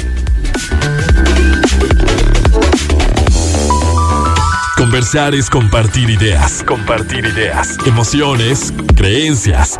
Conversar 4.77 5.35
es 5.35 5.49
compartir 5.49 6.09
ideas. 6.09 6.63
Compartir 6.63 7.25
ideas. 7.25 7.77
Emociones, 7.85 8.73
creencias. 8.95 9.79